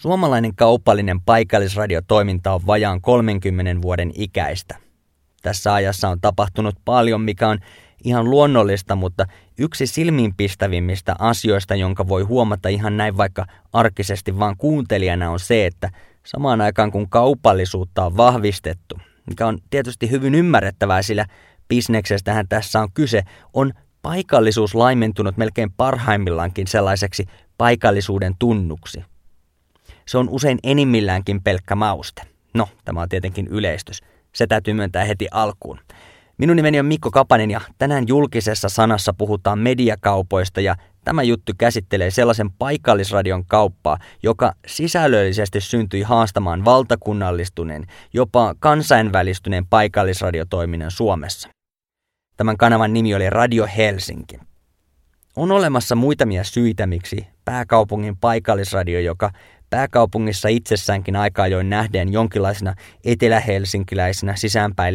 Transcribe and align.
Suomalainen 0.00 0.54
kaupallinen 0.54 1.20
paikallisradiotoiminta 1.20 2.52
on 2.52 2.60
vajaan 2.66 3.00
30 3.00 3.82
vuoden 3.82 4.12
ikäistä. 4.14 4.76
Tässä 5.42 5.74
ajassa 5.74 6.08
on 6.08 6.20
tapahtunut 6.20 6.74
paljon, 6.84 7.20
mikä 7.20 7.48
on 7.48 7.58
ihan 8.04 8.30
luonnollista, 8.30 8.96
mutta 8.96 9.26
yksi 9.58 9.86
silmiinpistävimmistä 9.86 11.16
asioista, 11.18 11.74
jonka 11.74 12.08
voi 12.08 12.22
huomata 12.22 12.68
ihan 12.68 12.96
näin 12.96 13.16
vaikka 13.16 13.46
arkisesti 13.72 14.38
vaan 14.38 14.56
kuuntelijana 14.56 15.30
on 15.30 15.40
se, 15.40 15.66
että 15.66 15.90
samaan 16.26 16.60
aikaan 16.60 16.90
kun 16.90 17.10
kaupallisuutta 17.10 18.04
on 18.04 18.16
vahvistettu, 18.16 18.98
mikä 19.28 19.46
on 19.46 19.58
tietysti 19.70 20.10
hyvin 20.10 20.34
ymmärrettävää, 20.34 21.02
sillä 21.02 21.26
bisneksestähän 21.68 22.48
tässä 22.48 22.80
on 22.80 22.88
kyse, 22.94 23.22
on 23.52 23.72
paikallisuus 24.02 24.74
laimentunut 24.74 25.36
melkein 25.36 25.72
parhaimmillaankin 25.72 26.66
sellaiseksi 26.66 27.26
paikallisuuden 27.58 28.34
tunnuksi. 28.38 29.04
Se 30.08 30.18
on 30.18 30.28
usein 30.28 30.58
enimmilläänkin 30.62 31.42
pelkkä 31.42 31.74
mauste. 31.74 32.22
No, 32.54 32.68
tämä 32.84 33.02
on 33.02 33.08
tietenkin 33.08 33.46
yleistys. 33.46 34.02
Se 34.34 34.46
täytyy 34.46 34.74
myöntää 34.74 35.04
heti 35.04 35.28
alkuun. 35.30 35.80
Minun 36.38 36.56
nimeni 36.56 36.80
on 36.80 36.86
Mikko 36.86 37.10
Kapanen 37.10 37.50
ja 37.50 37.60
tänään 37.78 38.08
julkisessa 38.08 38.68
sanassa 38.68 39.12
puhutaan 39.12 39.58
mediakaupoista 39.58 40.60
ja 40.60 40.76
tämä 41.04 41.22
juttu 41.22 41.52
käsittelee 41.58 42.10
sellaisen 42.10 42.50
paikallisradion 42.50 43.44
kauppaa, 43.44 43.98
joka 44.22 44.52
sisällöllisesti 44.66 45.60
syntyi 45.60 46.02
haastamaan 46.02 46.64
valtakunnallistuneen, 46.64 47.86
jopa 48.12 48.54
kansainvälistyneen 48.58 49.66
paikallisradiotoiminnan 49.66 50.90
Suomessa. 50.90 51.48
Tämän 52.36 52.56
kanavan 52.56 52.92
nimi 52.92 53.14
oli 53.14 53.30
Radio 53.30 53.68
Helsinki. 53.76 54.38
On 55.36 55.52
olemassa 55.52 55.94
muutamia 55.94 56.44
syitä, 56.44 56.86
miksi 56.86 57.26
pääkaupungin 57.44 58.16
paikallisradio, 58.16 59.00
joka 59.00 59.30
pääkaupungissa 59.70 60.48
itsessäänkin 60.48 61.16
aika 61.16 61.42
ajoin 61.42 61.70
nähden 61.70 62.12
jonkinlaisena 62.12 62.74
etelähelsinkiläisenä 63.04 64.36
sisäänpäin 64.36 64.94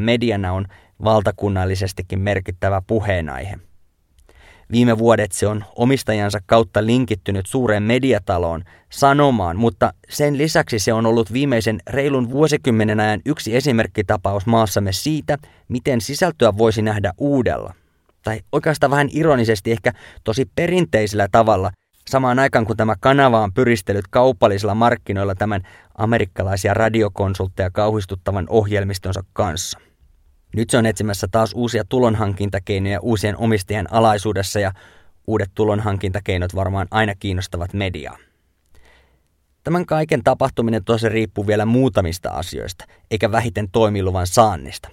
mediana 0.00 0.52
on 0.52 0.66
valtakunnallisestikin 1.04 2.20
merkittävä 2.20 2.82
puheenaihe. 2.86 3.58
Viime 4.72 4.98
vuodet 4.98 5.32
se 5.32 5.46
on 5.46 5.64
omistajansa 5.76 6.38
kautta 6.46 6.86
linkittynyt 6.86 7.46
suureen 7.46 7.82
mediataloon 7.82 8.64
sanomaan, 8.92 9.56
mutta 9.56 9.92
sen 10.08 10.38
lisäksi 10.38 10.78
se 10.78 10.92
on 10.92 11.06
ollut 11.06 11.32
viimeisen 11.32 11.78
reilun 11.90 12.30
vuosikymmenen 12.30 13.00
ajan 13.00 13.20
yksi 13.26 13.56
esimerkkitapaus 13.56 14.46
maassamme 14.46 14.92
siitä, 14.92 15.38
miten 15.68 16.00
sisältöä 16.00 16.58
voisi 16.58 16.82
nähdä 16.82 17.12
uudella. 17.18 17.74
Tai 18.24 18.40
oikeastaan 18.52 18.90
vähän 18.90 19.08
ironisesti 19.12 19.72
ehkä 19.72 19.92
tosi 20.24 20.50
perinteisellä 20.56 21.28
tavalla– 21.32 21.70
Samaan 22.10 22.38
aikaan 22.38 22.66
kun 22.66 22.76
tämä 22.76 22.94
kanava 23.00 23.42
on 23.42 23.52
pyristellyt 23.52 24.04
kaupallisilla 24.10 24.74
markkinoilla 24.74 25.34
tämän 25.34 25.62
amerikkalaisia 25.98 26.74
radiokonsultteja 26.74 27.70
kauhistuttavan 27.70 28.46
ohjelmistonsa 28.48 29.24
kanssa. 29.32 29.78
Nyt 30.56 30.70
se 30.70 30.78
on 30.78 30.86
etsimässä 30.86 31.28
taas 31.30 31.52
uusia 31.54 31.84
tulonhankintakeinoja 31.88 33.00
uusien 33.00 33.38
omistajien 33.38 33.92
alaisuudessa 33.92 34.60
ja 34.60 34.72
uudet 35.26 35.50
tulonhankintakeinot 35.54 36.54
varmaan 36.54 36.86
aina 36.90 37.14
kiinnostavat 37.14 37.72
mediaa. 37.72 38.18
Tämän 39.64 39.86
kaiken 39.86 40.24
tapahtuminen 40.24 40.84
tosi 40.84 41.08
riippuu 41.08 41.46
vielä 41.46 41.66
muutamista 41.66 42.30
asioista, 42.30 42.84
eikä 43.10 43.32
vähiten 43.32 43.68
toimiluvan 43.72 44.26
saannista. 44.26 44.88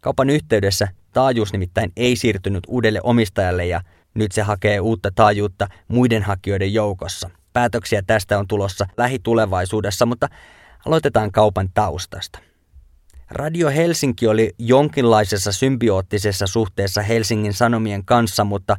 Kaupan 0.00 0.30
yhteydessä 0.30 0.88
taajuus 1.12 1.52
nimittäin 1.52 1.92
ei 1.96 2.16
siirtynyt 2.16 2.64
uudelle 2.68 3.00
omistajalle 3.02 3.66
ja 3.66 3.80
nyt 4.14 4.32
se 4.32 4.42
hakee 4.42 4.80
uutta 4.80 5.10
taajuutta 5.14 5.68
muiden 5.88 6.22
hakijoiden 6.22 6.74
joukossa. 6.74 7.30
Päätöksiä 7.52 8.02
tästä 8.06 8.38
on 8.38 8.48
tulossa 8.48 8.86
lähitulevaisuudessa, 8.96 10.06
mutta 10.06 10.28
aloitetaan 10.86 11.32
kaupan 11.32 11.68
taustasta. 11.74 12.38
Radio 13.30 13.70
Helsinki 13.70 14.26
oli 14.26 14.54
jonkinlaisessa 14.58 15.52
symbioottisessa 15.52 16.46
suhteessa 16.46 17.02
Helsingin 17.02 17.52
Sanomien 17.52 18.04
kanssa, 18.04 18.44
mutta 18.44 18.76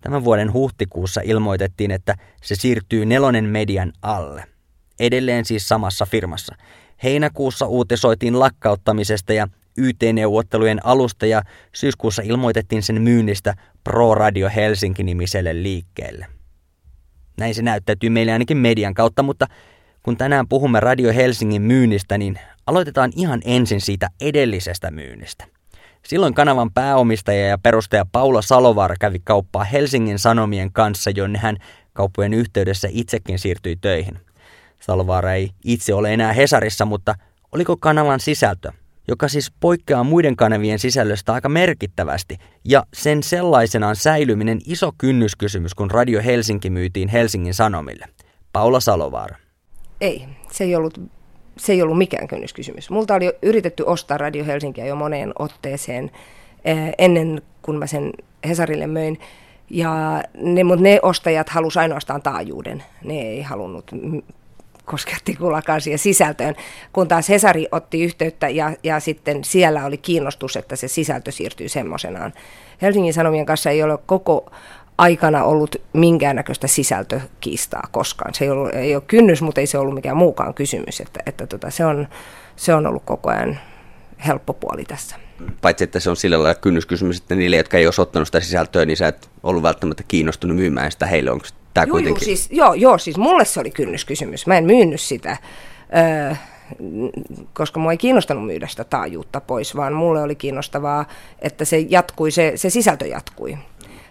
tämän 0.00 0.24
vuoden 0.24 0.52
huhtikuussa 0.52 1.20
ilmoitettiin, 1.24 1.90
että 1.90 2.14
se 2.42 2.54
siirtyy 2.54 3.06
Nelonen 3.06 3.44
median 3.44 3.92
alle. 4.02 4.44
Edelleen 5.00 5.44
siis 5.44 5.68
samassa 5.68 6.06
firmassa. 6.06 6.54
Heinäkuussa 7.02 7.66
uutisoitiin 7.66 8.40
lakkauttamisesta 8.40 9.32
ja 9.32 9.48
YT-neuvottelujen 9.76 10.86
alusta 10.86 11.26
ja 11.26 11.42
syyskuussa 11.74 12.22
ilmoitettiin 12.24 12.82
sen 12.82 13.02
myynnistä 13.02 13.54
Pro 13.84 14.14
Radio 14.14 14.50
Helsinki-nimiselle 14.56 15.62
liikkeelle. 15.62 16.26
Näin 17.38 17.54
se 17.54 17.62
näyttäytyy 17.62 18.10
meille 18.10 18.32
ainakin 18.32 18.56
median 18.56 18.94
kautta, 18.94 19.22
mutta 19.22 19.46
kun 20.02 20.16
tänään 20.16 20.48
puhumme 20.48 20.80
Radio 20.80 21.12
Helsingin 21.12 21.62
myynnistä, 21.62 22.18
niin 22.18 22.38
aloitetaan 22.66 23.12
ihan 23.16 23.40
ensin 23.44 23.80
siitä 23.80 24.08
edellisestä 24.20 24.90
myynnistä. 24.90 25.44
Silloin 26.02 26.34
kanavan 26.34 26.72
pääomistaja 26.72 27.46
ja 27.46 27.58
perustaja 27.58 28.06
Paula 28.12 28.42
Salovaara 28.42 28.94
kävi 29.00 29.18
kauppaa 29.24 29.64
Helsingin 29.64 30.18
Sanomien 30.18 30.72
kanssa, 30.72 31.10
jonne 31.10 31.38
hän 31.38 31.56
kauppojen 31.92 32.34
yhteydessä 32.34 32.88
itsekin 32.90 33.38
siirtyi 33.38 33.76
töihin. 33.76 34.18
Salovaara 34.80 35.32
ei 35.32 35.50
itse 35.64 35.94
ole 35.94 36.14
enää 36.14 36.32
Hesarissa, 36.32 36.84
mutta 36.84 37.14
oliko 37.52 37.76
kanavan 37.76 38.20
sisältö 38.20 38.72
joka 39.08 39.28
siis 39.28 39.52
poikkeaa 39.60 40.04
muiden 40.04 40.36
kanavien 40.36 40.78
sisällöstä 40.78 41.32
aika 41.32 41.48
merkittävästi, 41.48 42.38
ja 42.64 42.84
sen 42.94 43.22
sellaisenaan 43.22 43.96
säilyminen 43.96 44.58
iso 44.66 44.92
kynnyskysymys, 44.98 45.74
kun 45.74 45.90
Radio 45.90 46.22
Helsinki 46.24 46.70
myytiin 46.70 47.08
Helsingin 47.08 47.54
Sanomille. 47.54 48.08
Paula 48.52 48.80
Salovaara. 48.80 49.36
Ei, 50.00 50.24
se 50.50 50.64
ei 50.64 50.76
ollut, 50.76 51.00
se 51.56 51.72
ei 51.72 51.82
ollut 51.82 51.98
mikään 51.98 52.28
kynnyskysymys. 52.28 52.90
Multa 52.90 53.14
oli 53.14 53.32
yritetty 53.42 53.82
ostaa 53.86 54.18
Radio 54.18 54.44
Helsinkiä 54.44 54.86
jo 54.86 54.96
moneen 54.96 55.32
otteeseen 55.38 56.10
eh, 56.64 56.92
ennen 56.98 57.42
kuin 57.62 57.78
mä 57.78 57.86
sen 57.86 58.12
Hesarille 58.48 58.86
möin. 58.86 59.20
Ja 59.70 60.22
ne, 60.34 60.64
mutta 60.64 60.82
ne 60.82 60.98
ostajat 61.02 61.48
halusivat 61.48 61.82
ainoastaan 61.82 62.22
taajuuden. 62.22 62.82
Ne 63.04 63.20
ei 63.20 63.42
halunnut 63.42 63.90
kosketti 64.92 65.34
kulakaan 65.36 65.80
siihen 65.80 65.98
sisältöön, 65.98 66.54
kun 66.92 67.08
taas 67.08 67.28
Hesari 67.28 67.66
otti 67.72 68.02
yhteyttä 68.02 68.48
ja, 68.48 68.72
ja 68.82 69.00
sitten 69.00 69.44
siellä 69.44 69.84
oli 69.84 69.98
kiinnostus, 69.98 70.56
että 70.56 70.76
se 70.76 70.88
sisältö 70.88 71.30
siirtyy 71.30 71.68
semmoisenaan. 71.68 72.32
Helsingin 72.82 73.14
Sanomien 73.14 73.46
kanssa 73.46 73.70
ei 73.70 73.82
ole 73.82 73.98
koko 74.06 74.50
aikana 74.98 75.44
ollut 75.44 75.76
minkäännäköistä 75.92 76.66
sisältökiistaa 76.66 77.88
koskaan. 77.92 78.34
Se 78.34 78.44
ei, 78.44 78.50
ollut, 78.50 78.74
ei 78.74 78.94
ole 78.94 79.02
kynnys, 79.06 79.42
mutta 79.42 79.60
ei 79.60 79.66
se 79.66 79.78
ollut 79.78 79.94
mikään 79.94 80.16
muukaan 80.16 80.54
kysymys. 80.54 81.00
Että, 81.00 81.20
että 81.26 81.46
tota, 81.46 81.70
se, 81.70 81.84
on, 81.84 82.08
se 82.56 82.74
on 82.74 82.86
ollut 82.86 83.02
koko 83.04 83.30
ajan 83.30 83.58
helppo 84.26 84.52
puoli 84.52 84.84
tässä. 84.84 85.16
Paitsi, 85.62 85.84
että 85.84 86.00
se 86.00 86.10
on 86.10 86.16
sillä 86.16 86.38
lailla 86.38 86.54
kynnyskysymys, 86.54 87.18
että 87.18 87.34
niille, 87.34 87.56
jotka 87.56 87.78
ei 87.78 87.86
ole 87.86 87.94
ottanut 87.98 88.28
sitä 88.28 88.40
sisältöä, 88.40 88.84
niin 88.84 88.96
sä 88.96 89.08
et 89.08 89.30
ollut 89.42 89.62
välttämättä 89.62 90.02
kiinnostunut 90.08 90.56
myymään 90.56 90.92
sitä 90.92 91.06
heille. 91.06 91.30
Onko 91.30 91.46
tämä 91.74 91.84
joo, 91.84 91.92
kuitenkin? 91.92 92.20
Joo 92.20 92.24
siis, 92.24 92.48
joo, 92.50 92.74
joo, 92.74 92.98
siis 92.98 93.16
mulle 93.16 93.44
se 93.44 93.60
oli 93.60 93.70
kynnyskysymys. 93.70 94.46
Mä 94.46 94.58
en 94.58 94.64
myynyt 94.64 95.00
sitä, 95.00 95.36
öö, 95.96 96.34
koska 97.54 97.80
mua 97.80 97.92
ei 97.92 97.98
kiinnostanut 97.98 98.46
myydä 98.46 98.66
sitä 98.66 98.84
taajuutta 98.84 99.40
pois, 99.40 99.76
vaan 99.76 99.92
mulle 99.92 100.22
oli 100.22 100.34
kiinnostavaa, 100.34 101.04
että 101.38 101.64
se 101.64 101.78
jatkui, 101.78 102.30
se, 102.30 102.52
se 102.54 102.70
sisältö 102.70 103.06
jatkui. 103.06 103.58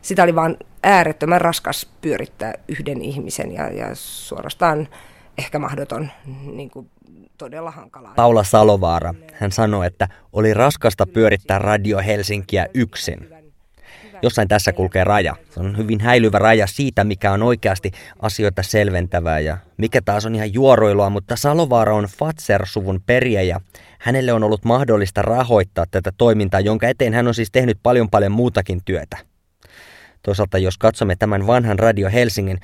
Sitä 0.01 0.23
oli 0.23 0.35
vaan 0.35 0.57
äärettömän 0.83 1.41
raskas 1.41 1.89
pyörittää 2.01 2.53
yhden 2.67 3.01
ihmisen 3.01 3.51
ja, 3.51 3.71
ja 3.73 3.87
suorastaan 3.93 4.87
ehkä 5.37 5.59
mahdoton 5.59 6.09
niin 6.53 6.69
kuin, 6.69 6.89
todella 7.37 7.71
hankalaa. 7.71 8.13
Paula 8.15 8.43
Salovaara, 8.43 9.13
hän 9.33 9.51
sanoi, 9.51 9.87
että 9.87 10.07
oli 10.33 10.53
raskasta 10.53 11.05
pyörittää 11.05 11.59
Radio 11.59 11.99
Helsinkiä 12.05 12.67
yksin. 12.73 13.40
Jossain 14.21 14.47
tässä 14.47 14.73
kulkee 14.73 15.03
raja. 15.03 15.35
Se 15.49 15.59
on 15.59 15.77
hyvin 15.77 15.99
häilyvä 15.99 16.39
raja 16.39 16.67
siitä, 16.67 17.03
mikä 17.03 17.31
on 17.31 17.43
oikeasti 17.43 17.91
asioita 18.19 18.63
selventävää 18.63 19.39
ja 19.39 19.57
mikä 19.77 20.01
taas 20.01 20.25
on 20.25 20.35
ihan 20.35 20.53
juoroilua, 20.53 21.09
mutta 21.09 21.35
Salovaara 21.35 21.95
on 21.95 22.05
Fatser-suvun 22.05 23.03
ja 23.47 23.61
hänelle 23.99 24.33
on 24.33 24.43
ollut 24.43 24.65
mahdollista 24.65 25.21
rahoittaa 25.21 25.85
tätä 25.91 26.11
toimintaa, 26.17 26.59
jonka 26.59 26.87
eteen 26.87 27.13
hän 27.13 27.27
on 27.27 27.33
siis 27.33 27.51
tehnyt 27.51 27.77
paljon 27.83 28.09
paljon 28.09 28.31
muutakin 28.31 28.81
työtä. 28.85 29.17
Toisaalta 30.23 30.57
jos 30.57 30.77
katsomme 30.77 31.15
tämän 31.15 31.47
vanhan 31.47 31.79
Radio 31.79 32.09
Helsingin, 32.09 32.59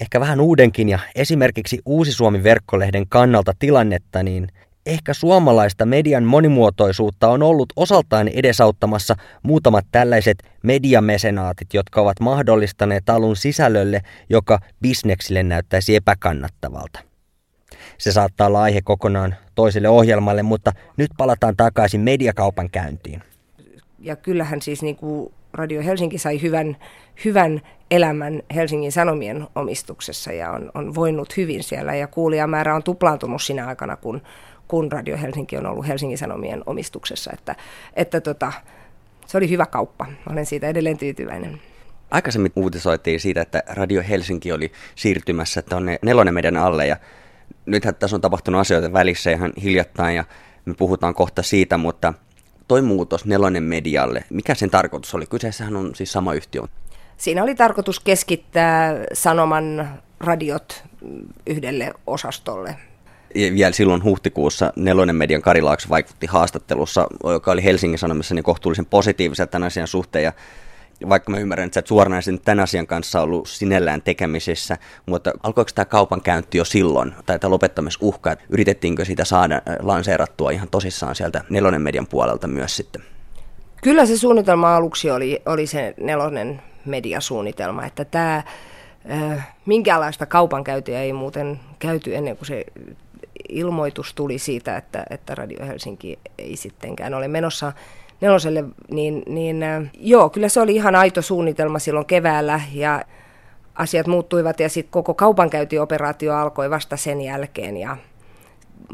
ehkä 0.00 0.20
vähän 0.20 0.40
uudenkin 0.40 0.88
ja 0.88 0.98
esimerkiksi 1.14 1.80
Uusi 1.86 2.12
Suomi 2.12 2.42
verkkolehden 2.42 3.08
kannalta 3.08 3.52
tilannetta, 3.58 4.22
niin 4.22 4.48
ehkä 4.86 5.14
suomalaista 5.14 5.86
median 5.86 6.24
monimuotoisuutta 6.24 7.28
on 7.28 7.42
ollut 7.42 7.72
osaltaan 7.76 8.28
edesauttamassa 8.28 9.16
muutamat 9.42 9.86
tällaiset 9.92 10.38
mediamesenaatit, 10.62 11.74
jotka 11.74 12.00
ovat 12.00 12.20
mahdollistaneet 12.20 13.10
alun 13.10 13.36
sisällölle, 13.36 14.00
joka 14.30 14.58
bisneksille 14.80 15.42
näyttäisi 15.42 15.96
epäkannattavalta. 15.96 17.00
Se 17.98 18.12
saattaa 18.12 18.46
olla 18.46 18.62
aihe 18.62 18.80
kokonaan 18.84 19.34
toiselle 19.54 19.88
ohjelmalle, 19.88 20.42
mutta 20.42 20.72
nyt 20.96 21.10
palataan 21.16 21.56
takaisin 21.56 22.00
mediakaupan 22.00 22.70
käyntiin. 22.70 23.22
Ja 23.98 24.16
kyllähän 24.16 24.62
siis 24.62 24.82
niin 24.82 24.96
kuin 24.96 25.32
Radio 25.52 25.82
Helsinki 25.82 26.18
sai 26.18 26.42
hyvän, 26.42 26.76
hyvän 27.24 27.60
elämän 27.90 28.42
Helsingin 28.54 28.92
Sanomien 28.92 29.46
omistuksessa 29.54 30.32
ja 30.32 30.50
on, 30.50 30.70
on 30.74 30.94
voinut 30.94 31.36
hyvin 31.36 31.62
siellä 31.62 31.94
ja 31.94 32.06
kuulijamäärä 32.06 32.74
on 32.74 32.82
tuplaantunut 32.82 33.42
sinä 33.42 33.66
aikana, 33.66 33.96
kun, 33.96 34.22
kun 34.70 34.92
Radio 34.92 35.16
Helsinki 35.16 35.56
on 35.56 35.66
ollut 35.66 35.88
Helsingin 35.88 36.18
Sanomien 36.18 36.62
omistuksessa, 36.66 37.30
että, 37.34 37.56
että 37.96 38.20
tota, 38.20 38.52
se 39.26 39.38
oli 39.38 39.50
hyvä 39.50 39.66
kauppa. 39.66 40.06
Olen 40.30 40.46
siitä 40.46 40.68
edelleen 40.68 40.98
tyytyväinen. 40.98 41.60
Aikaisemmin 42.10 42.52
uutisoitiin 42.56 43.20
siitä, 43.20 43.40
että 43.40 43.62
Radio 43.66 44.02
Helsinki 44.08 44.52
oli 44.52 44.72
siirtymässä 44.94 45.62
tuonne 45.62 45.98
nelonen 46.02 46.34
meidän 46.34 46.56
alle 46.56 46.86
ja 46.86 46.96
nythän 47.66 47.94
tässä 47.94 48.16
on 48.16 48.20
tapahtunut 48.20 48.60
asioita 48.60 48.92
välissä 48.92 49.30
ihan 49.30 49.52
hiljattain 49.62 50.16
ja 50.16 50.24
me 50.64 50.74
puhutaan 50.74 51.14
kohta 51.14 51.42
siitä, 51.42 51.76
mutta 51.76 52.14
toi 52.68 52.82
muutos 52.82 53.24
nelonen 53.24 53.62
medialle, 53.62 54.24
mikä 54.30 54.54
sen 54.54 54.70
tarkoitus 54.70 55.14
oli? 55.14 55.26
Kyseessähän 55.26 55.76
on 55.76 55.94
siis 55.94 56.12
sama 56.12 56.34
yhtiö. 56.34 56.62
Siinä 57.16 57.42
oli 57.42 57.54
tarkoitus 57.54 58.00
keskittää 58.00 58.94
sanoman 59.12 59.88
radiot 60.20 60.84
yhdelle 61.46 61.92
osastolle. 62.06 62.76
Vielä 63.34 63.72
silloin 63.72 64.04
huhtikuussa 64.04 64.72
Nelonen 64.76 65.16
median 65.16 65.42
Karilaakso 65.42 65.88
vaikutti 65.88 66.26
haastattelussa, 66.26 67.06
joka 67.24 67.52
oli 67.52 67.64
Helsingin 67.64 67.98
Sanomissa 67.98 68.34
niin 68.34 68.42
kohtuullisen 68.42 68.86
positiivisia 68.86 69.46
tämän 69.46 69.66
asian 69.66 69.86
suhteen. 69.86 70.24
Ja 70.24 70.32
vaikka 71.08 71.30
mä 71.30 71.38
ymmärrän, 71.38 71.66
että 71.66 71.74
sä 71.74 71.80
et 71.80 71.86
suoranaisesti 71.86 72.44
tämän 72.44 72.60
asian 72.60 72.86
kanssa 72.86 73.20
ollut 73.20 73.48
sinällään 73.48 74.02
tekemisissä, 74.02 74.78
mutta 75.06 75.32
alkoiko 75.42 75.70
tämä 75.74 75.84
kaupankäynti 75.84 76.58
jo 76.58 76.64
silloin, 76.64 77.14
tai 77.26 77.38
tämä 77.38 77.50
lopettamisuhka, 77.50 78.32
että 78.32 78.44
yritettiinkö 78.48 79.04
sitä 79.04 79.24
saada 79.24 79.54
äh, 79.54 79.76
lanseerattua 79.80 80.50
ihan 80.50 80.68
tosissaan 80.70 81.14
sieltä 81.14 81.44
Nelonen 81.50 81.82
median 81.82 82.06
puolelta 82.06 82.48
myös 82.48 82.76
sitten? 82.76 83.02
Kyllä 83.82 84.06
se 84.06 84.18
suunnitelma 84.18 84.76
aluksi 84.76 85.10
oli, 85.10 85.42
oli 85.46 85.66
se 85.66 85.94
Nelonen 86.00 86.62
mediasuunnitelma, 86.84 87.86
että 87.86 88.04
tämä 88.04 88.42
äh, 89.10 89.48
minkäänlaista 89.66 90.26
kaupankäyntiä 90.26 91.02
ei 91.02 91.12
muuten 91.12 91.60
käyty 91.78 92.16
ennen 92.16 92.36
kuin 92.36 92.46
se 92.46 92.64
ilmoitus 93.48 94.14
tuli 94.14 94.38
siitä, 94.38 94.76
että, 94.76 95.04
että 95.10 95.34
Radio 95.34 95.66
Helsinki 95.66 96.18
ei 96.38 96.56
sittenkään 96.56 97.14
ole 97.14 97.28
menossa 97.28 97.72
neloselle, 98.20 98.64
niin, 98.90 99.22
niin 99.26 99.62
äh, 99.62 99.82
joo, 99.98 100.30
kyllä 100.30 100.48
se 100.48 100.60
oli 100.60 100.74
ihan 100.74 100.96
aito 100.96 101.22
suunnitelma 101.22 101.78
silloin 101.78 102.06
keväällä 102.06 102.60
ja 102.72 103.04
asiat 103.74 104.06
muuttuivat 104.06 104.60
ja 104.60 104.68
sitten 104.68 104.92
koko 104.92 105.14
kaupankäyntioperaatio 105.14 106.34
alkoi 106.34 106.70
vasta 106.70 106.96
sen 106.96 107.20
jälkeen 107.20 107.76
ja 107.76 107.96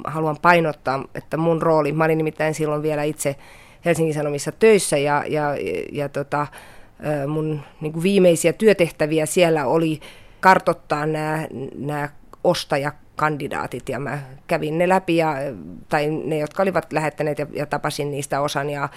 haluan 0.05 0.37
painottaa, 0.43 1.05
että 1.15 1.37
mun 1.37 1.63
rooli, 1.63 1.93
mä 1.93 2.05
olin 2.05 2.19
nimittäin 2.19 2.55
silloin 2.55 2.83
vielä 2.83 3.03
itse 3.03 3.37
Helsingin 3.85 4.15
Sanomissa 4.15 4.53
töissä 4.53 4.99
ja, 4.99 5.25
ja, 5.29 5.45
ja 5.93 6.09
tota, 6.09 6.41
äh, 6.41 7.27
mun 7.27 7.61
niin 7.81 8.03
viimeisiä 8.03 8.53
työtehtäviä 8.53 9.27
siellä 9.27 9.67
oli 9.67 10.01
kartottaa 10.41 11.07
nämä 11.75 12.09
ostaja 12.45 12.93
kandidaatit 13.17 13.89
ja 13.89 14.01
mä 14.01 14.19
kävin 14.47 14.79
ne 14.79 14.89
läpi, 14.89 15.17
ja, 15.17 15.35
tai 15.89 16.11
ne, 16.11 16.39
jotka 16.39 16.63
olivat 16.63 16.93
lähettäneet 16.93 17.39
ja, 17.39 17.47
ja 17.53 17.67
tapasin 17.67 18.11
niistä 18.11 18.41
osan 18.41 18.71
ja, 18.71 18.89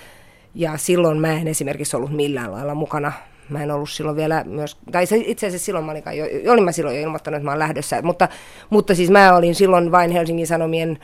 ja 0.56 0.77
silloin 0.77 1.19
mä 1.21 1.33
en 1.33 1.48
esimerkiksi 1.48 1.98
ollut 1.98 2.12
millään 2.12 2.51
lailla 2.51 2.75
mukana. 2.75 3.12
Mä 3.50 3.63
en 3.63 3.71
ollut 3.71 3.89
silloin 3.89 4.18
vielä 4.18 4.44
myös, 4.44 4.77
tai 4.92 5.06
itse 5.25 5.48
asiassa 5.48 5.66
silloin 5.66 5.86
mä 5.86 5.92
olin, 5.92 6.04
jo, 6.44 6.51
olin 6.51 6.63
mä 6.63 6.71
silloin 6.71 6.95
jo 6.95 7.01
ilmoittanut, 7.01 7.36
että 7.36 7.45
mä 7.45 7.51
olen 7.51 7.60
lähdössä, 7.60 8.01
mutta, 8.01 8.27
mutta 8.69 8.95
siis 8.95 9.10
mä 9.10 9.36
olin 9.36 9.56
silloin 9.56 9.92
vain 9.92 10.12
Helsingin 10.12 10.48
Sanomien 10.48 11.00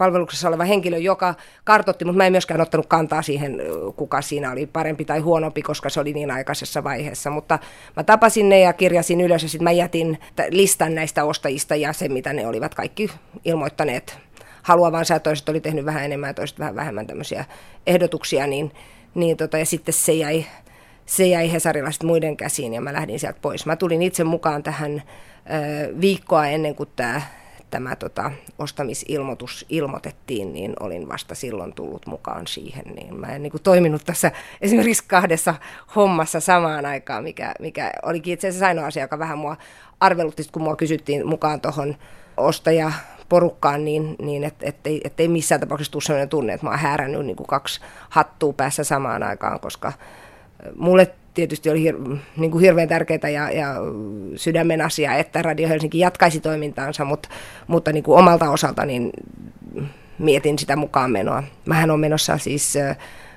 palveluksessa 0.00 0.48
oleva 0.48 0.64
henkilö, 0.64 0.98
joka 0.98 1.34
kartotti, 1.64 2.04
mutta 2.04 2.16
mä 2.16 2.26
en 2.26 2.32
myöskään 2.32 2.60
ottanut 2.60 2.86
kantaa 2.86 3.22
siihen, 3.22 3.62
kuka 3.96 4.22
siinä 4.22 4.52
oli 4.52 4.66
parempi 4.66 5.04
tai 5.04 5.18
huonompi, 5.18 5.62
koska 5.62 5.88
se 5.88 6.00
oli 6.00 6.12
niin 6.12 6.30
aikaisessa 6.30 6.84
vaiheessa. 6.84 7.30
Mutta 7.30 7.58
mä 7.96 8.04
tapasin 8.04 8.48
ne 8.48 8.60
ja 8.60 8.72
kirjasin 8.72 9.20
ylös 9.20 9.42
ja 9.42 9.48
sitten 9.48 9.64
mä 9.64 9.72
jätin 9.72 10.18
listan 10.50 10.94
näistä 10.94 11.24
ostajista 11.24 11.76
ja 11.76 11.92
se, 11.92 12.08
mitä 12.08 12.32
ne 12.32 12.46
olivat 12.46 12.74
kaikki 12.74 13.10
ilmoittaneet 13.44 14.18
haluavansa 14.62 15.14
ja 15.14 15.20
toiset 15.20 15.48
oli 15.48 15.60
tehnyt 15.60 15.84
vähän 15.84 16.04
enemmän 16.04 16.30
ja 16.30 16.34
toiset 16.34 16.58
vähän 16.58 16.76
vähemmän 16.76 17.06
tämmöisiä 17.06 17.44
ehdotuksia, 17.86 18.46
niin, 18.46 18.72
niin 19.14 19.36
tota, 19.36 19.58
ja 19.58 19.66
sitten 19.66 19.94
se 19.94 20.12
jäi, 20.12 20.46
se 21.06 21.26
jäi 21.26 21.52
Hesarilla 21.52 21.90
muiden 22.04 22.36
käsiin 22.36 22.74
ja 22.74 22.80
mä 22.80 22.92
lähdin 22.92 23.20
sieltä 23.20 23.38
pois. 23.42 23.66
Mä 23.66 23.76
tulin 23.76 24.02
itse 24.02 24.24
mukaan 24.24 24.62
tähän 24.62 25.02
ö, 25.02 26.00
viikkoa 26.00 26.46
ennen 26.46 26.74
kuin 26.74 26.88
tämä 26.96 27.22
tämä 27.70 27.96
tota, 27.96 28.30
ostamisilmoitus 28.58 29.66
ilmoitettiin, 29.68 30.52
niin 30.52 30.72
olin 30.80 31.08
vasta 31.08 31.34
silloin 31.34 31.74
tullut 31.74 32.06
mukaan 32.06 32.46
siihen. 32.46 32.84
Niin 32.94 33.14
mä 33.14 33.26
en 33.26 33.42
niin 33.42 33.50
kuin, 33.50 33.62
toiminut 33.62 34.04
tässä 34.04 34.32
esimerkiksi 34.60 35.04
kahdessa 35.06 35.54
hommassa 35.96 36.40
samaan 36.40 36.86
aikaan, 36.86 37.24
mikä, 37.24 37.54
mikä 37.60 37.92
olikin 38.02 38.34
itse 38.34 38.48
asiassa 38.48 38.66
ainoa 38.66 38.86
asia, 38.86 39.04
joka 39.04 39.18
vähän 39.18 39.38
mua 39.38 39.56
arvelutti, 40.00 40.42
kun 40.52 40.62
mua 40.62 40.76
kysyttiin 40.76 41.26
mukaan 41.26 41.60
tuohon 41.60 41.96
ostaja 42.36 42.92
porukkaan, 43.28 43.84
niin, 43.84 44.16
niin 44.22 44.44
et, 44.44 44.54
ettei, 44.62 45.00
ettei 45.04 45.28
missään 45.28 45.60
tapauksessa 45.60 45.92
tule 45.92 46.02
sellainen 46.02 46.28
tunne, 46.28 46.52
että 46.52 46.66
mä 46.66 46.70
oon 46.70 46.78
häärännyt 46.78 47.26
niin 47.26 47.36
kuin 47.36 47.46
kaksi 47.46 47.80
hattua 48.10 48.52
päässä 48.52 48.84
samaan 48.84 49.22
aikaan, 49.22 49.60
koska 49.60 49.92
mulle 50.76 51.14
tietysti 51.40 51.70
oli 51.70 51.90
hir- 51.90 52.16
niin 52.36 52.50
kuin 52.50 52.62
hirveän 52.62 52.88
tärkeää 52.88 53.28
ja, 53.28 53.50
ja 53.50 53.74
sydämen 54.36 54.80
asia, 54.80 55.14
että 55.14 55.42
Radio 55.42 55.68
Helsinki 55.68 55.98
jatkaisi 55.98 56.40
toimintaansa, 56.40 57.04
mutta, 57.04 57.28
mutta 57.66 57.92
niin 57.92 58.02
kuin 58.04 58.18
omalta 58.18 58.50
osalta 58.50 58.86
niin 58.86 59.10
mietin 60.18 60.58
sitä 60.58 60.76
mukaan 60.76 61.10
menoa. 61.10 61.42
Mähän 61.66 61.90
on 61.90 62.00
menossa 62.00 62.38
siis 62.38 62.74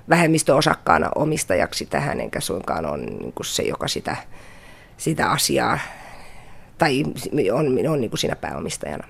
vähemmistöosakkaana 0.09 1.09
omistajaksi 1.15 1.85
tähän, 1.85 2.19
enkä 2.19 2.39
suinkaan 2.39 2.85
ole 2.85 2.97
niin 2.97 3.33
kuin 3.33 3.45
se, 3.45 3.63
joka 3.63 3.87
sitä, 3.87 4.15
sitä 4.97 5.31
asiaa, 5.31 5.79
tai 6.77 7.03
on, 7.53 7.65
on 7.89 8.01
niin 8.01 8.09
kuin 8.09 8.19
siinä 8.19 8.35
pääomistajana. 8.35 9.07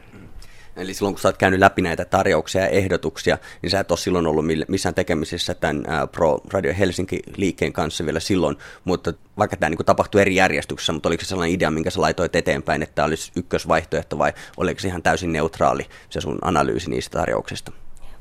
Eli 0.78 0.94
silloin 0.94 1.16
kun 1.16 1.22
sä 1.22 1.28
oot 1.28 1.38
käynyt 1.38 1.60
läpi 1.60 1.82
näitä 1.82 2.06
tarjouksia 2.06 2.62
ja 2.62 2.68
ehdotuksia, 2.68 3.38
niin 3.62 3.70
sä 3.70 3.80
et 3.80 3.92
ole 3.92 4.00
silloin 4.00 4.28
ollut 4.28 4.46
missään 4.68 4.96
tekemisissä 4.96 5.54
tämän 5.54 5.84
Pro 6.12 6.40
Radio 6.54 6.74
Helsinki-liikkeen 6.80 7.74
kanssa 7.74 8.06
vielä 8.06 8.20
silloin, 8.20 8.58
mutta 8.86 9.14
vaikka 9.38 9.58
tämä 9.58 9.70
niin 9.70 9.86
tapahtui 9.86 10.22
eri 10.22 10.36
järjestyksessä, 10.36 10.94
mutta 10.94 11.10
oliko 11.10 11.24
se 11.24 11.28
sellainen 11.28 11.56
idea, 11.56 11.72
minkä 11.72 11.90
sä 11.90 12.02
laitoit 12.02 12.36
eteenpäin, 12.36 12.84
että 12.84 12.96
tämä 12.96 13.06
olisi 13.06 13.32
ykkösvaihtoehto 13.36 14.18
vai 14.18 14.34
oliko 14.58 14.80
se 14.80 14.88
ihan 14.88 15.04
täysin 15.04 15.34
neutraali 15.34 15.86
se 16.10 16.22
sun 16.22 16.40
analyysi 16.42 16.90
niistä 16.90 17.20
tarjouksista? 17.20 17.72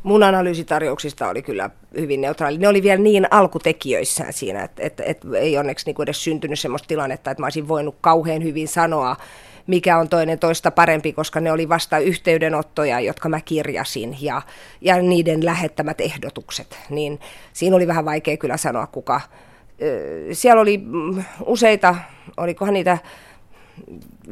mun 0.02 0.22
analyysitarjouksista 0.22 1.28
oli 1.28 1.43
kyllä 1.43 1.70
hyvin 1.98 2.20
neutraali. 2.20 2.58
Ne 2.58 2.69
oli 2.69 2.82
vielä 2.82 3.02
niin 3.02 3.28
alkutekijöissään 3.31 4.32
siinä, 4.32 4.62
että, 4.62 4.82
että, 4.82 5.02
että 5.02 5.28
ei 5.38 5.58
onneksi 5.58 5.87
niin 5.87 6.02
edes 6.02 6.25
syntynyt 6.25 6.60
sellaista 6.60 6.88
tilannetta, 6.88 7.31
että 7.31 7.43
mä 7.43 7.46
olisin 7.46 7.69
voinut 7.69 7.96
kauhean 8.00 8.43
hyvin 8.43 8.69
sanoa, 8.69 9.16
mikä 9.66 9.98
on 9.98 10.08
toinen 10.08 10.38
toista 10.38 10.70
parempi, 10.70 11.12
koska 11.12 11.40
ne 11.40 11.52
oli 11.52 11.68
vasta 11.68 11.98
yhteydenottoja, 11.98 13.00
jotka 13.00 13.28
mä 13.28 13.40
kirjasin 13.40 14.16
ja, 14.20 14.42
ja 14.81 15.02
niiden 15.02 15.44
lähettämät 15.44 16.00
ehdotukset. 16.00 16.78
Niin 16.90 17.20
siinä 17.52 17.76
oli 17.76 17.86
vähän 17.86 18.04
vaikea 18.04 18.36
kyllä 18.36 18.56
sanoa, 18.56 18.86
kuka. 18.86 19.20
Siellä 20.32 20.62
oli 20.62 20.78
mm, 20.78 21.24
useita, 21.46 21.94
olikohan 22.36 22.74
niitä 22.74 22.98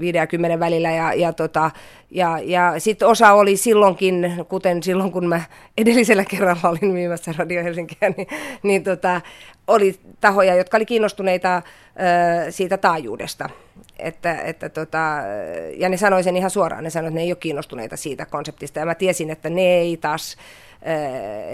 50 0.00 0.60
välillä 0.60 0.90
ja, 0.90 1.14
ja, 1.14 1.32
tota, 1.32 1.70
ja, 2.10 2.38
ja 2.42 2.74
sitten 2.78 3.08
osa 3.08 3.32
oli 3.32 3.56
silloinkin, 3.56 4.44
kuten 4.48 4.82
silloin 4.82 5.12
kun 5.12 5.28
mä 5.28 5.42
edellisellä 5.78 6.24
kerralla 6.24 6.68
olin 6.68 6.92
myymässä 6.92 7.34
Radio 7.38 7.64
Helsinkiä, 7.64 8.10
niin, 8.16 8.26
niin 8.62 8.84
tota, 8.84 9.20
oli 9.66 10.00
tahoja, 10.20 10.54
jotka 10.54 10.76
oli 10.76 10.86
kiinnostuneita 10.86 11.56
ö, 11.56 12.50
siitä 12.50 12.76
taajuudesta. 12.76 13.48
Että, 13.98 14.40
että 14.40 14.68
tota, 14.68 14.98
ja 15.76 15.88
ne 15.88 15.96
sanoi 15.96 16.22
sen 16.22 16.36
ihan 16.36 16.50
suoraan, 16.50 16.84
ne 16.84 16.90
sanoi, 16.90 17.08
että 17.08 17.18
ne 17.18 17.22
ei 17.22 17.32
ole 17.32 17.36
kiinnostuneita 17.36 17.96
siitä 17.96 18.26
konseptista. 18.26 18.78
Ja 18.78 18.86
mä 18.86 18.94
tiesin, 18.94 19.30
että 19.30 19.50
ne 19.50 19.62
ei 19.62 19.96
taas 19.96 20.36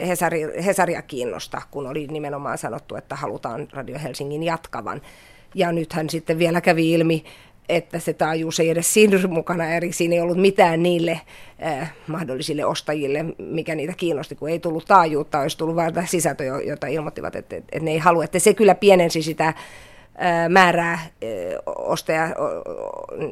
Hesari, 0.07 0.65
Hesaria 0.65 1.03
kiinnosta, 1.03 1.63
kun 1.71 1.87
oli 1.87 2.07
nimenomaan 2.07 2.59
sanottu, 2.59 2.97
että 2.97 3.15
halutaan 3.17 3.69
Radio 3.73 3.99
Helsingin 3.99 4.43
jatkavan. 4.43 5.03
Ja 5.55 5.73
nythän 5.73 6.11
sitten 6.11 6.39
vielä 6.39 6.61
kävi 6.61 6.93
ilmi, 6.93 7.25
että 7.69 7.99
se 7.99 8.13
taajuus 8.13 8.61
ei 8.61 8.71
edes 8.71 8.95
siinä 8.95 9.29
mukana, 9.29 9.65
eri 9.65 9.93
siinä 9.93 10.15
ei 10.15 10.21
ollut 10.21 10.37
mitään 10.37 10.83
niille 10.83 11.21
äh, 11.67 11.93
mahdollisille 12.07 12.65
ostajille, 12.65 13.25
mikä 13.39 13.75
niitä 13.75 13.93
kiinnosti, 13.97 14.35
kun 14.35 14.49
ei 14.49 14.59
tullut 14.59 14.85
taajuutta, 14.85 15.41
olisi 15.41 15.59
tullut 15.59 15.77
vain 15.77 15.93
sisältö, 16.07 16.45
jota 16.45 16.87
ilmoittivat, 16.87 17.37
että, 17.37 17.57
että, 17.57 17.81
ne 17.81 17.91
ei 17.91 17.99
halua, 17.99 18.25
että 18.25 18.39
se 18.39 18.55
kyllä 18.55 18.75
pienensi 18.75 19.23
sitä 19.23 19.47
äh, 19.47 19.55
määrää 20.49 20.93
äh, 20.93 21.09
ostaja, 21.67 22.29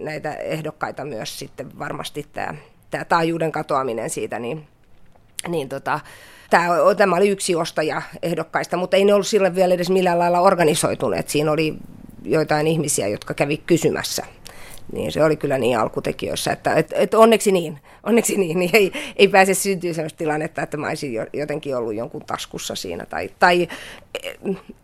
näitä 0.02 0.34
ehdokkaita 0.34 1.04
myös 1.04 1.38
sitten 1.38 1.78
varmasti 1.78 2.26
tämä, 2.32 2.54
tämä 2.90 3.04
taajuuden 3.04 3.52
katoaminen 3.52 4.10
siitä, 4.10 4.38
niin, 4.38 4.66
niin 5.48 5.68
tota, 5.68 6.00
tämä, 6.50 6.68
tämä 6.96 7.16
oli 7.16 7.28
yksi 7.28 7.54
ostaja 7.54 8.02
ehdokkaista, 8.22 8.76
mutta 8.76 8.96
ei 8.96 9.04
ne 9.04 9.14
ollut 9.14 9.26
sille 9.26 9.54
vielä 9.54 9.74
edes 9.74 9.90
millään 9.90 10.18
lailla 10.18 10.40
organisoituneet. 10.40 11.28
Siinä 11.28 11.52
oli 11.52 11.74
joitain 12.24 12.66
ihmisiä, 12.66 13.08
jotka 13.08 13.34
kävi 13.34 13.56
kysymässä. 13.56 14.26
Niin 14.92 15.12
se 15.12 15.24
oli 15.24 15.36
kyllä 15.36 15.58
niin 15.58 15.78
alkutekijöissä, 15.78 16.52
että 16.52 16.74
et, 16.74 16.92
et 16.94 17.14
onneksi 17.14 17.52
niin, 17.52 17.78
onneksi 18.02 18.36
niin, 18.36 18.58
niin 18.58 18.70
ei, 18.72 18.92
ei 19.16 19.28
pääse 19.28 19.54
syntyä 19.54 19.92
sellaista 19.92 20.18
tilannetta, 20.18 20.62
että 20.62 20.76
mä 20.76 20.88
olisin 20.88 21.12
jotenkin 21.32 21.76
ollut 21.76 21.94
jonkun 21.94 22.24
taskussa 22.26 22.74
siinä, 22.74 23.06
tai, 23.06 23.30
tai 23.38 23.68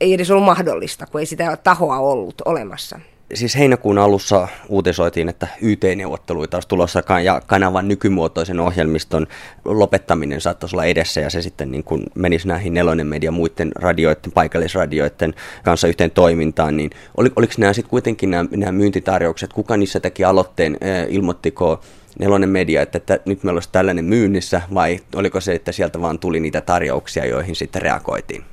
ei 0.01 0.15
edes 0.15 0.31
ollut 0.31 0.45
mahdollista, 0.45 1.07
kun 1.07 1.21
ei 1.21 1.27
sitä 1.27 1.57
tahoa 1.57 1.99
ollut 1.99 2.43
olemassa 2.45 3.01
siis 3.35 3.57
heinäkuun 3.57 3.99
alussa 3.99 4.49
uutisoitiin, 4.69 5.29
että 5.29 5.49
YT-neuvotteluita 5.61 6.57
olisi 6.57 6.69
tulossa 6.69 7.03
ja 7.25 7.41
kanavan 7.47 7.89
nykymuotoisen 7.89 8.61
ohjelmiston 8.61 9.27
lopettaminen 9.65 10.41
saattaisi 10.41 10.77
olla 10.77 10.85
edessä 10.85 11.21
ja 11.21 11.31
se 11.31 11.43
sitten 11.43 11.71
niin 11.71 11.85
kuin 11.85 12.03
menisi 12.15 12.49
näihin 12.49 12.75
nelonen 12.75 13.07
media 13.07 13.31
muiden 13.31 13.73
radioiden, 13.75 14.33
paikallisradioiden 14.33 15.35
kanssa 15.63 15.89
yhteen 15.89 16.11
toimintaan, 16.11 16.77
niin 16.77 16.91
oli, 17.17 17.33
oliko 17.37 17.53
nämä 17.59 17.73
sitten 17.73 17.91
kuitenkin 17.91 18.31
nämä, 18.31 18.45
nämä 18.57 18.73
myyntitarjoukset, 18.73 19.53
kuka 19.53 19.77
niissä 19.77 20.01
teki 20.01 20.25
aloitteen, 20.25 20.77
ilmoittiko 21.09 21.81
nelonen 22.19 22.49
media, 22.49 22.83
että, 22.83 22.99
että 22.99 23.21
nyt 23.25 23.45
meillä 23.45 23.57
olisi 23.57 23.69
tällainen 23.73 24.05
myynnissä 24.05 24.63
vai 24.75 25.01
oliko 25.15 25.41
se, 25.41 25.53
että 25.53 25.73
sieltä 25.73 26.01
vaan 26.01 26.19
tuli 26.19 26.41
niitä 26.41 26.61
tarjouksia, 26.61 27.27
joihin 27.27 27.57
sitten 27.57 27.83
reagoitiin? 27.83 28.45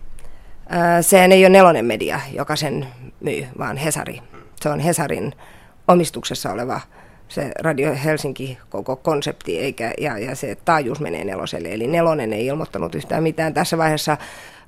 Sehän 1.01 1.31
ei 1.31 1.43
ole 1.43 1.49
nelonen 1.49 1.85
media, 1.85 2.19
joka 2.33 2.55
sen 2.55 2.87
myy, 3.21 3.45
vaan 3.57 3.77
Hesari 3.77 4.21
se 4.67 4.71
on 4.71 4.79
Hesarin 4.79 5.33
omistuksessa 5.87 6.51
oleva 6.51 6.81
se 7.27 7.51
Radio 7.59 7.95
Helsinki 8.03 8.57
koko 8.69 8.95
konsepti, 8.95 9.59
eikä, 9.59 9.93
ja, 9.97 10.17
ja 10.17 10.35
se 10.35 10.57
taajuus 10.65 10.99
menee 10.99 11.23
neloselle. 11.23 11.73
Eli 11.73 11.87
nelonen 11.87 12.33
ei 12.33 12.45
ilmoittanut 12.45 12.95
yhtään 12.95 13.23
mitään 13.23 13.53
tässä 13.53 13.77
vaiheessa. 13.77 14.17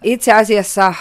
Itse 0.03 0.33
asiassa 0.33 0.93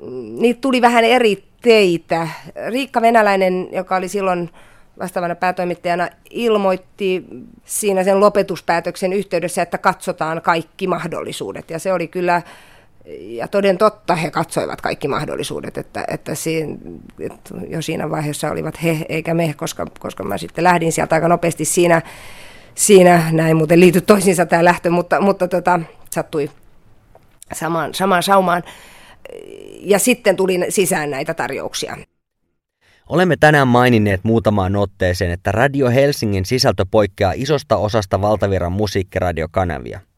mm, 0.00 0.36
niitä 0.38 0.60
tuli 0.60 0.82
vähän 0.82 1.04
eri 1.04 1.44
teitä. 1.62 2.28
Riikka 2.68 3.02
Venäläinen, 3.02 3.68
joka 3.72 3.96
oli 3.96 4.08
silloin 4.08 4.50
vastaavana 4.98 5.34
päätoimittajana, 5.34 6.08
ilmoitti 6.30 7.24
siinä 7.64 8.04
sen 8.04 8.20
lopetuspäätöksen 8.20 9.12
yhteydessä, 9.12 9.62
että 9.62 9.78
katsotaan 9.78 10.42
kaikki 10.42 10.86
mahdollisuudet. 10.86 11.70
Ja 11.70 11.78
se 11.78 11.92
oli 11.92 12.08
kyllä 12.08 12.42
ja 13.18 13.48
toden 13.48 13.78
totta 13.78 14.14
he 14.14 14.30
katsoivat 14.30 14.80
kaikki 14.80 15.08
mahdollisuudet, 15.08 15.78
että, 15.78 16.04
että, 16.08 16.34
siinä, 16.34 16.76
että 17.20 17.54
jo 17.68 17.82
siinä 17.82 18.10
vaiheessa 18.10 18.50
olivat 18.50 18.82
he 18.82 19.06
eikä 19.08 19.34
me, 19.34 19.54
koska, 19.56 19.86
koska 19.98 20.24
mä 20.24 20.38
sitten 20.38 20.64
lähdin 20.64 20.92
sieltä 20.92 21.14
aika 21.14 21.28
nopeasti 21.28 21.64
siinä, 21.64 22.02
siinä 22.74 23.22
näin 23.32 23.56
muuten 23.56 23.80
liity 23.80 24.00
toisiinsa 24.00 24.46
tämä 24.46 24.64
lähtö, 24.64 24.90
mutta, 24.90 25.20
mutta 25.20 25.48
tota, 25.48 25.80
sattui 26.10 26.50
samaan, 27.52 27.94
samaan 27.94 28.22
saumaan. 28.22 28.62
Ja 29.80 29.98
sitten 29.98 30.36
tuli 30.36 30.60
sisään 30.68 31.10
näitä 31.10 31.34
tarjouksia. 31.34 31.96
Olemme 33.08 33.36
tänään 33.40 33.68
maininneet 33.68 34.24
muutamaan 34.24 34.76
otteeseen, 34.76 35.30
että 35.30 35.52
Radio 35.52 35.90
Helsingin 35.90 36.44
sisältö 36.44 36.84
poikkeaa 36.90 37.32
isosta 37.36 37.76
osasta 37.76 38.20
valtaviran 38.20 38.72
musiikkiradiokanavia– 38.72 40.00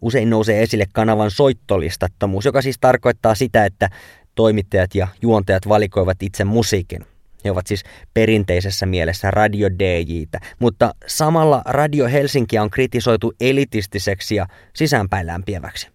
Usein 0.00 0.30
nousee 0.30 0.62
esille 0.62 0.84
kanavan 0.92 1.30
soittolistattomuus, 1.30 2.44
joka 2.44 2.62
siis 2.62 2.76
tarkoittaa 2.80 3.34
sitä, 3.34 3.64
että 3.64 3.88
toimittajat 4.34 4.94
ja 4.94 5.08
juontajat 5.22 5.68
valikoivat 5.68 6.22
itse 6.22 6.44
musiikin. 6.44 7.06
He 7.44 7.50
ovat 7.50 7.66
siis 7.66 7.84
perinteisessä 8.14 8.86
mielessä 8.86 9.30
radio 9.30 9.68
DJitä, 9.78 10.40
mutta 10.58 10.94
samalla 11.06 11.62
Radio 11.66 12.06
Helsinki 12.06 12.58
on 12.58 12.70
kritisoitu 12.70 13.32
elitistiseksi 13.40 14.34
ja 14.34 14.46
sisäänpäin 14.74 15.26
lämpiäväksi. 15.26 15.88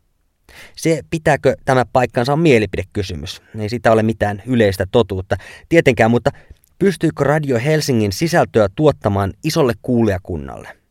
Se, 0.75 1.01
pitääkö 1.09 1.55
tämä 1.65 1.85
paikkansa, 1.93 2.33
on 2.33 2.39
mielipidekysymys. 2.39 3.41
Ei 3.59 3.69
sitä 3.69 3.91
ole 3.91 4.03
mitään 4.03 4.43
yleistä 4.45 4.85
totuutta 4.91 5.35
tietenkään, 5.69 6.11
mutta 6.11 6.31
pystyykö 6.79 7.23
Radio 7.23 7.59
Helsingin 7.59 8.11
sisältöä 8.11 8.67
tuottamaan 8.75 9.33
isolle 9.43 9.73
kuulijakunnalle? 9.81 10.82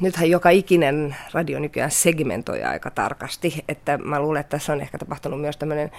Nythän 0.00 0.30
joka 0.30 0.50
ikinen 0.50 1.16
radio 1.32 1.58
nykyään 1.58 1.90
segmentoi 1.90 2.62
aika 2.62 2.90
tarkasti, 2.90 3.64
että 3.68 3.98
mä 3.98 4.20
luulen, 4.20 4.40
että 4.40 4.50
tässä 4.50 4.72
on 4.72 4.80
ehkä 4.80 4.98
tapahtunut 4.98 5.40
myös 5.40 5.56
tämmöinen 5.56 5.90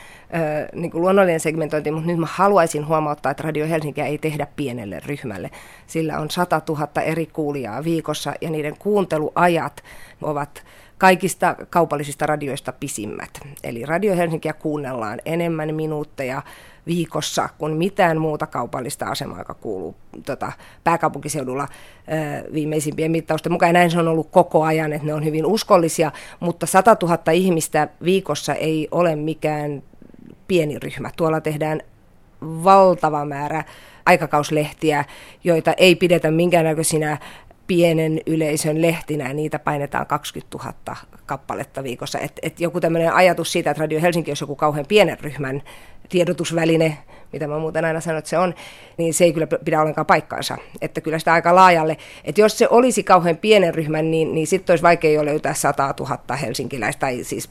niin 0.74 0.92
kuin 0.92 1.02
luonnollinen 1.02 1.40
segmentointi, 1.40 1.92
mutta 1.92 2.08
nyt 2.08 2.20
mä 2.20 2.28
haluaisin 2.30 2.88
huomauttaa, 2.88 3.32
että 3.32 3.44
Radio 3.44 3.68
Helsinkiä 3.68 4.06
ei 4.06 4.18
tehdä 4.18 4.48
pienelle 4.56 5.02
ryhmälle. 5.06 5.52
Sillä 5.88 6.20
on 6.20 6.30
100 6.30 6.62
000 6.70 7.02
eri 7.02 7.26
kuulijaa 7.26 7.84
viikossa 7.84 8.34
ja 8.42 8.50
niiden 8.50 8.78
kuunteluajat 8.78 9.84
ovat 10.22 10.64
kaikista 10.98 11.56
kaupallisista 11.70 12.26
radioista 12.26 12.74
pisimmät. 12.74 13.40
Eli 13.64 13.86
Radio 13.86 14.16
Helsinkiä 14.16 14.54
kuunnellaan 14.54 15.20
enemmän 15.26 15.76
minuutteja 15.76 16.42
viikossa 16.88 17.50
kuin 17.58 17.78
mitään 17.78 18.22
muuta 18.22 18.48
kaupallista 18.48 19.06
asemaa, 19.06 19.40
joka 19.40 19.54
kuuluu 19.54 19.96
tota, 20.26 20.52
pääkaupunkiseudulla 20.84 21.68
ö, 21.68 22.54
viimeisimpien 22.54 23.12
mittausten 23.12 23.52
mukaan. 23.52 23.74
näin 23.74 23.92
se 23.92 24.00
on 24.00 24.08
ollut 24.08 24.30
koko 24.32 24.64
ajan, 24.64 24.94
että 24.94 25.08
ne 25.08 25.14
on 25.14 25.26
hyvin 25.26 25.46
uskollisia, 25.46 26.12
mutta 26.40 26.66
100 26.66 26.98
000 27.02 27.32
ihmistä 27.32 27.88
viikossa 28.04 28.54
ei 28.54 28.88
ole 28.92 29.16
mikään 29.16 29.84
pieni 30.48 30.80
ryhmä. 30.80 31.10
Tuolla 31.16 31.42
tehdään 31.42 31.82
valtava 32.42 33.26
määrä 33.26 33.64
aikakauslehtiä, 34.06 35.06
joita 35.44 35.74
ei 35.78 35.96
pidetä 35.96 36.32
minkäännäköisinä 36.32 37.18
pienen 37.68 38.22
yleisön 38.26 38.82
lehtinä, 38.82 39.34
niitä 39.34 39.60
painetaan 39.60 40.08
20 40.08 40.58
000 40.58 40.96
kappaletta 41.26 41.84
viikossa. 41.84 42.20
Et, 42.20 42.40
et 42.42 42.60
joku 42.60 42.80
tämmöinen 42.80 43.14
ajatus 43.14 43.52
siitä, 43.52 43.72
että 43.72 43.82
Radio 43.82 44.02
Helsinki 44.02 44.32
olisi 44.32 44.44
joku 44.44 44.56
kauhean 44.56 44.86
pienen 44.88 45.20
ryhmän 45.20 45.62
tiedotusväline, 46.10 46.98
mitä 47.34 47.48
mä 47.48 47.60
muuten 47.60 47.86
aina 47.86 48.02
sanon, 48.02 48.18
että 48.18 48.30
se 48.30 48.38
on, 48.38 48.54
niin 48.98 49.14
se 49.14 49.24
ei 49.24 49.34
kyllä 49.34 49.48
pidä 49.48 49.82
ollenkaan 49.82 50.06
paikkaansa. 50.06 50.58
Että 50.82 51.02
kyllä 51.02 51.20
sitä 51.20 51.34
aika 51.34 51.56
laajalle, 51.56 51.98
että 52.24 52.42
jos 52.42 52.58
se 52.58 52.68
olisi 52.70 53.04
kauhean 53.04 53.38
pienen 53.38 53.74
ryhmän, 53.74 54.12
niin, 54.12 54.36
niin 54.36 54.48
sitten 54.48 54.74
olisi 54.74 54.84
vaikea 54.84 55.12
jo 55.12 55.26
löytää 55.26 55.54
100 55.54 55.94
000 56.00 56.36
helsinkiläistä, 56.36 57.00
tai 57.00 57.24
siis 57.24 57.50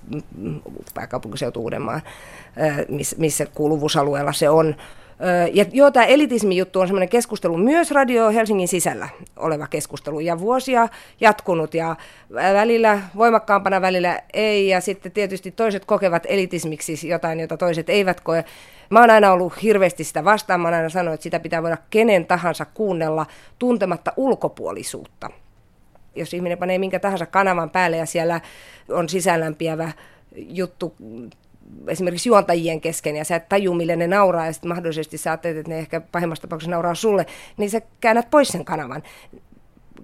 pääkaupunkiseutu 0.94 1.60
Uudenmaan, 1.60 2.02
missä 3.16 3.46
kuuluvuusalueella 3.46 4.32
se 4.32 4.48
on. 4.48 4.74
Ja 5.52 5.64
joo, 5.72 5.90
tämä 5.90 6.06
elitismi-juttu 6.06 6.80
on 6.80 6.86
semmoinen 6.86 7.08
keskustelu 7.08 7.56
myös 7.56 7.90
Radio 7.90 8.30
Helsingin 8.30 8.68
sisällä 8.68 9.08
oleva 9.36 9.66
keskustelu 9.66 10.20
ja 10.20 10.38
vuosia 10.38 10.88
jatkunut 11.20 11.74
ja 11.74 11.96
välillä 12.32 13.00
voimakkaampana, 13.16 13.80
välillä 13.80 14.20
ei 14.32 14.68
ja 14.68 14.80
sitten 14.80 15.12
tietysti 15.12 15.50
toiset 15.50 15.84
kokevat 15.84 16.22
elitismiksi 16.28 17.08
jotain, 17.08 17.40
jota 17.40 17.56
toiset 17.56 17.90
eivät 17.90 18.20
koe. 18.20 18.44
Mä 18.90 19.00
oon 19.00 19.10
aina 19.10 19.32
ollut 19.32 19.62
hirveästi 19.62 20.04
sitä 20.04 20.24
vastaan, 20.24 20.60
mä 20.60 20.68
oon 20.68 20.74
aina 20.74 20.88
sanonut, 20.88 21.14
että 21.14 21.22
sitä 21.22 21.40
pitää 21.40 21.62
voida 21.62 21.76
kenen 21.90 22.26
tahansa 22.26 22.64
kuunnella 22.64 23.26
tuntematta 23.58 24.12
ulkopuolisuutta. 24.16 25.30
Jos 26.14 26.34
ihminen 26.34 26.58
panee 26.58 26.78
minkä 26.78 26.98
tahansa 26.98 27.26
kanavan 27.26 27.70
päälle 27.70 27.96
ja 27.96 28.06
siellä 28.06 28.40
on 28.88 29.08
sisäänlämpiävä 29.08 29.92
juttu 30.36 30.94
esimerkiksi 31.88 32.28
juontajien 32.28 32.80
kesken 32.80 33.16
ja 33.16 33.24
sä 33.24 33.36
et 33.36 33.48
taju, 33.48 33.74
mille 33.74 33.96
ne 33.96 34.06
nauraa 34.06 34.46
ja 34.46 34.52
sitten 34.52 34.68
mahdollisesti 34.68 35.18
sä 35.18 35.30
ajattelet, 35.30 35.56
että 35.56 35.70
ne 35.70 35.78
ehkä 35.78 36.00
pahimmassa 36.00 36.42
tapauksessa 36.42 36.70
nauraa 36.70 36.94
sulle, 36.94 37.26
niin 37.56 37.70
sä 37.70 37.80
käännät 38.00 38.30
pois 38.30 38.48
sen 38.48 38.64
kanavan. 38.64 39.02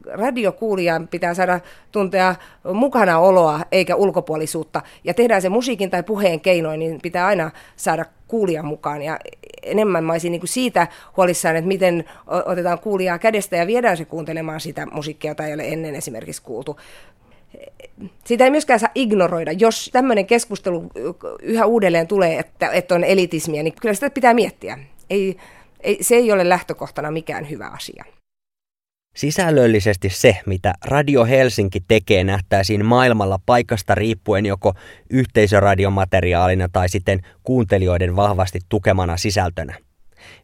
Radiokuulijan 0.06 1.08
pitää 1.08 1.34
saada 1.34 1.60
tuntea 1.92 2.34
mukana 2.72 3.18
oloa 3.18 3.60
eikä 3.72 3.96
ulkopuolisuutta. 3.96 4.82
Ja 5.04 5.14
tehdään 5.14 5.42
se 5.42 5.48
musiikin 5.48 5.90
tai 5.90 6.02
puheen 6.02 6.40
keinoin, 6.40 6.80
niin 6.80 6.98
pitää 7.02 7.26
aina 7.26 7.50
saada 7.76 8.04
kuulijan 8.28 8.64
mukaan. 8.64 9.02
Ja 9.02 9.18
enemmän 9.62 10.04
mä 10.04 10.12
olisin 10.12 10.32
niin 10.32 10.40
kuin 10.40 10.48
siitä 10.48 10.86
huolissaan, 11.16 11.56
että 11.56 11.68
miten 11.68 12.04
otetaan 12.26 12.78
kuulijaa 12.78 13.18
kädestä 13.18 13.56
ja 13.56 13.66
viedään 13.66 13.96
se 13.96 14.04
kuuntelemaan 14.04 14.60
sitä 14.60 14.86
musiikkia, 14.86 15.30
jota 15.30 15.46
ei 15.46 15.54
ole 15.54 15.68
ennen 15.68 15.94
esimerkiksi 15.94 16.42
kuultu 16.42 16.76
sitä 18.24 18.44
ei 18.44 18.50
myöskään 18.50 18.80
saa 18.80 18.90
ignoroida. 18.94 19.52
Jos 19.52 19.90
tämmöinen 19.92 20.26
keskustelu 20.26 20.90
yhä 21.42 21.66
uudelleen 21.66 22.06
tulee, 22.06 22.38
että, 22.38 22.70
että 22.70 22.94
on 22.94 23.04
elitismiä, 23.04 23.62
niin 23.62 23.74
kyllä 23.80 23.94
sitä 23.94 24.10
pitää 24.10 24.34
miettiä. 24.34 24.78
Ei, 25.10 25.36
ei, 25.80 25.98
se 26.00 26.14
ei 26.14 26.32
ole 26.32 26.48
lähtökohtana 26.48 27.10
mikään 27.10 27.50
hyvä 27.50 27.66
asia. 27.66 28.04
Sisällöllisesti 29.16 30.08
se, 30.08 30.36
mitä 30.46 30.74
Radio 30.84 31.24
Helsinki 31.24 31.80
tekee, 31.88 32.24
nähtäisiin 32.24 32.84
maailmalla 32.84 33.38
paikasta 33.46 33.94
riippuen 33.94 34.46
joko 34.46 34.74
yhteisöradiomateriaalina 35.10 36.68
tai 36.72 36.88
sitten 36.88 37.20
kuuntelijoiden 37.42 38.16
vahvasti 38.16 38.58
tukemana 38.68 39.16
sisältönä. 39.16 39.87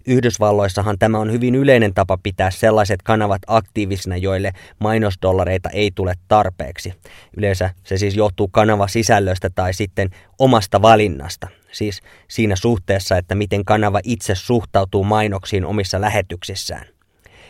Yhdysvalloissahan 0.07 0.99
tämä 0.99 1.19
on 1.19 1.33
hyvin 1.33 1.55
yleinen 1.55 1.95
tapa 1.95 2.19
pitää 2.23 2.51
sellaiset 2.51 3.03
kanavat 3.03 3.43
aktiivisina, 3.47 4.17
joille 4.17 4.53
mainosdollareita 4.79 5.71
ei 5.71 5.91
tule 5.95 6.15
tarpeeksi. 6.29 6.95
Yleensä 7.37 7.71
se 7.85 7.97
siis 7.99 8.17
johtuu 8.17 8.49
kanava 8.49 8.89
sisällöstä 8.89 9.51
tai 9.51 9.75
sitten 9.75 10.11
omasta 10.39 10.83
valinnasta. 10.83 11.49
Siis 11.73 12.01
siinä 12.29 12.57
suhteessa, 12.57 13.17
että 13.17 13.35
miten 13.35 13.65
kanava 13.65 14.01
itse 14.05 14.35
suhtautuu 14.35 15.05
mainoksiin 15.05 15.65
omissa 15.65 16.01
lähetyksissään. 16.01 16.94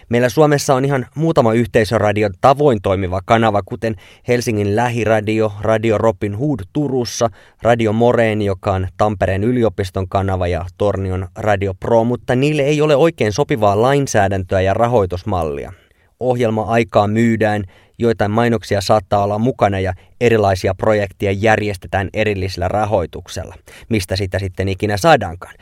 Meillä 0.08 0.28
Suomessa 0.28 0.75
on 0.75 0.84
ihan 0.84 1.06
muutama 1.14 1.52
yhteisöradio 1.52 2.30
tavoin 2.40 2.78
toimiva 2.82 3.20
kanava, 3.25 3.62
kuten 3.62 3.96
Helsingin 4.28 4.76
lähiradio, 4.76 5.52
Radio 5.61 5.99
Robin 5.99 6.38
Hood 6.38 6.61
Turussa, 6.73 7.30
Radio 7.62 7.92
Moreen, 7.92 8.42
joka 8.42 8.73
on 8.73 8.88
Tampereen 8.96 9.44
yliopiston 9.44 10.08
kanava 10.08 10.46
ja 10.46 10.66
Tornion 10.78 11.28
Radio 11.37 11.75
Pro, 11.75 12.04
mutta 12.04 12.34
niille 12.34 12.62
ei 12.62 12.80
ole 12.80 12.96
oikein 12.96 13.32
sopivaa 13.32 13.82
lainsäädäntöä 13.82 14.61
ja 14.61 14.75
rahoitusmallia. 14.75 15.73
Ohjelma-aikaa 16.20 17.06
myydään, 17.06 17.64
joitain 17.99 18.30
mainoksia 18.30 18.80
saattaa 18.80 19.25
olla 19.25 19.38
mukana 19.38 19.80
ja 19.80 19.92
erilaisia 20.20 20.75
projekteja 20.75 21.32
järjestetään 21.32 22.08
erillisellä 22.14 22.68
rahoituksella, 22.68 23.54
mistä 23.88 24.16
sitä 24.16 24.38
sitten 24.38 24.68
ikinä 24.68 24.96
saadaankaan. 24.96 25.54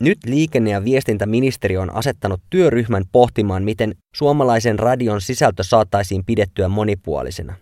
Nyt 0.00 0.18
liikenne- 0.26 0.70
ja 0.70 0.84
viestintäministeriö 0.84 1.80
on 1.80 1.94
asettanut 1.94 2.40
työryhmän 2.50 3.04
pohtimaan, 3.12 3.62
miten 3.62 3.94
suomalaisen 4.14 4.78
radion 4.78 5.20
sisältö 5.20 5.62
saataisiin 5.62 6.24
pidettyä 6.24 6.68
monipuolisena. 6.68 7.54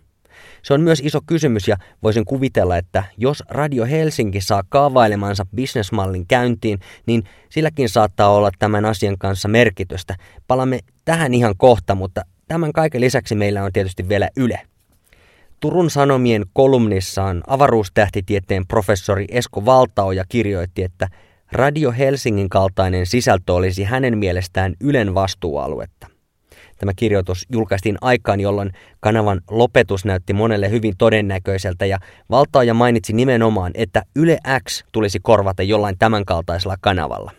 Se 0.63 0.73
on 0.73 0.81
myös 0.81 1.01
iso 1.03 1.19
kysymys 1.27 1.67
ja 1.67 1.77
voisin 2.03 2.25
kuvitella, 2.25 2.77
että 2.77 3.03
jos 3.17 3.43
Radio 3.49 3.85
Helsinki 3.85 4.41
saa 4.41 4.63
kaavailemansa 4.69 5.45
bisnesmallin 5.55 6.27
käyntiin, 6.27 6.79
niin 7.05 7.23
silläkin 7.49 7.89
saattaa 7.89 8.29
olla 8.29 8.49
tämän 8.59 8.85
asian 8.85 9.17
kanssa 9.17 9.47
merkitystä. 9.47 10.15
Palamme 10.47 10.79
tähän 11.05 11.33
ihan 11.33 11.53
kohta, 11.57 11.95
mutta 11.95 12.21
tämän 12.47 12.73
kaiken 12.73 13.01
lisäksi 13.01 13.35
meillä 13.35 13.63
on 13.63 13.73
tietysti 13.73 14.09
vielä 14.09 14.29
Yle. 14.37 14.61
Turun 15.59 15.89
Sanomien 15.89 16.45
kolumnissaan 16.53 17.43
avaruustähtitieteen 17.47 18.67
professori 18.67 19.25
Esko 19.29 19.65
Valtaoja 19.65 20.23
kirjoitti, 20.29 20.83
että 20.83 21.07
Radio 21.51 21.91
Helsingin 21.91 22.49
kaltainen 22.49 23.05
sisältö 23.05 23.53
olisi 23.53 23.83
hänen 23.83 24.17
mielestään 24.17 24.73
Ylen 24.81 25.15
vastuualuetta. 25.15 26.07
Tämä 26.77 26.91
kirjoitus 26.95 27.45
julkaistiin 27.51 27.97
aikaan, 28.01 28.39
jolloin 28.39 28.71
kanavan 28.99 29.41
lopetus 29.49 30.05
näytti 30.05 30.33
monelle 30.33 30.69
hyvin 30.69 30.93
todennäköiseltä 30.97 31.85
ja 31.85 31.99
valtaaja 32.29 32.73
mainitsi 32.73 33.13
nimenomaan, 33.13 33.71
että 33.75 34.03
Yle 34.15 34.37
X 34.67 34.83
tulisi 34.91 35.19
korvata 35.21 35.63
jollain 35.63 35.95
tämänkaltaisella 35.99 36.75
kanavalla. 36.81 37.31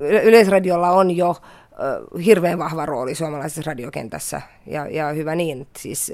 Yleisradiolla 0.00 0.90
on 0.90 1.16
jo 1.16 1.36
hirveän 2.24 2.58
vahva 2.58 2.86
rooli 2.86 3.14
suomalaisessa 3.14 3.70
radiokentässä 3.70 4.42
ja, 4.66 4.86
ja 4.86 5.08
hyvä 5.08 5.34
niin. 5.34 5.66
Siis 5.78 6.12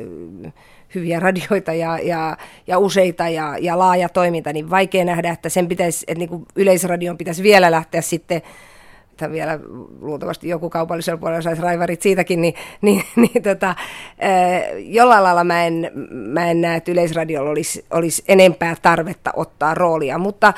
hyviä 0.95 1.21
radioita 1.21 1.73
ja, 1.73 1.99
ja, 1.99 2.37
ja 2.67 2.79
useita 2.79 3.29
ja, 3.29 3.57
ja 3.61 3.79
laaja 3.79 4.09
toiminta, 4.09 4.53
niin 4.53 4.71
vaikea 4.71 5.05
nähdä, 5.05 5.31
että 5.31 5.49
sen 5.49 5.69
pitäisi, 5.69 6.05
että 6.09 6.19
niin 6.19 6.29
kuin 6.29 6.47
yleisradion 6.57 7.19
pitäisi 7.19 7.43
vielä 7.43 7.71
lähteä 7.71 8.01
sitten 8.01 8.43
että 9.15 9.31
vielä 9.33 9.59
luultavasti 10.01 10.49
joku 10.49 10.71
kaupallisella 10.71 11.19
puolella 11.19 11.43
saisi 11.43 11.63
raivarit 11.63 12.03
siitäkin, 12.03 12.41
niin, 12.41 12.55
niin, 12.81 13.03
niin 13.17 13.43
tota, 13.43 13.75
jollain 14.77 15.25
lailla 15.25 15.45
mä 15.45 15.67
en, 15.67 15.91
mä 16.11 16.51
en 16.51 16.61
näe, 16.61 16.77
että 16.77 16.93
Yleisradiolla 16.93 17.51
olisi, 17.51 17.85
olisi 17.91 18.25
enempää 18.29 18.77
tarvetta 18.83 19.31
ottaa 19.37 19.75
roolia, 19.75 20.19
mutta 20.19 20.53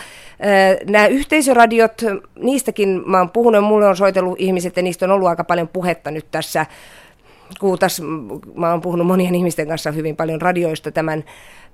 nämä 0.88 1.06
yhteisöradiot, 1.06 2.02
niistäkin 2.38 3.02
mä 3.06 3.18
oon 3.18 3.30
puhunut, 3.30 3.64
mulle 3.64 3.86
on 3.86 3.96
soitellut 3.96 4.40
ihmiset 4.40 4.76
ja 4.76 4.82
niistä 4.82 5.04
on 5.04 5.10
ollut 5.10 5.28
aika 5.28 5.44
paljon 5.44 5.68
puhetta 5.68 6.10
nyt 6.10 6.26
tässä 6.30 6.66
kuutas, 7.60 8.02
mä 8.54 8.70
oon 8.70 8.80
puhunut 8.80 9.06
monien 9.06 9.34
ihmisten 9.34 9.68
kanssa 9.68 9.90
hyvin 9.90 10.16
paljon 10.16 10.42
radioista 10.42 10.90
tämän, 10.90 11.24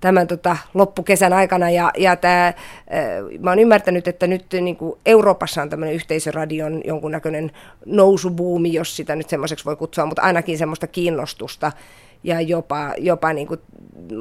tämän 0.00 0.26
tota, 0.26 0.56
loppukesän 0.74 1.32
aikana 1.32 1.70
ja, 1.70 1.90
ja 1.98 2.16
tää, 2.16 2.54
mä 3.40 3.50
oon 3.50 3.58
ymmärtänyt, 3.58 4.08
että 4.08 4.26
nyt 4.26 4.46
niin 4.60 4.76
kuin 4.76 4.98
Euroopassa 5.06 5.62
on 5.62 5.70
tämmöinen 5.70 5.94
yhteisöradion 5.94 6.80
jonkunnäköinen 6.84 7.50
nousubuumi, 7.86 8.72
jos 8.72 8.96
sitä 8.96 9.16
nyt 9.16 9.28
semmoiseksi 9.28 9.64
voi 9.64 9.76
kutsua, 9.76 10.06
mutta 10.06 10.22
ainakin 10.22 10.58
semmoista 10.58 10.86
kiinnostusta 10.86 11.72
ja 12.24 12.40
jopa, 12.40 12.94
jopa 12.98 13.32
niin 13.32 13.46
kuin 13.46 13.60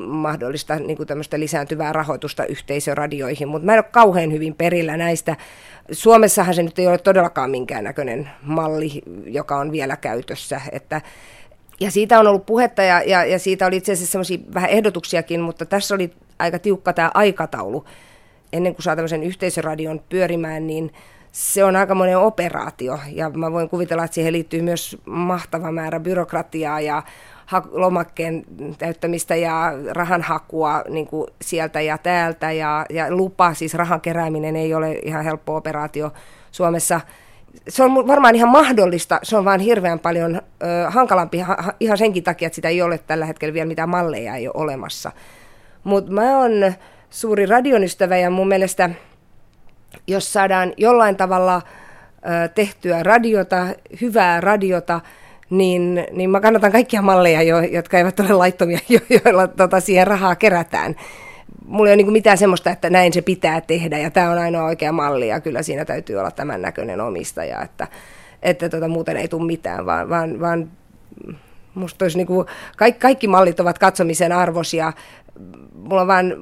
mahdollista 0.08 0.76
niin 0.76 0.98
kuin 0.98 1.08
tämmöistä 1.08 1.40
lisääntyvää 1.40 1.94
rahoitusta 1.94 2.46
yhteisöradioihin, 2.46 3.48
mutta 3.48 3.66
mä 3.66 3.74
en 3.74 3.80
ole 3.80 3.86
kauhean 3.92 4.32
hyvin 4.32 4.56
perillä 4.56 4.98
näistä. 4.98 5.36
Suomessahan 5.92 6.56
se 6.56 6.64
nyt 6.64 6.80
ei 6.80 6.88
ole 6.88 6.98
todellakaan 6.98 7.52
minkäännäköinen 7.52 8.30
malli, 8.42 9.02
joka 9.26 9.58
on 9.58 9.72
vielä 9.72 9.98
käytössä, 9.98 10.62
että 10.72 11.02
ja 11.82 11.92
siitä 11.92 12.20
on 12.20 12.28
ollut 12.28 12.46
puhetta 12.46 12.84
ja, 12.84 13.02
ja, 13.06 13.26
ja 13.26 13.40
siitä 13.40 13.66
oli 13.66 13.78
itse 13.78 13.92
asiassa 13.92 14.12
semmoisia 14.12 14.38
vähän 14.54 14.70
ehdotuksiakin, 14.70 15.42
mutta 15.42 15.66
tässä 15.66 15.96
oli 15.96 16.14
aika 16.40 16.60
tiukka 16.60 16.94
tämä 16.94 17.12
aikataulu. 17.14 17.86
Ennen 18.54 18.76
kuin 18.76 18.84
saa 18.84 18.96
tämmöisen 18.96 19.24
yhteisöradion 19.24 20.02
pyörimään, 20.10 20.68
niin 20.68 20.94
se 21.32 21.64
on 21.64 21.76
aika 21.76 21.96
monen 21.96 22.18
operaatio. 22.18 23.00
Ja 23.12 23.30
mä 23.30 23.52
voin 23.52 23.70
kuvitella, 23.70 24.04
että 24.04 24.16
siihen 24.16 24.34
liittyy 24.34 24.62
myös 24.62 24.98
mahtava 25.06 25.72
määrä 25.72 26.00
byrokratiaa 26.00 26.80
ja 26.80 27.04
lomakkeen 27.72 28.46
täyttämistä 28.78 29.36
ja 29.36 29.74
rahan 29.92 30.22
hakua 30.22 30.84
niin 30.90 31.08
kuin 31.08 31.28
sieltä 31.42 31.82
ja 31.82 31.98
täältä. 31.98 32.52
Ja, 32.52 32.86
ja 32.90 33.16
lupa, 33.16 33.54
siis 33.54 33.74
rahan 33.74 34.02
kerääminen 34.02 34.56
ei 34.56 34.74
ole 34.74 34.92
ihan 34.92 35.24
helppo 35.24 35.56
operaatio 35.56 36.12
Suomessa– 36.52 37.02
se 37.68 37.84
on 37.84 38.08
varmaan 38.08 38.36
ihan 38.36 38.50
mahdollista, 38.50 39.20
se 39.24 39.38
on 39.38 39.46
vaan 39.46 39.60
hirveän 39.60 40.00
paljon 40.00 40.36
ö, 40.36 40.90
hankalampi 40.90 41.40
ha, 41.40 41.58
ihan 41.80 41.98
senkin 41.98 42.24
takia, 42.24 42.46
että 42.46 42.56
sitä 42.56 42.70
ei 42.70 42.82
ole 42.82 42.98
tällä 42.98 43.26
hetkellä 43.26 43.54
vielä 43.54 43.68
mitään 43.68 43.90
malleja 43.90 44.36
ei 44.36 44.48
ole 44.48 44.64
olemassa. 44.64 45.12
Mutta 45.84 46.12
mä 46.12 46.38
oon 46.38 46.74
suuri 47.10 47.46
radionystävä 47.46 48.18
ja 48.18 48.30
mun 48.30 48.48
mielestä, 48.48 48.90
jos 50.08 50.34
saadaan 50.34 50.74
jollain 50.78 51.18
tavalla 51.18 51.56
ö, 51.56 52.48
tehtyä 52.48 53.04
radiota, 53.04 53.68
hyvää 54.02 54.42
radiota, 54.42 55.02
niin, 55.50 56.06
niin 56.12 56.30
mä 56.30 56.40
kannatan 56.40 56.72
kaikkia 56.72 57.02
malleja, 57.02 57.42
jo, 57.42 57.60
jotka 57.60 57.98
eivät 57.98 58.20
ole 58.20 58.34
laittomia, 58.34 58.80
jo, 58.90 59.00
joilla 59.10 59.48
tota, 59.48 59.80
siihen 59.80 60.08
rahaa 60.08 60.36
kerätään 60.36 60.96
mulla 61.66 61.90
ei 61.90 61.94
ole 61.94 62.04
niin 62.04 62.14
mitään 62.14 62.38
semmoista, 62.38 62.70
että 62.70 62.90
näin 62.90 63.14
se 63.14 63.22
pitää 63.22 63.62
tehdä 63.62 63.98
ja 63.98 64.12
tämä 64.12 64.32
on 64.32 64.38
ainoa 64.38 64.64
oikea 64.64 64.92
malli 64.92 65.28
ja 65.28 65.42
kyllä 65.42 65.64
siinä 65.64 65.86
täytyy 65.86 66.18
olla 66.18 66.32
tämän 66.32 66.62
näköinen 66.62 67.02
omistaja, 67.02 67.62
että, 67.62 67.88
että 68.42 68.70
tota, 68.70 68.88
muuten 68.88 69.18
ei 69.18 69.28
tule 69.28 69.46
mitään, 69.46 69.86
vaan, 69.86 70.10
vaan, 70.10 70.40
vaan 70.40 70.72
musta 71.74 72.06
olisi 72.06 72.18
niin 72.18 72.28
kuin, 72.28 72.48
kaikki, 72.78 73.00
kaikki 73.00 73.28
mallit 73.28 73.60
ovat 73.60 73.80
katsomisen 73.80 74.32
arvoisia. 74.32 74.94
Mulla 75.76 76.02
on 76.02 76.08
vaan, 76.08 76.34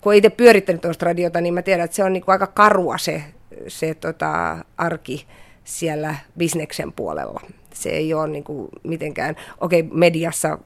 kun 0.00 0.14
itse 0.14 0.30
pyörittänyt 0.30 0.82
tuosta 0.82 1.06
radiota, 1.06 1.40
niin 1.40 1.54
mä 1.54 1.62
tiedän, 1.62 1.84
että 1.84 1.94
se 1.94 2.04
on 2.04 2.12
niin 2.12 2.24
aika 2.26 2.46
karua 2.46 2.98
se, 2.98 3.22
se 3.68 3.94
tota, 3.94 4.58
arki 4.78 5.26
siellä 5.64 6.14
bisneksen 6.38 6.92
puolella. 6.92 7.40
Se 7.72 7.90
ei 7.90 8.14
ole 8.14 8.28
niin 8.28 8.44
kuin 8.44 8.68
mitenkään, 8.82 9.36
okei 9.60 9.80
okay, 9.80 9.98
mediassa, 9.98 10.58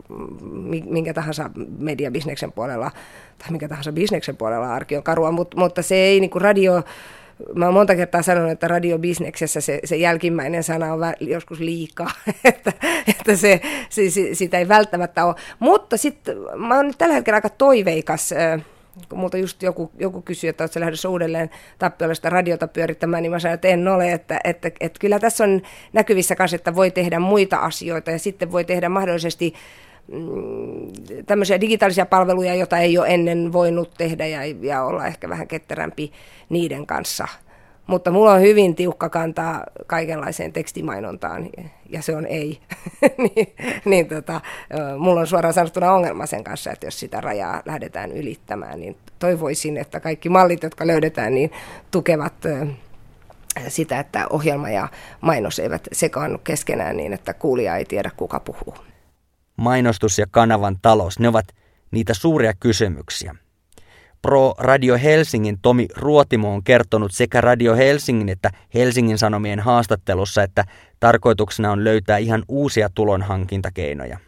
minkä 0.84 1.14
tahansa 1.14 1.50
mediabisneksen 1.78 2.52
puolella 2.52 2.90
tai 3.38 3.50
minkä 3.50 3.68
tahansa 3.68 3.92
bisneksen 3.92 4.36
puolella 4.36 4.74
arki 4.74 4.96
on 4.96 5.02
karua, 5.02 5.30
mutta, 5.30 5.56
mutta 5.56 5.82
se 5.82 5.94
ei 5.94 6.20
niin 6.20 6.30
kuin 6.30 6.42
radio, 6.42 6.82
mä 7.54 7.64
oon 7.64 7.74
monta 7.74 7.96
kertaa 7.96 8.22
sanonut, 8.22 8.50
että 8.50 8.68
radiobisneksessä 8.68 9.60
se, 9.60 9.80
se 9.84 9.96
jälkimmäinen 9.96 10.62
sana 10.62 10.92
on 10.92 11.00
joskus 11.20 11.60
liikaa, 11.60 12.10
että, 12.44 12.72
että 13.08 13.36
se, 13.36 13.60
se, 13.88 14.10
se, 14.10 14.34
sitä 14.34 14.58
ei 14.58 14.68
välttämättä 14.68 15.24
ole. 15.24 15.34
Mutta 15.58 15.96
sitten 15.96 16.36
mä 16.56 16.76
oon 16.76 16.86
nyt 16.86 16.98
tällä 16.98 17.14
hetkellä 17.14 17.36
aika 17.36 17.48
toiveikas, 17.48 18.34
kun 19.08 19.18
multa 19.18 19.38
just 19.38 19.62
joku, 19.62 19.90
joku 19.98 20.22
kysyi, 20.22 20.48
että 20.48 20.64
oletko 20.64 20.80
lähdössä 20.80 21.08
uudelleen 21.08 21.50
tappiollista 21.78 22.30
radiota 22.30 22.68
pyörittämään, 22.68 23.22
niin 23.22 23.30
mä 23.30 23.38
sanoin, 23.38 23.54
että 23.54 23.68
en 23.68 23.88
ole, 23.88 24.12
että, 24.12 24.40
että, 24.44 24.68
että, 24.68 24.84
että 24.86 24.98
kyllä 25.00 25.18
tässä 25.18 25.44
on 25.44 25.62
näkyvissä 25.92 26.36
kanssa, 26.36 26.54
että 26.54 26.74
voi 26.74 26.90
tehdä 26.90 27.18
muita 27.18 27.56
asioita 27.56 28.10
ja 28.10 28.18
sitten 28.18 28.52
voi 28.52 28.64
tehdä 28.64 28.88
mahdollisesti 28.88 29.54
Mm, 30.12 30.92
tämmöisiä 31.26 31.60
digitaalisia 31.60 32.06
palveluja, 32.06 32.54
joita 32.54 32.78
ei 32.78 32.98
ole 32.98 33.08
ennen 33.08 33.52
voinut 33.52 33.90
tehdä 33.98 34.26
ja, 34.26 34.40
ja 34.60 34.84
olla 34.84 35.06
ehkä 35.06 35.28
vähän 35.28 35.48
ketterämpi 35.48 36.12
niiden 36.48 36.86
kanssa. 36.86 37.28
Mutta 37.86 38.10
mulla 38.10 38.32
on 38.32 38.40
hyvin 38.40 38.74
tiukka 38.74 39.08
kantaa 39.08 39.64
kaikenlaiseen 39.86 40.52
tekstimainontaan 40.52 41.48
ja 41.88 42.02
se 42.02 42.16
on 42.16 42.26
ei. 42.26 42.60
niin, 43.24 43.54
niin 43.84 44.08
tota, 44.08 44.40
mulla 44.98 45.20
on 45.20 45.26
suoraan 45.26 45.54
sanottuna 45.54 45.92
ongelma 45.92 46.26
sen 46.26 46.44
kanssa, 46.44 46.72
että 46.72 46.86
jos 46.86 47.00
sitä 47.00 47.20
rajaa 47.20 47.62
lähdetään 47.66 48.12
ylittämään, 48.12 48.80
niin 48.80 48.96
toivoisin, 49.18 49.76
että 49.76 50.00
kaikki 50.00 50.28
mallit, 50.28 50.62
jotka 50.62 50.86
löydetään, 50.86 51.34
niin 51.34 51.50
tukevat 51.90 52.34
sitä, 53.68 54.00
että 54.00 54.26
ohjelma 54.30 54.70
ja 54.70 54.88
mainos 55.20 55.58
eivät 55.58 55.88
sekaannu 55.92 56.38
keskenään 56.38 56.96
niin, 56.96 57.12
että 57.12 57.34
kuulija 57.34 57.76
ei 57.76 57.84
tiedä, 57.84 58.10
kuka 58.16 58.40
puhuu 58.40 58.74
mainostus 59.56 60.18
ja 60.18 60.26
kanavan 60.30 60.76
talous, 60.82 61.18
ne 61.18 61.28
ovat 61.28 61.46
niitä 61.90 62.14
suuria 62.14 62.52
kysymyksiä. 62.60 63.34
Pro 64.26 64.54
Radio 64.58 64.98
Helsingin 65.02 65.58
Tomi 65.62 65.86
Ruotimo 65.96 66.54
on 66.54 66.64
kertonut 66.64 67.12
sekä 67.12 67.40
Radio 67.40 67.76
Helsingin 67.76 68.28
että 68.28 68.50
Helsingin 68.74 69.18
Sanomien 69.18 69.60
haastattelussa, 69.60 70.42
että 70.42 70.64
tarkoituksena 71.00 71.72
on 71.72 71.84
löytää 71.84 72.16
ihan 72.16 72.42
uusia 72.48 72.88
tulonhankintakeinoja. 72.94 74.18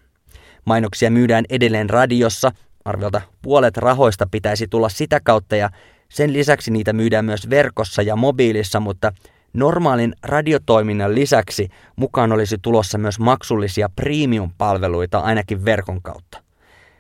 Mainoksia 0.65 1.11
myydään 1.11 1.45
edelleen 1.51 1.91
radiossa, 1.91 2.53
arviolta 2.85 3.21
puolet 3.43 3.77
rahoista 3.77 4.27
pitäisi 4.31 4.69
tulla 4.69 4.89
sitä 4.89 5.21
kautta 5.25 5.57
ja 5.57 5.71
sen 6.09 6.33
lisäksi 6.33 6.71
niitä 6.71 6.93
myydään 6.93 7.25
myös 7.25 7.51
verkossa 7.51 8.03
ja 8.03 8.17
mobiilissa, 8.17 8.81
mutta 8.81 9.13
Normaalin 9.53 10.15
radiotoiminnan 10.23 11.15
lisäksi 11.15 11.69
mukaan 11.97 12.33
olisi 12.33 12.59
tulossa 12.63 12.99
myös 12.99 13.19
maksullisia 13.19 13.89
premium-palveluita 13.97 15.19
ainakin 15.19 15.65
verkon 15.65 16.03
kautta. 16.03 16.43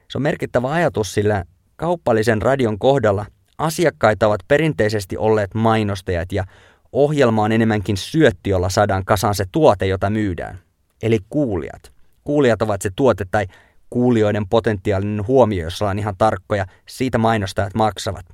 Se 0.08 0.18
on 0.18 0.22
merkittävä 0.22 0.72
ajatus, 0.72 1.14
sillä 1.14 1.44
kaupallisen 1.78 2.42
radion 2.42 2.78
kohdalla 2.78 3.26
asiakkaita 3.58 4.26
ovat 4.26 4.40
perinteisesti 4.48 5.16
olleet 5.16 5.54
mainostajat 5.54 6.32
ja 6.32 6.44
ohjelma 6.92 7.42
on 7.42 7.52
enemmänkin 7.52 7.96
syötti, 7.96 8.50
jolla 8.50 8.68
saadaan 8.68 9.04
kasaan 9.04 9.34
se 9.34 9.44
tuote, 9.52 9.86
jota 9.86 10.10
myydään. 10.10 10.58
Eli 11.02 11.18
kuulijat. 11.30 11.92
Kuulijat 12.24 12.62
ovat 12.62 12.82
se 12.82 12.90
tuote 12.96 13.24
tai 13.30 13.46
kuulijoiden 13.90 14.48
potentiaalinen 14.48 15.26
huomio, 15.26 15.64
jos 15.64 15.82
ollaan 15.82 15.98
ihan 15.98 16.14
tarkkoja, 16.18 16.66
siitä 16.86 17.18
mainostajat 17.18 17.74
maksavat. 17.74 18.26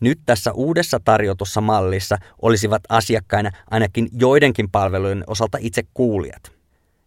Nyt 0.00 0.20
tässä 0.26 0.52
uudessa 0.52 1.00
tarjotussa 1.04 1.60
mallissa 1.60 2.18
olisivat 2.42 2.82
asiakkaina 2.88 3.50
ainakin 3.70 4.08
joidenkin 4.12 4.70
palvelujen 4.70 5.24
osalta 5.26 5.58
itse 5.60 5.82
kuulijat. 5.94 6.52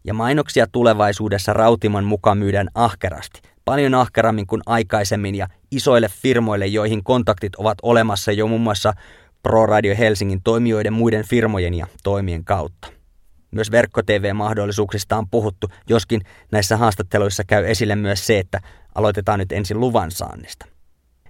Ja 0.03 0.13
mainoksia 0.13 0.67
tulevaisuudessa 0.71 1.53
Rautimon 1.53 2.03
mukaan 2.03 2.37
myydään 2.37 2.67
ahkerasti, 2.75 3.41
paljon 3.65 3.93
ahkerammin 3.93 4.47
kuin 4.47 4.61
aikaisemmin 4.65 5.35
ja 5.35 5.47
isoille 5.71 6.09
firmoille, 6.21 6.67
joihin 6.67 7.03
kontaktit 7.03 7.55
ovat 7.55 7.77
olemassa 7.81 8.31
jo 8.31 8.47
muun 8.47 8.61
muassa 8.61 8.93
Pro 9.43 9.65
Radio 9.65 9.95
Helsingin 9.97 10.41
toimijoiden 10.43 10.93
muiden 10.93 11.25
firmojen 11.25 11.73
ja 11.73 11.87
toimien 12.03 12.45
kautta. 12.45 12.87
Myös 13.51 13.71
verkko-TV-mahdollisuuksista 13.71 15.17
on 15.17 15.29
puhuttu, 15.29 15.67
joskin 15.89 16.21
näissä 16.51 16.77
haastatteluissa 16.77 17.43
käy 17.43 17.65
esille 17.65 17.95
myös 17.95 18.27
se, 18.27 18.39
että 18.39 18.59
aloitetaan 18.95 19.39
nyt 19.39 19.51
ensin 19.51 19.79
luvan 19.79 20.11
saannista. 20.11 20.65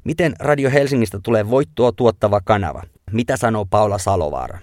Miten 0.04 0.34
Radio 0.40 0.72
Helsingistä 0.72 1.20
tulee 1.24 1.50
voittoa 1.50 1.92
tuottava 1.92 2.42
kanava? 2.42 2.82
Mitä 3.12 3.38
sanoo 3.38 3.66
Paula 3.66 3.98
Salovaara? 3.98 4.60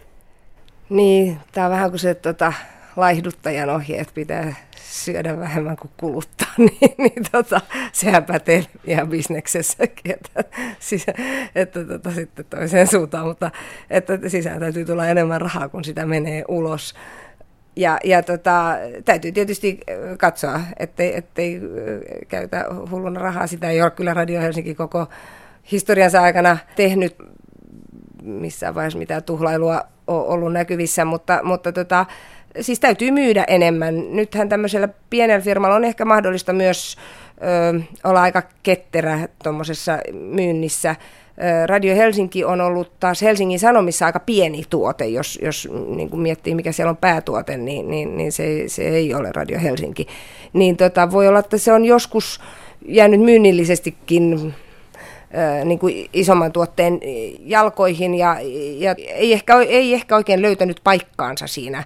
Niin, 0.89 1.39
tämä 1.53 1.67
on 1.67 1.73
vähän 1.73 1.91
kuin 1.91 2.01
se 2.01 2.15
tota, 2.15 2.53
laihduttajan 2.97 3.71
ohjeet 3.71 4.11
pitää 4.15 4.55
syödä 4.77 5.39
vähemmän 5.39 5.77
kuin 5.77 5.91
kuluttaa, 5.97 6.53
niin, 6.59 6.95
niin 6.99 7.25
tota, 7.33 7.61
sehän 7.93 8.25
pätee 8.25 8.65
ihan 8.85 9.09
bisneksessäkin, 9.09 10.13
että, 10.13 10.45
siis, 10.79 11.07
että 11.55 11.85
tota, 11.85 12.11
sitten 12.11 12.45
toiseen 12.51 12.87
suuntaan, 12.87 13.27
mutta 13.27 13.51
että 13.91 14.19
sisään 14.29 14.61
täytyy 14.61 14.85
tulla 14.85 15.07
enemmän 15.07 15.41
rahaa, 15.41 15.69
kun 15.69 15.85
sitä 15.85 16.07
menee 16.07 16.45
ulos. 16.49 16.95
Ja, 17.77 17.99
ja 18.05 18.23
tota, 18.23 18.75
täytyy 19.05 19.33
tietysti 19.33 19.81
katsoa, 20.19 20.61
ettei, 20.79 21.17
ettei 21.17 21.61
käytä 22.29 22.67
hulluna 22.91 23.21
rahaa. 23.21 23.47
Sitä 23.47 23.71
ei 23.71 23.83
ole 23.83 23.91
kyllä 23.91 24.15
Radio 24.15 24.41
Helsinki 24.41 24.75
koko 24.75 25.07
historiansa 25.73 26.23
aikana 26.23 26.59
tehnyt 26.77 27.17
missään 28.23 28.75
vaiheessa 28.75 28.99
mitään 28.99 29.23
tuhlailua 29.23 29.83
ole 30.07 30.29
ollut 30.29 30.53
näkyvissä, 30.53 31.05
mutta, 31.05 31.41
mutta 31.43 31.73
tota, 31.73 32.07
siis 32.61 32.81
täytyy 32.81 33.11
myydä 33.11 33.45
enemmän. 33.49 34.17
Nythän 34.17 34.49
tämmöisellä 34.49 34.89
pienellä 35.11 35.45
firmalla 35.45 35.77
on 35.77 35.85
ehkä 35.85 36.05
mahdollista 36.05 36.53
myös 36.53 36.97
ö, 37.77 37.81
olla 38.05 38.23
aika 38.23 38.43
ketterä 38.63 39.29
tuommoisessa 39.43 39.99
myynnissä. 40.13 40.97
Radio 41.67 41.97
Helsinki 41.97 42.45
on 42.45 42.61
ollut 42.61 42.93
taas 43.01 43.23
Helsingin 43.23 43.59
Sanomissa 43.59 44.07
aika 44.07 44.21
pieni 44.21 44.63
tuote, 44.71 45.07
jos, 45.07 45.39
jos 45.43 45.69
niin 45.97 46.11
kuin 46.11 46.21
miettii 46.21 46.55
mikä 46.55 46.73
siellä 46.73 46.91
on 46.91 46.97
päätuote, 46.97 47.57
niin, 47.57 47.91
niin, 47.91 48.17
niin 48.17 48.33
se, 48.33 48.65
se 48.67 48.89
ei 48.89 49.15
ole 49.15 49.33
Radio 49.33 49.61
Helsinki. 49.61 50.07
Niin 50.53 50.77
tota, 50.77 51.11
voi 51.11 51.29
olla, 51.29 51.39
että 51.39 51.59
se 51.59 51.73
on 51.73 51.85
joskus 51.85 52.41
jäänyt 52.87 53.21
myynnillisestikin 53.21 54.55
niin 55.65 55.79
kuin 55.79 56.09
isomman 56.13 56.53
tuotteen 56.53 57.01
jalkoihin 57.41 58.15
ja, 58.15 58.37
ja 58.79 58.95
ei, 59.15 59.33
ehkä, 59.33 59.61
ei 59.61 59.95
ehkä 59.95 60.17
oikein 60.17 60.43
löytänyt 60.43 60.81
paikkaansa 60.85 61.47
siinä 61.47 61.85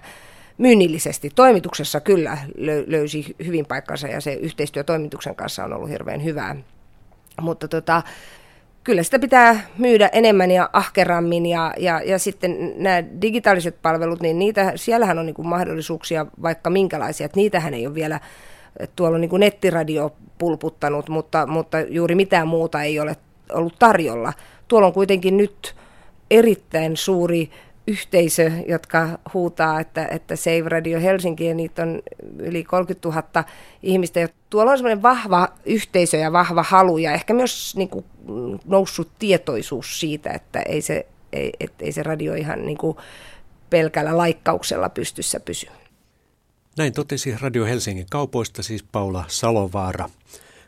myynnillisesti. 0.57 1.31
Toimituksessa 1.35 1.99
kyllä 1.99 2.37
löysi 2.87 3.35
hyvin 3.45 3.65
paikkansa 3.65 4.07
ja 4.07 4.21
se 4.21 4.33
yhteistyö 4.33 4.83
toimituksen 4.83 5.35
kanssa 5.35 5.63
on 5.63 5.73
ollut 5.73 5.89
hirveän 5.89 6.23
hyvää. 6.23 6.55
Mutta 7.41 7.67
tota, 7.67 8.03
kyllä 8.83 9.03
sitä 9.03 9.19
pitää 9.19 9.67
myydä 9.77 10.09
enemmän 10.11 10.51
ja 10.51 10.69
ahkerammin 10.73 11.45
ja, 11.45 11.73
ja, 11.77 12.01
ja 12.05 12.19
sitten 12.19 12.73
nämä 12.75 13.03
digitaaliset 13.21 13.81
palvelut, 13.81 14.21
niin 14.21 14.39
niitä, 14.39 14.71
siellähän 14.75 15.19
on 15.19 15.25
niin 15.25 15.33
kuin 15.33 15.47
mahdollisuuksia 15.47 16.25
vaikka 16.41 16.69
minkälaisia, 16.69 17.25
että 17.25 17.37
niitähän 17.37 17.73
ei 17.73 17.87
ole 17.87 17.95
vielä, 17.95 18.19
tuolla 18.95 19.15
on 19.15 19.21
niin 19.21 19.29
kuin 19.29 19.39
nettiradio 19.39 20.15
pulputtanut, 20.37 21.09
mutta, 21.09 21.47
mutta 21.47 21.79
juuri 21.79 22.15
mitään 22.15 22.47
muuta 22.47 22.83
ei 22.83 22.99
ole 22.99 23.15
ollut 23.53 23.75
tarjolla. 23.79 24.33
Tuolla 24.67 24.87
on 24.87 24.93
kuitenkin 24.93 25.37
nyt 25.37 25.75
erittäin 26.31 26.97
suuri 26.97 27.51
yhteisö, 27.87 28.51
jotka 28.67 29.19
huutaa, 29.33 29.79
että, 29.79 30.07
että 30.11 30.35
Save 30.35 30.69
Radio 30.69 30.99
Helsinki, 30.99 31.45
ja 31.45 31.55
niitä 31.55 31.83
on 31.83 32.01
yli 32.39 32.63
30 32.63 33.09
000 33.09 33.43
ihmistä. 33.83 34.29
Tuolla 34.49 34.71
on 34.71 34.77
semmoinen 34.77 35.01
vahva 35.01 35.47
yhteisö 35.65 36.17
ja 36.17 36.31
vahva 36.31 36.63
halu, 36.63 36.97
ja 36.97 37.13
ehkä 37.13 37.33
myös 37.33 37.75
niin 37.75 37.89
kuin, 37.89 38.05
noussut 38.65 39.09
tietoisuus 39.19 39.99
siitä, 39.99 40.29
että 40.31 40.61
ei 40.61 40.81
se, 40.81 41.07
ei, 41.33 41.51
et, 41.59 41.73
ei 41.79 41.91
se 41.91 42.03
radio 42.03 42.33
ihan 42.33 42.65
niin 42.65 42.77
kuin, 42.77 42.97
pelkällä 43.69 44.17
laikkauksella 44.17 44.89
pystyssä 44.89 45.39
pysy. 45.39 45.67
Näin 46.77 46.93
totesi 46.93 47.35
Radio 47.41 47.65
Helsingin 47.65 48.05
kaupoista 48.09 48.63
siis 48.63 48.83
Paula 48.83 49.25
Salovaara. 49.27 50.09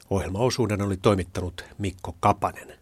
Ohjelmaosuuden 0.10 0.82
oli 0.82 0.98
toimittanut 0.98 1.66
Mikko 1.78 2.16
Kapanen. 2.20 2.79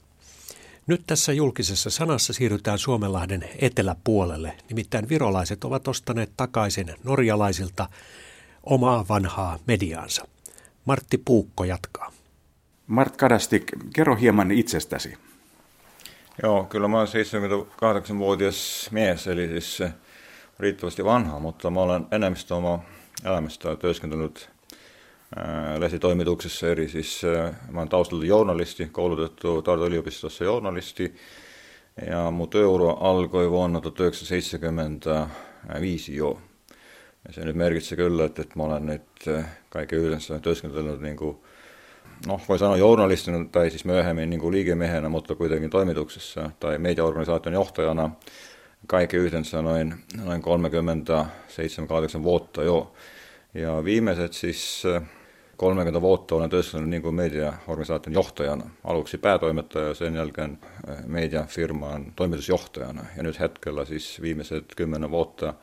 Nyt 0.88 1.04
tässä 1.08 1.34
julkisessa 1.34 1.90
sanassa 1.90 2.34
siirrytään 2.34 2.78
Suomenlahden 2.78 3.50
eteläpuolelle. 3.60 4.58
Nimittäin 4.70 5.10
virolaiset 5.10 5.64
ovat 5.64 5.88
ostaneet 5.88 6.32
takaisin 6.38 6.96
norjalaisilta 7.04 7.90
omaa 8.64 9.06
vanhaa 9.10 9.60
mediaansa. 9.68 10.28
Martti 10.86 11.18
Puukko 11.18 11.64
jatkaa. 11.64 12.12
Mart 12.88 13.18
Kadastik, 13.18 13.72
kerro 13.94 14.16
hieman 14.16 14.52
itsestäsi. 14.52 15.14
Joo, 16.44 16.64
kyllä 16.64 16.88
mä 16.88 16.98
olen 16.98 17.08
78-vuotias 17.08 18.90
mies, 18.92 19.28
eli 19.28 19.48
siis 19.48 19.84
riittävästi 20.60 21.06
vanha, 21.06 21.40
mutta 21.40 21.70
mä 21.70 21.80
olen 21.80 22.06
enemmistö 22.12 22.56
oma 22.56 22.80
elämästä 23.26 23.76
työskentelyt 23.76 24.50
Äh, 25.36 25.76
läsi 25.80 26.00
toimida 26.00 26.32
uksesseeri, 26.32 26.88
siis 26.88 27.22
äh, 27.28 27.52
ma 27.72 27.82
olen 27.82 27.90
taustatud 27.92 28.24
journalisti, 28.24 28.88
koolu 28.96 29.18
tõttu 29.20 29.58
Tartu 29.62 29.90
Üliopistosse 29.90 30.46
journalisti 30.48 31.10
ja 32.06 32.30
mu 32.32 32.48
tööura 32.48 32.94
algoi 33.10 33.50
vuonna 33.52 33.82
tuhat 33.82 34.06
üheksasada 34.06 34.30
seitsekümmend 34.30 35.10
viis 35.82 36.08
ju. 36.10 36.38
ja 37.28 37.34
see 37.34 37.44
nüüd 37.44 37.60
märgitse 37.60 37.98
küll, 38.00 38.22
et, 38.24 38.40
et 38.40 38.56
ma 38.56 38.70
olen 38.70 38.88
nüüd 38.94 39.28
äh, 39.34 39.50
kõige 39.74 40.00
üles 40.00 40.30
tööskendanud 40.32 41.04
nagu 41.04 41.34
noh, 42.28 42.40
ma 42.48 42.56
ei 42.56 42.62
saa 42.64 42.78
journalistina, 42.80 43.44
ta 43.52 43.66
jäi 43.66 43.74
siis 43.76 43.86
myöhemmin 43.90 44.32
nagu 44.38 44.52
liigemehena 44.52 45.10
mutta 45.10 45.36
kuitenkin 45.36 45.70
toimituksessa 45.70 46.52
tai 46.60 46.78
mediaorganisaation 46.78 47.54
johtajana 47.60 48.12
kaikki 48.88 49.18
yhteensä 49.18 49.62
noin, 49.62 49.96
noin 50.24 50.42
37-8 50.42 52.24
vuotta 52.24 52.64
jo. 52.64 52.94
Ja 53.54 53.84
viimeiset 53.84 54.34
siis 54.34 54.84
äh, 54.86 55.04
30 55.58 56.02
vuotta 56.02 56.36
olen 56.36 56.50
työskennellyt 56.50 57.04
niin 57.04 57.16
mediaorganisaation 57.16 58.14
johtajana, 58.14 58.70
aluksi 58.84 59.18
päätoimittaja 59.18 59.88
ja 59.88 59.94
sen 59.94 60.16
jälkeen 60.16 60.60
eh, 60.88 60.98
mediafirmaan 61.06 62.14
toimitusjohtajana. 62.16 63.06
Ja 63.18 63.24
nyt 63.24 63.40
hetkellä 63.40 63.86
siis 63.86 64.22
viimeiset 64.22 64.66
10 64.76 65.12
vuotta 65.12 65.54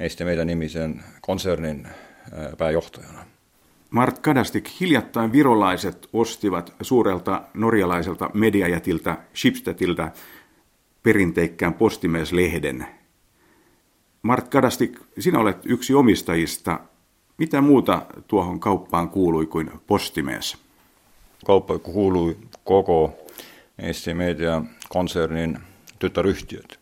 Eesti 0.00 0.24
meidän 0.24 0.46
nimisen 0.46 1.04
konsernin 1.20 1.86
eh, 1.86 2.56
pääjohtajana. 2.58 3.24
Mart 3.90 4.18
Kadastik, 4.18 4.68
hiljattain 4.80 5.32
virolaiset 5.32 6.08
ostivat 6.12 6.74
suurelta 6.82 7.42
norjalaiselta 7.54 8.30
mediajätiltä 8.34 9.18
Schibstediltä 9.34 10.12
perinteikkään 11.02 11.74
postimieslehden. 11.74 12.86
Mart 14.22 14.48
Kadastik, 14.48 14.98
sinä 15.18 15.38
olet 15.38 15.58
yksi 15.64 15.94
omistajista. 15.94 16.80
Mitä 17.40 17.60
muuta 17.60 18.02
tuohon 18.28 18.60
kauppaan 18.60 19.08
kuului 19.08 19.46
kuin 19.46 19.70
postimies? 19.86 20.58
Kauppa 21.46 21.78
kuului 21.78 22.36
koko 22.64 23.14
Eesti 23.78 24.14
Media-konsernin 24.14 25.58
tytäryhtiöt. 25.98 26.80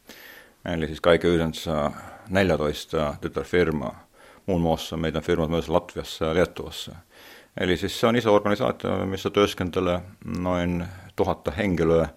Eli 0.65 0.87
siis 0.87 1.01
kaikki 1.01 1.27
yhdessä 1.27 1.91
14 2.29 3.15
tytärfirmaa, 3.21 4.07
muun 4.47 4.61
muassa 4.61 4.97
meidän 4.97 5.23
firmat 5.23 5.51
myös 5.51 5.69
Latviassa 5.69 6.25
ja 6.25 6.35
Liettuassa. 6.35 6.95
Eli 7.61 7.77
siis 7.77 8.01
se 8.01 8.07
on 8.07 8.17
iso 8.17 8.35
organisaatio, 8.35 9.07
missä 9.07 9.31
työskentelee 9.31 10.01
noin 10.39 10.85
tuhatta 11.17 11.51
henkilöä 11.51 12.09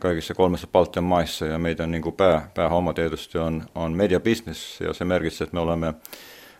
kaikissa 0.00 0.34
kolmessa 0.34 0.66
Baltian 0.66 1.04
maissa, 1.04 1.46
ja 1.46 1.58
meidän 1.58 1.90
niin 1.90 2.02
kuin 2.02 2.16
pää, 2.16 2.50
päähomma 2.54 2.92
tietysti 2.92 3.38
on, 3.38 3.66
on 3.74 3.92
media 3.92 4.20
business, 4.20 4.80
ja 4.80 4.92
se 4.92 5.04
merkitsee, 5.04 5.44
että 5.44 5.54
me 5.54 5.60
olemme 5.60 5.94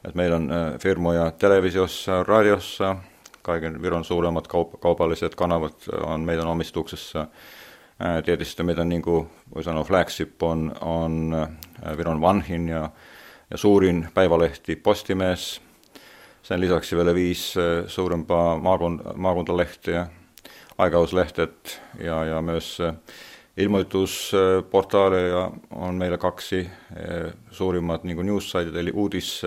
että 0.06 0.16
meillä 0.16 0.36
on 0.36 0.50
firmoja 0.80 1.30
televisiossa, 1.30 2.22
radiossa, 2.22 2.96
kaiken 3.42 3.82
Viron 3.82 4.04
suuremmat 4.04 4.46
kaup- 4.46 4.78
kaupalliset 4.80 5.34
kanavat 5.34 5.74
on 6.02 6.20
meidän 6.20 6.46
omistuksessa. 6.46 7.26
Tietysti 8.24 8.62
meidän, 8.62 8.88
niin 8.88 9.02
kuin 9.02 9.30
voi 9.54 9.64
sanoa, 9.64 9.84
flagship 9.84 10.42
on, 10.42 10.72
on 10.80 11.36
Viron 11.96 12.20
vanhin 12.20 12.68
ja, 12.68 12.90
ja 13.50 13.56
suurin 13.56 14.08
päivälehti 14.14 14.76
Postimees. 14.76 15.62
Sen 16.42 16.60
lisäksi 16.60 16.96
vielä 16.96 17.14
viisi 17.14 17.58
suurempaa 17.86 18.58
maakun, 18.58 19.02
maakuntalehteä, 19.14 20.06
aikauslehtet 20.78 21.82
ja, 22.00 22.24
ja 22.24 22.42
myös 22.42 22.78
ilmoitusportaaleja 23.56 25.50
on 25.70 25.94
meillä 25.94 26.18
kaksi 26.18 26.70
suurimmat 27.50 28.04
niin 28.04 28.26
news-saitit, 28.26 28.76
eli 28.76 28.90
uudis 28.94 29.42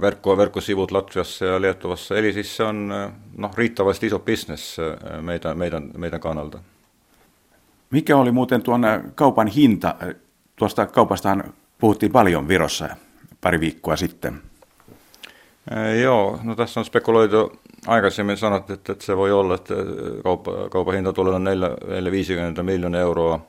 verkko, 0.00 0.36
verkkosivut 0.36 0.90
Latviassa 0.90 1.44
ja 1.44 1.60
Liettuassa. 1.60 2.16
Eli 2.16 2.32
siis 2.32 2.56
se 2.56 2.62
on 2.62 2.88
no, 3.36 3.50
riittävästi 3.56 4.06
iso 4.06 4.18
bisnes 4.18 4.76
meidän, 5.20 5.58
meidän, 5.58 5.90
meidän 5.96 6.20
kannalta. 6.20 6.58
Mikä 7.90 8.16
oli 8.16 8.32
muuten 8.32 8.62
tuon 8.62 8.82
kaupan 9.14 9.46
hinta? 9.46 9.94
Tuosta 10.56 10.86
kaupastahan 10.86 11.54
puhuttiin 11.78 12.12
paljon 12.12 12.48
Virossa 12.48 12.88
pari 13.40 13.60
viikkoa 13.60 13.96
sitten. 13.96 14.42
Joo, 16.02 16.38
no 16.42 16.54
tässä 16.54 16.80
on 16.80 16.86
spekuloitu 16.86 17.52
aikaisemmin 17.86 18.36
sanottu, 18.36 18.72
että, 18.72 18.92
että 18.92 19.04
se 19.04 19.16
voi 19.16 19.32
olla, 19.32 19.54
että 19.54 19.74
kauppa, 20.22 20.52
kaupan 20.70 20.94
hinta 20.94 21.12
tulee 21.12 21.38
450 21.38 22.62
miljoonaa 22.62 23.00
euroa. 23.00 23.46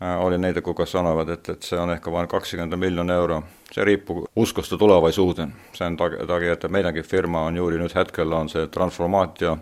Ää, 0.00 0.18
oli 0.18 0.38
neitä, 0.38 0.60
kuka 0.62 0.86
sanoivat, 0.86 1.28
että, 1.28 1.52
että 1.52 1.66
se 1.66 1.76
on 1.76 1.90
ehkä 1.90 2.12
vain 2.12 2.28
20 2.28 2.76
miljoonaa 2.76 3.16
euroa. 3.16 3.42
Se 3.72 3.84
riippuu 3.84 4.28
uskosta 4.36 4.78
tulevaisuuteen. 4.78 5.52
Sen 5.72 5.96
takia, 6.26 6.52
että 6.52 6.68
meidänkin 6.68 7.04
firma 7.04 7.42
on 7.42 7.56
juuri 7.56 7.78
nyt 7.78 7.94
hetkellä 7.94 8.36
on 8.36 8.48
se 8.48 8.66
transformaatio 8.66 9.58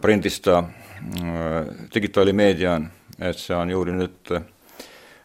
printistä 0.00 0.62
digitaalimediaan, 1.94 2.90
että 3.20 3.42
se 3.42 3.54
on 3.54 3.70
juuri 3.70 3.92
nyt 3.92 4.28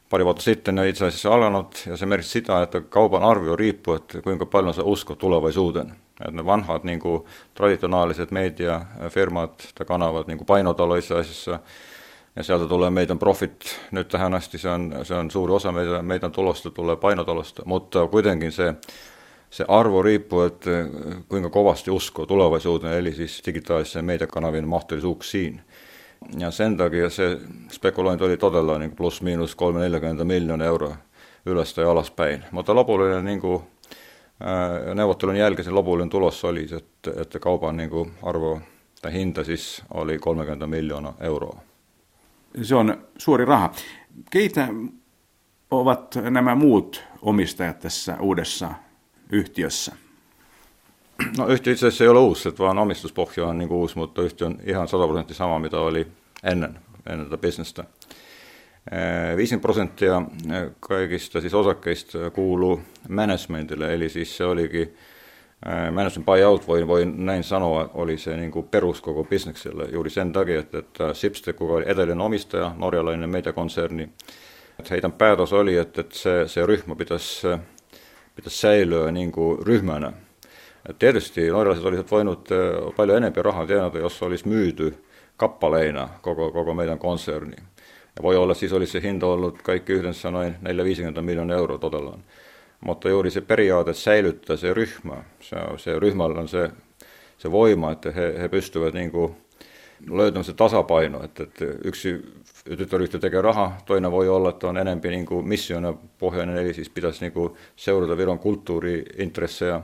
pari 0.09 0.25
vuotta 0.25 0.41
sitten 0.43 0.77
itse 0.77 1.05
asiassa 1.05 1.33
alkanut, 1.33 1.83
ja 1.87 1.97
se 1.97 2.05
merkitsi 2.05 2.31
sitä, 2.31 2.61
että 2.61 2.81
kaupan 2.81 3.23
arvio 3.23 3.55
riippuu, 3.55 3.93
että 3.93 4.21
kuinka 4.21 4.45
paljon 4.45 4.73
se 4.73 4.81
usko 4.85 5.15
tulevaisuuteen. 5.15 5.95
Että 6.19 6.31
ne 6.31 6.45
vanhat 6.45 6.83
niin 6.83 6.99
kuin, 6.99 7.25
traditionaaliset 7.53 8.31
mediafirmat 8.31 9.69
tai 9.75 9.85
kanavat 9.85 10.27
niin 10.27 10.37
kuin 10.37 10.45
painotalo 10.45 10.95
itse 10.95 11.15
asiassa, 11.15 11.59
ja 12.35 12.43
sieltä 12.43 12.67
tulee 12.67 12.89
meidän 12.89 13.19
profit. 13.19 13.79
Nyt 13.91 14.07
tähän 14.07 14.33
asti 14.33 14.57
se 14.57 14.69
on, 14.69 14.95
se 15.03 15.13
on 15.13 15.31
suuri 15.31 15.53
osa 15.53 15.71
meidän, 15.71 16.05
meidän 16.05 16.31
tulosta 16.31 16.71
tulee 16.71 16.95
painotalosta, 16.95 17.63
mutta 17.65 18.07
kuitenkin 18.07 18.51
se, 18.51 18.73
se 19.49 19.65
arvo 19.67 20.01
riippuu, 20.01 20.41
että 20.41 20.69
kuinka 21.29 21.49
kovasti 21.49 21.91
uskoo 21.91 22.25
tulevaisuuteen, 22.25 22.97
eli 22.97 23.13
siis 23.13 23.41
digitaalisen 23.45 24.05
meidän 24.05 24.27
kanavien 24.27 24.67
mahdollisuuksiin. 24.67 25.61
Ja 26.37 26.51
sen 26.51 26.77
takia 26.77 27.09
se 27.09 27.37
spekulointi 27.71 28.23
oli 28.23 28.37
todella 28.37 28.79
niin 28.79 28.95
plus 28.95 29.21
miinus 29.21 29.55
340 29.55 30.23
miljoonaa 30.23 30.67
euroa 30.67 30.97
ylös 31.45 31.77
ja 31.77 31.91
alaspäin. 31.91 32.43
Mutta 32.51 32.75
lopullinen 32.75 33.25
niin 33.25 33.41
kuin, 33.41 33.63
neuvottelun 34.95 35.35
jälkeen 35.35 35.75
lopullinen 35.75 36.09
tulos 36.09 36.45
oli, 36.45 36.67
että, 36.77 37.21
että 37.21 37.39
kaupan 37.39 37.77
niin 37.77 37.89
kuin 37.89 38.11
arvo 38.23 38.61
tai 39.01 39.13
hinta 39.13 39.43
siis 39.43 39.83
oli 39.93 40.19
30 40.19 40.67
miljoonaa 40.67 41.13
euroa. 41.19 41.70
Se 42.61 42.75
on 42.75 43.07
suuri 43.17 43.45
raha. 43.45 43.73
Keitä 44.31 44.67
ovat 45.71 46.15
nämä 46.29 46.55
muut 46.55 47.03
omistajat 47.21 47.79
tässä 47.79 48.17
uudessa 48.19 48.69
yhtiössä? 49.31 49.95
No 51.37 51.47
yhtiö 51.47 51.73
itse 51.73 51.87
asiassa 51.87 52.03
ei 52.03 52.07
ole 52.07 52.19
uusi, 52.19 52.57
vaan 52.59 52.77
omistuspohja 52.77 53.47
on 53.47 53.57
niin 53.57 53.71
uusi, 53.71 53.97
mutta 53.97 54.21
yhtiö 54.21 54.47
on 54.47 54.57
ihan 54.65 54.87
100 54.87 55.07
prosenttia 55.07 55.35
sama, 55.35 55.59
mitä 55.59 55.79
oli 55.79 56.07
ennen, 56.43 56.79
ennen 57.09 57.25
tätä 57.25 57.41
bisnestä. 57.41 57.83
5 59.37 59.57
prosenttia 59.57 60.21
kaikista 60.79 61.41
siis 61.41 61.53
osakkeista 61.53 62.29
kuuluu 62.29 62.81
managementille, 63.09 63.93
eli 63.93 64.09
siis 64.09 64.37
se 64.37 64.45
olikin 64.45 64.95
management 65.91 66.25
buyout, 66.25 66.67
voi, 66.67 66.87
voi 66.87 67.05
näin 67.05 67.43
sanoa, 67.43 67.89
oli 67.93 68.17
se 68.17 68.37
niin 68.37 68.51
kuin 68.51 68.67
perus 68.67 69.01
koko 69.01 69.23
bisnekselle 69.23 69.85
juuri 69.91 70.09
sen 70.09 70.33
takia, 70.33 70.59
että, 70.59 70.77
että 70.79 71.13
Sipste, 71.13 71.53
kuka 71.53 71.73
oli 71.73 71.83
edellinen 71.87 72.21
omistaja, 72.21 72.75
norjalainen 72.77 73.29
mediakonserni, 73.29 74.03
että 74.79 74.89
heidän 74.89 75.11
päätös 75.11 75.53
oli, 75.53 75.77
että, 75.77 76.01
että 76.01 76.17
se, 76.17 76.47
se 76.47 76.65
ryhmä 76.65 76.95
pitäisi, 76.95 77.47
pitäisi 78.35 78.57
säilyä 78.57 79.11
niin 79.11 79.31
kuin 79.31 79.65
ryhmänä. 79.65 80.13
Et 80.89 80.99
tietysti 80.99 81.49
norjalaiset 81.49 81.85
olisivat 81.85 82.11
voinut 82.11 82.49
paljon 82.97 83.17
enemmän 83.17 83.45
rahaa 83.45 83.67
tienata, 83.67 83.97
jos 83.97 84.23
olisi 84.23 84.47
myyty 84.47 85.03
kappaleina 85.37 86.09
koko, 86.21 86.51
koko 86.51 86.73
meidän 86.73 86.99
konserni. 86.99 87.55
Ja 88.15 88.23
voi 88.23 88.37
olla, 88.37 88.53
siis 88.53 88.73
olisi 88.73 88.91
se 88.91 89.01
hinta 89.01 89.25
ollut 89.25 89.61
kaikki 89.61 89.93
yhdessä 89.93 90.31
noin 90.31 90.55
450 90.61 91.21
miljoonaa 91.21 91.57
euroa 91.57 91.77
todellaan. 91.77 92.23
Mutta 92.85 93.09
juuri 93.09 93.31
se 93.31 93.41
periaate 93.41 93.93
säilyttää 93.93 94.57
se 94.57 94.73
ryhmä. 94.73 95.23
Se, 95.39 95.55
se 95.77 95.99
ryhmällä 95.99 96.39
on 96.39 96.47
se, 96.47 96.71
se 97.37 97.51
voima, 97.51 97.91
että 97.91 98.11
he, 98.11 98.33
he 98.41 98.49
pystyvät 98.49 98.93
niin 98.93 99.11
kuin 99.11 99.35
löytämään 100.09 100.43
se 100.43 100.53
tasapaino, 100.53 101.23
että, 101.23 101.43
että 101.43 101.65
yksi 101.83 102.35
tytäryhtiö 102.77 103.19
tekee 103.19 103.41
rahaa, 103.41 103.77
toinen 103.85 104.11
voi 104.11 104.29
olla, 104.29 104.49
että 104.49 104.67
on 104.67 104.77
enempi 104.77 105.09
niin 105.09 105.25
kuin 105.25 105.47
missiona 105.47 105.93
pohjainen, 106.19 106.57
eli 106.57 106.73
siis 106.73 106.89
pitäisi 106.89 107.21
niin 107.21 107.31
kuin 107.31 107.53
seurata 107.75 108.17
Viron 108.17 108.39
kulttuuriintressejä. 108.39 109.81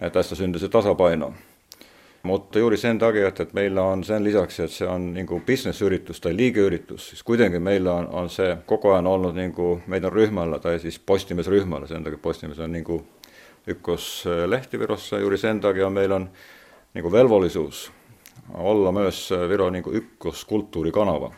Ja 0.00 0.10
tästä 0.10 0.34
syntyy 0.34 0.60
se 0.60 0.68
tasapaino. 0.68 1.32
Mutta 2.22 2.58
juuri 2.58 2.76
sen 2.76 2.98
takia, 2.98 3.28
että 3.28 3.46
meillä 3.52 3.82
on 3.82 4.04
sen 4.04 4.24
lisäksi, 4.24 4.62
että 4.62 4.76
se 4.76 4.86
on 4.86 5.14
niin 5.14 5.26
kuin 5.26 5.42
bisnesyritys 5.42 6.20
tai 6.20 6.36
liikeyritys, 6.36 7.08
siis 7.08 7.22
kuitenkin 7.22 7.62
meillä 7.62 7.94
on, 7.94 8.08
on 8.08 8.30
se 8.30 8.56
koko 8.66 8.92
ajan 8.92 9.06
ollut 9.06 9.34
niin 9.34 9.52
kuin 9.52 9.82
meidän 9.86 10.12
ryhmällä, 10.12 10.58
tai 10.58 10.78
siis 10.78 10.98
postimesryhmällä, 10.98 11.86
sen 11.86 12.04
takia 12.04 12.18
postimies 12.22 12.58
on 12.58 12.72
niin 12.72 12.84
kuin 12.84 13.08
ykköslehtivirossa, 13.66 15.18
juuri 15.18 15.38
sen 15.38 15.60
takia 15.60 15.90
meillä 15.90 16.14
on 16.14 16.30
niin 16.94 17.02
kuin 17.02 17.12
velvollisuus 17.12 17.92
olla 18.54 18.92
myös 18.92 19.30
Viron 19.48 19.72
niin 19.72 19.82
kuin 19.82 19.96
ykköskulttuurikanava. 19.96 21.32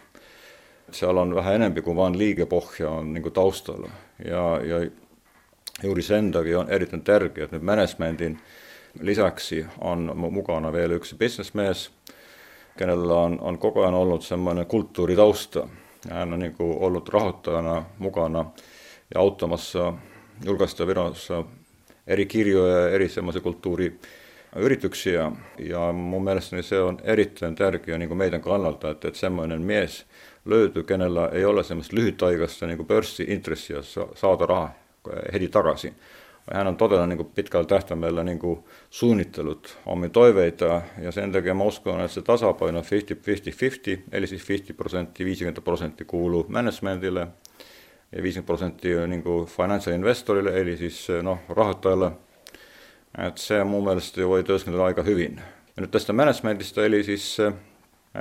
Siellä 0.91 1.21
on 1.21 1.35
vähän 1.35 1.55
enempi 1.55 1.83
kuin 1.83 1.97
vain 1.97 2.19
liikepohja 2.19 2.91
on 2.91 3.15
niin 3.15 3.23
kuin 3.23 3.33
taustalla. 3.33 3.91
Ja, 4.25 4.61
ja 4.65 4.91
juuri 5.83 6.03
sen 6.03 6.33
takia 6.33 6.61
on 6.61 6.71
erittäin 6.71 7.03
tärkeää, 7.03 7.45
että 7.45 7.57
nyt 7.57 7.65
managementin 7.65 8.39
Lisäksi 9.01 9.67
on 9.81 10.13
mukana 10.15 10.73
vielä 10.73 10.95
yksi 10.95 11.17
bisnesmies, 11.17 11.91
kenellä 12.79 13.15
on, 13.15 13.41
on 13.41 13.59
koko 13.59 13.83
ajan 13.83 13.95
ollut 13.95 14.23
semmoinen 14.23 14.67
kulttuuritausta. 14.67 15.69
Hän 16.11 16.33
on 16.33 16.39
niin 16.39 16.55
kuin 16.55 16.79
ollut 16.79 17.09
rahoittajana 17.09 17.85
mukana 17.99 18.45
ja 19.15 19.21
auttamassa 19.21 19.93
julkaista 20.45 20.87
Virossa 20.87 21.45
eri 22.07 22.27
kirjoja 22.27 22.79
ja 22.79 22.91
eri 22.91 23.09
semmoisia 23.09 23.43
kulttuuriyrityksiä. 23.43 25.33
Ja 25.59 25.93
mun 25.93 26.25
mielestäni 26.25 26.63
se 26.63 26.81
on 26.81 26.99
erittäin 27.05 27.55
tärkeää 27.55 27.99
niin 27.99 28.09
kuin 28.09 28.19
meidän 28.19 28.41
kannalta, 28.41 28.91
että, 28.91 29.09
että 29.09 29.21
semmoinen 29.21 29.63
mies 29.63 30.07
löytyy, 30.45 30.83
kenellä 30.83 31.29
ei 31.33 31.45
ole 31.45 31.65
semmoista 31.65 31.97
lyhytaikaista 31.97 32.67
niin 32.67 32.87
pörssiintressiä 32.87 33.77
saada 34.15 34.47
rahaa 34.47 34.75
heti 35.33 35.49
takaisin, 35.49 35.95
hän 36.55 36.67
on 36.67 36.77
todella 36.77 37.07
niin 37.07 37.17
kuin 37.17 37.31
pitkällä 37.35 37.67
tähtäimellä 37.67 38.25
niin 38.25 38.39
suunnittelut 38.91 39.79
omia 39.87 40.09
toiveita 40.11 40.83
ja 40.99 41.13
sen 41.13 41.33
takia 41.33 41.55
mä 41.55 41.65
uskon, 41.65 42.01
että 42.01 42.15
se 42.15 42.23
tasapaino 42.23 42.81
50-50-50, 42.81 42.85
eli 44.13 44.27
siis 44.27 44.49
50 44.49 44.83
prosenttia, 44.83 45.27
50 45.27 45.61
prosenttia 45.61 46.07
kuuluu 46.07 46.47
managementille 46.49 47.29
ja 48.17 48.23
50 48.23 48.47
prosenttia 48.47 49.07
niin 49.07 49.23
kuin 49.23 49.47
financial 49.47 49.95
investorille, 49.95 50.61
eli 50.61 50.77
siis 50.77 51.09
no, 51.23 51.39
rahoittajalle. 51.49 52.13
Että 53.19 53.41
se 53.41 53.65
mun 53.65 53.85
mielestä 53.85 54.27
voi 54.27 54.45
työskentellä 54.45 54.85
aika 54.85 55.03
hyvin. 55.03 55.41
Ja 55.77 55.81
nyt 55.81 55.91
tästä 55.91 56.13
managementista, 56.13 56.85
eli 56.85 57.05
siis, 57.05 57.39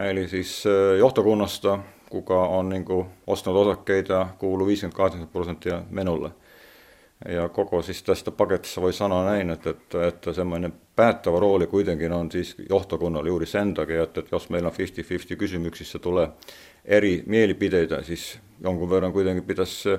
eli 0.10 0.28
siis 0.28 0.64
johtokunnasta, 1.00 1.80
kuka 2.10 2.48
on 2.48 2.70
niin 2.70 2.86
ostanut 3.28 3.68
osakkeita, 3.68 4.28
kuuluu 4.38 4.68
58 4.68 5.28
prosenttia 5.28 5.84
menulle. 5.90 6.30
Ja 7.28 7.50
koko 7.50 7.82
siis 7.82 8.04
tästä 8.04 8.32
paketissa 8.32 8.82
voi 8.82 8.94
sanoa 8.94 9.26
näin, 9.26 9.50
että, 9.50 9.70
että, 9.70 10.08
että 10.08 10.34
semmoinen 10.34 10.74
päättävä 10.96 11.40
rooli 11.40 11.68
kuitenkin 11.68 12.12
on 12.12 12.32
siis 12.32 12.56
johtokunnalla 12.70 13.28
juuri 13.28 13.46
sen 13.46 13.74
takia, 13.74 14.04
että, 14.04 14.20
että 14.20 14.36
jos 14.36 14.50
meillä 14.50 14.68
on 14.68 14.74
50-50 15.34 15.36
kysymyksissä 15.36 16.00
tulee 16.00 16.28
eri 16.86 17.24
mielipiteitä, 17.26 18.02
siis 18.02 18.40
jonkun 18.64 18.90
verran 18.90 19.14
kuitenkin 19.14 19.44
pitäisi 19.44 19.90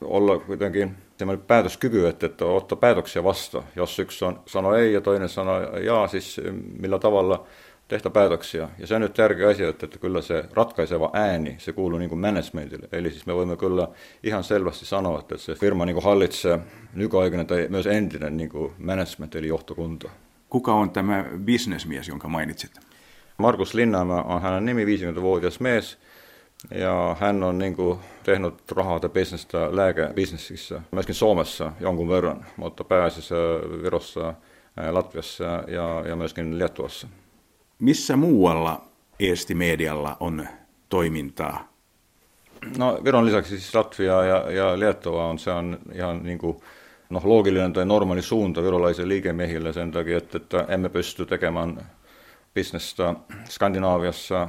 olla 0.00 0.38
kuitenkin 0.38 0.96
semmoinen 1.18 1.46
päätöskyky, 1.46 2.06
että, 2.06 2.26
että 2.26 2.44
ottaa 2.44 2.78
päätöksiä 2.78 3.24
vasta. 3.24 3.62
Jos 3.76 3.98
yksi 3.98 4.24
on, 4.24 4.40
sanoo 4.46 4.74
ei 4.74 4.92
ja 4.92 5.00
toinen 5.00 5.28
sanoo 5.28 5.60
jaa, 5.76 6.08
siis 6.08 6.40
millä 6.80 6.98
tavalla 6.98 7.46
tehdä 7.88 8.10
päätöksiä. 8.10 8.68
Ja 8.78 8.86
se 8.86 8.94
on 8.94 9.00
nyt 9.00 9.14
tärkeä 9.14 9.48
asia, 9.48 9.68
että, 9.68 9.86
että 9.86 9.98
kyllä 9.98 10.22
se 10.22 10.44
ratkaiseva 10.52 11.10
ääni, 11.12 11.54
se 11.58 11.72
kuuluu 11.72 11.98
niin 11.98 12.08
kuin 12.08 12.18
managementille. 12.18 12.88
Eli 12.92 13.10
siis 13.10 13.26
me 13.26 13.34
voimme 13.34 13.56
kyllä 13.56 13.88
ihan 14.22 14.44
selvästi 14.44 14.86
sanoa, 14.86 15.20
että 15.20 15.36
se 15.36 15.54
firma 15.54 15.86
niin 15.86 15.94
kuin 15.94 16.04
hallitsee 16.04 16.58
nykyaikainen 16.94 17.46
tai 17.46 17.66
myös 17.70 17.86
entinen 17.86 18.36
niin 18.36 18.48
kuin 18.48 18.72
management 18.78 19.34
eli 19.34 19.48
johtokunta. 19.48 20.10
Kuka 20.50 20.74
on 20.74 20.90
tämä 20.90 21.24
bisnesmies, 21.44 22.08
jonka 22.08 22.28
mainitsit? 22.28 22.70
Markus 23.38 23.74
Linnamäe 23.74 24.22
on 24.24 24.42
hänen 24.42 24.64
nimi, 24.66 24.84
50-vuotias 24.84 25.60
mies, 25.60 25.98
ja 26.74 27.16
hän 27.20 27.42
on 27.42 27.58
niin 27.58 27.76
kuin 27.76 27.98
tehnyt 28.22 28.54
rahata 28.72 29.08
bisnestä 29.08 29.76
lääkebisnesissä, 29.76 30.80
myöskin 30.92 31.14
Suomessa 31.14 31.72
jonkun 31.80 32.08
verran, 32.08 32.44
mutta 32.56 32.84
pääasiassa 32.84 33.34
Virossa, 33.82 34.34
Latviassa 34.90 35.44
ja, 35.44 36.04
ja 36.08 36.16
myöskin 36.16 36.58
Liettuassa. 36.58 37.08
Missä 37.78 38.16
muualla 38.16 38.84
Eesti 39.20 39.54
Medialla 39.54 40.16
on 40.20 40.48
toimintaa? 40.88 41.68
No 42.78 43.00
Viron 43.04 43.26
lisäksi 43.26 43.60
siis 43.60 43.74
Latvia 43.74 44.24
ja, 44.24 44.50
ja 44.50 44.78
Liettua 44.78 45.26
on, 45.26 45.38
se 45.38 45.50
on 45.50 45.78
ihan 45.94 46.22
niin 46.22 46.38
kuin, 46.38 46.56
no, 47.10 47.20
loogillinen 47.24 47.72
tai 47.72 47.86
normaali 47.86 48.22
suunta 48.22 48.62
virolaisille 48.62 49.08
liikemiehille 49.08 49.72
sen 49.72 49.92
takia, 49.92 50.18
että, 50.18 50.36
että 50.36 50.64
emme 50.68 50.88
pysty 50.88 51.26
tekemään 51.26 51.86
bisnestä 52.54 53.14
Skandinaaviassa 53.48 54.48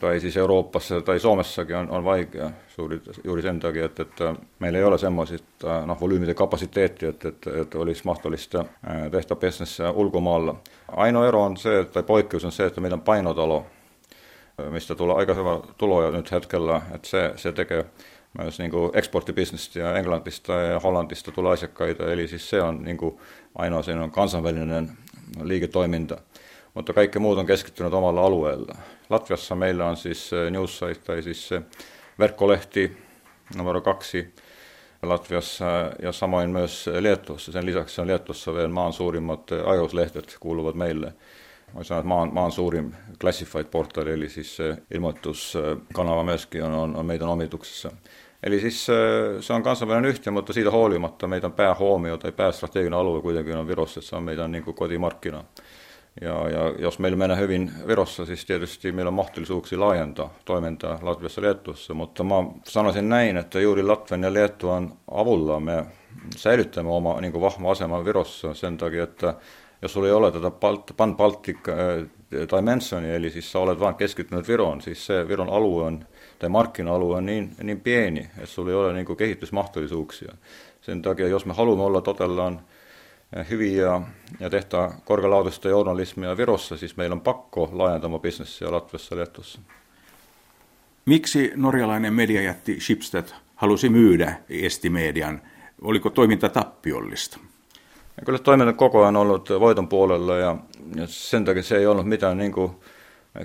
tai 0.00 0.20
siis 0.20 0.36
Euroopassa 0.36 1.00
tai 1.00 1.20
Suomessakin 1.20 1.76
on, 1.76 1.90
on 1.90 2.04
vaikea 2.04 2.50
juuri, 2.78 3.00
juuri 3.24 3.42
sen 3.42 3.60
takia, 3.60 3.84
että, 3.84 4.02
että 4.02 4.34
meillä 4.58 4.78
ei 4.78 4.84
ole 4.84 4.98
semmoisista 4.98 5.86
no, 5.86 5.96
volyymit 6.00 6.28
ja 6.28 6.34
kapasiteettia, 6.34 7.08
että, 7.08 7.28
että, 7.28 7.50
että 7.60 7.78
olisi 7.78 8.02
mahdollista 8.04 8.64
tehdä 9.10 9.36
bisnessä 9.36 9.90
ulkomailla. 9.90 10.54
Ainoa 10.88 11.28
ero 11.28 11.42
on 11.42 11.56
se, 11.56 11.84
tai 11.92 12.02
poikkeus 12.02 12.44
on 12.44 12.52
se, 12.52 12.66
että 12.66 12.80
meidän 12.80 13.00
painotalo, 13.00 13.66
mistä 14.70 14.94
tulee 14.94 15.16
aika 15.16 15.34
hyvä 15.34 15.60
tuloja 15.78 16.10
nyt 16.10 16.32
hetkellä, 16.32 16.82
että 16.94 17.08
se, 17.08 17.32
se 17.36 17.52
tekee 17.52 17.84
myös 18.38 18.58
niin 18.58 18.70
kuin 18.70 18.90
eksporttibisnestä 18.94 19.78
ja 19.78 19.96
Englantista 19.96 20.52
ja 20.52 20.80
Hollantista 20.80 21.32
tulee 21.32 21.52
asiakkaita, 21.52 22.12
eli 22.12 22.28
siis 22.28 22.50
se 22.50 22.62
on 22.62 22.82
niin 22.82 22.96
kuin 22.96 23.18
ainoa 23.54 23.82
on 24.02 24.10
kansainvälinen 24.10 24.90
liiketoiminta 25.42 26.16
mutta 26.80 26.92
kaikki 26.92 27.18
muut 27.18 27.38
on 27.38 27.46
keskittynyt 27.46 27.94
omalla 27.94 28.26
alueella. 28.26 28.74
Latviassa 29.10 29.54
meillä 29.54 29.86
on 29.86 29.96
siis 29.96 30.32
eh, 30.32 30.50
Newsite, 30.50 30.94
tai 30.94 31.22
siis 31.22 31.50
verkkolehti 32.18 32.96
numero 33.56 33.80
kaksi 33.80 34.34
Latviassa 35.02 35.64
ja 36.02 36.12
samoin 36.12 36.50
myös 36.50 36.90
Liettuassa. 37.00 37.52
Sen 37.52 37.66
lisäksi 37.66 38.00
on 38.00 38.06
Liettuassa 38.06 38.54
vielä 38.54 38.68
maan 38.68 38.92
suurimmat 38.92 39.52
eh, 39.52 39.68
ajouslehdet 39.68 40.36
kuuluvat 40.40 40.74
meille. 40.74 41.14
Voisi 41.74 41.88
sanoa, 41.88 42.00
että 42.00 42.08
maan, 42.08 42.34
maan 42.34 42.52
suurin 42.52 42.96
classified-portaali, 43.20 44.12
eli 44.12 44.28
siis 44.28 44.58
ilmoituskanava 44.94 46.24
myöskin 46.24 46.64
on, 46.64 46.72
on, 46.72 46.96
on 46.96 47.06
meidän 47.06 47.28
omituksessa. 47.28 47.90
Eli 48.42 48.60
siis 48.60 48.86
se 49.40 49.52
on 49.52 49.62
kansainvälinen 49.62 50.10
yhtiö, 50.10 50.32
mutta 50.32 50.52
siitä 50.52 50.70
huolimatta 50.70 51.26
meidän 51.26 51.52
päähuomio 51.52 52.16
tai 52.16 52.32
päästrateginen 52.32 52.98
alue 52.98 53.22
kuitenkin 53.22 53.56
on 53.56 53.68
Virossa, 53.68 54.00
että 54.00 54.10
se 54.10 54.16
on 54.16 54.22
meidän 54.22 54.52
niin 54.52 54.64
kuin 54.64 54.74
kotimarkkina. 54.74 55.44
Ja, 56.20 56.48
ja 56.48 56.74
jos 56.78 56.98
meillä 56.98 57.16
menee 57.16 57.36
hyvin 57.36 57.72
Virossa, 57.86 58.26
siis 58.26 58.44
tietysti 58.44 58.92
meillä 58.92 59.08
on 59.08 59.14
mahdollisuuksia 59.14 59.80
laajentaa 59.80 60.34
toimintaa 60.44 60.98
Latviassa 61.02 61.40
ja 61.88 61.94
mutta 61.94 62.24
mä 62.24 62.34
sanoisin 62.64 63.08
näin, 63.08 63.36
että 63.36 63.60
juuri 63.60 63.82
Latvian 63.82 64.22
ja 64.22 64.32
Liettuan 64.32 64.92
avulla 65.10 65.60
me 65.60 65.84
säilyttämme 66.36 66.90
oma 66.90 67.20
niin 67.20 67.32
kuin 67.32 67.42
vahva 67.42 67.70
asema 67.70 68.04
Virossa 68.04 68.54
sen 68.54 68.78
takia, 68.78 69.02
että 69.02 69.34
jos 69.82 69.92
sulla 69.92 70.06
ei 70.06 70.12
ole 70.12 70.32
tätä 70.32 70.50
Pan 70.96 71.16
Baltic 71.16 71.58
Dimensionia, 72.56 73.14
eli 73.14 73.30
siis 73.30 73.52
sä 73.52 73.58
olet 73.58 73.80
vain 73.80 73.94
keskittynyt 73.94 74.48
Viroon, 74.48 74.80
siis 74.80 75.06
se 75.06 75.28
Viron 75.28 75.50
alue 75.50 75.84
on, 75.84 76.06
tai 76.38 76.48
markkina-alue 76.48 77.16
on 77.16 77.26
niin, 77.26 77.52
niin 77.62 77.80
pieni, 77.80 78.20
että 78.20 78.46
sulla 78.46 78.70
ei 78.70 78.76
ole 78.76 78.92
niin 78.92 79.06
kuin 79.06 79.16
kehitysmahdollisuuksia. 79.16 80.34
Sen 80.80 81.02
takia, 81.02 81.28
jos 81.28 81.46
me 81.46 81.54
haluamme 81.54 81.84
olla 81.84 82.00
totellaan 82.00 82.60
hyviä 83.50 84.00
ja 84.40 84.50
tehdä 84.50 84.90
korkealaatuista 85.04 85.68
journalismia 85.68 86.36
Virossa, 86.36 86.76
siis 86.76 86.96
meillä 86.96 87.14
on 87.14 87.20
pakko 87.20 87.70
laajentama 87.72 88.18
bisnessiä 88.18 88.70
Latviassa 88.70 89.14
ja 89.14 89.16
Liettuassa. 89.16 89.60
Miksi 91.06 91.52
norjalainen 91.56 92.14
mediajätti 92.14 92.80
Schibsted 92.80 93.28
halusi 93.54 93.88
myydä 93.88 94.34
Estimedian? 94.48 95.42
Oliko 95.82 96.10
toiminta 96.10 96.48
tappiollista? 96.48 97.38
Ja 98.16 98.24
kyllä 98.24 98.38
toiminta 98.38 98.72
koko 98.72 99.02
ajan 99.02 99.16
ollut 99.16 99.50
voiton 99.50 99.88
puolella 99.88 100.36
ja, 100.36 100.56
ja 100.96 101.06
sen 101.06 101.44
takia 101.44 101.62
se 101.62 101.76
ei 101.76 101.86
ollut 101.86 102.08
mitään 102.08 102.38
niin 102.38 102.52
kuin 102.52 102.72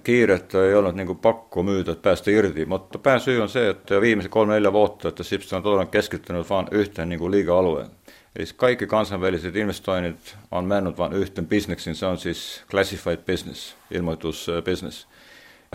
kiirettä, 0.04 0.66
ei 0.66 0.74
ollut 0.74 0.96
niin 0.96 1.08
kuin 1.08 1.20
pakko 1.20 1.64
myytä, 1.64 1.92
että 1.92 2.02
päästä 2.02 2.32
irti. 2.32 2.66
Mutta 2.66 3.00
pääsyy 3.00 3.42
on 3.42 3.50
se, 3.50 3.70
että 3.70 4.02
viimeiset 4.02 4.32
kolme 4.32 4.54
neljä 4.54 4.74
vuotta, 4.74 5.10
että 5.10 5.24
Schibsted 5.24 5.58
on 5.58 5.64
todella 5.64 5.86
keskittynyt 5.86 6.50
vain 6.50 6.68
yhteen 6.72 7.10
niin 7.10 7.32
liiga-alueen. 7.32 7.88
Eli 8.36 8.46
kaikki 8.56 8.88
kansainväliset 8.88 9.56
investoinnit 9.56 10.38
on 10.52 10.66
mennyt 10.66 10.98
vain 10.98 11.14
yhten 11.14 11.48
bisneksin, 11.48 11.96
se 11.96 12.06
on 12.06 12.18
siis 12.18 12.64
classified 12.72 13.18
business, 13.18 13.76
ilmoitusbusiness. 13.92 15.08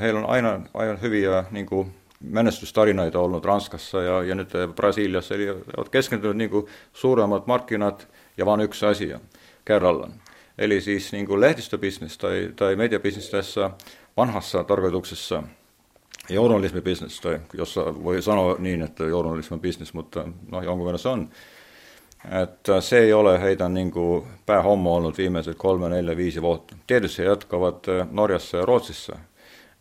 Heillä 0.00 0.20
on 0.20 0.30
aina, 0.30 0.60
aina 0.74 0.96
hyviä 0.96 1.44
niin 1.50 1.66
kuin, 1.66 1.94
menestystarinoita 2.20 3.18
ollut 3.18 3.44
Ranskassa 3.44 4.02
ja, 4.02 4.22
ja 4.22 4.34
nyt 4.34 4.48
Brasiliassa, 4.76 5.34
eli 5.34 5.50
ovat 5.50 5.88
keskittyneet 5.90 6.36
niin 6.36 6.50
kuin, 6.50 6.66
suuremmat 6.92 7.46
markkinat 7.46 8.08
ja 8.36 8.46
vain 8.46 8.60
yksi 8.60 8.86
asia 8.86 9.20
kerrallaan. 9.64 10.12
Eli 10.58 10.80
siis 10.80 11.12
niin 11.12 11.26
kuin 11.26 11.40
lehdistöbisnes 11.40 12.18
tai, 12.18 12.52
tai 12.56 12.76
mediabisnes 12.76 13.30
tässä 13.30 13.70
vanhassa 14.16 14.64
tarkoituksessa 14.64 15.42
journalismibisnes, 16.28 17.20
tai 17.20 17.40
jossa 17.54 18.04
voi 18.04 18.22
sanoa 18.22 18.56
niin, 18.58 18.82
että 18.82 19.04
journalismi 19.04 19.54
on 19.54 19.60
bisnes, 19.60 19.94
mutta 19.94 20.28
no, 20.50 20.62
jonkun 20.62 20.86
verran 20.86 20.98
se 20.98 21.08
on, 21.08 21.30
että 22.42 22.80
se 22.80 22.98
ei 22.98 23.12
ole 23.12 23.40
heidän 23.40 23.74
niin 23.74 23.90
kuin 23.90 24.26
päähomma 24.46 24.90
ollut 24.90 25.18
viimeiset 25.18 25.56
kolme, 25.58 25.88
neljä, 25.88 26.16
viisi 26.16 26.42
vuotta. 26.42 26.76
Tietysti 26.86 27.22
he 27.22 27.28
jatkavat 27.28 27.86
Norjassa 28.10 28.56
ja 28.56 28.66
Ruotsissa. 28.66 29.18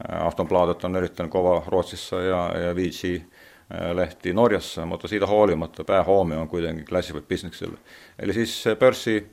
Aftonbladet 0.09 0.83
on 0.83 0.95
erittäin 0.95 1.29
kova 1.29 1.63
Ruotsissa 1.67 2.21
ja, 2.21 2.51
ja 2.59 2.75
VG 2.75 3.23
lehti 3.93 4.33
Norjassa, 4.33 4.85
mutta 4.85 5.07
siitä 5.07 5.27
huolimatta 5.27 5.83
päähuomio 5.83 6.41
on 6.41 6.47
kuitenkin 6.47 6.85
classified 6.85 7.23
businessille. 7.23 7.77
Eli 8.19 8.33
siis 8.33 8.63
pörssi 8.79 9.31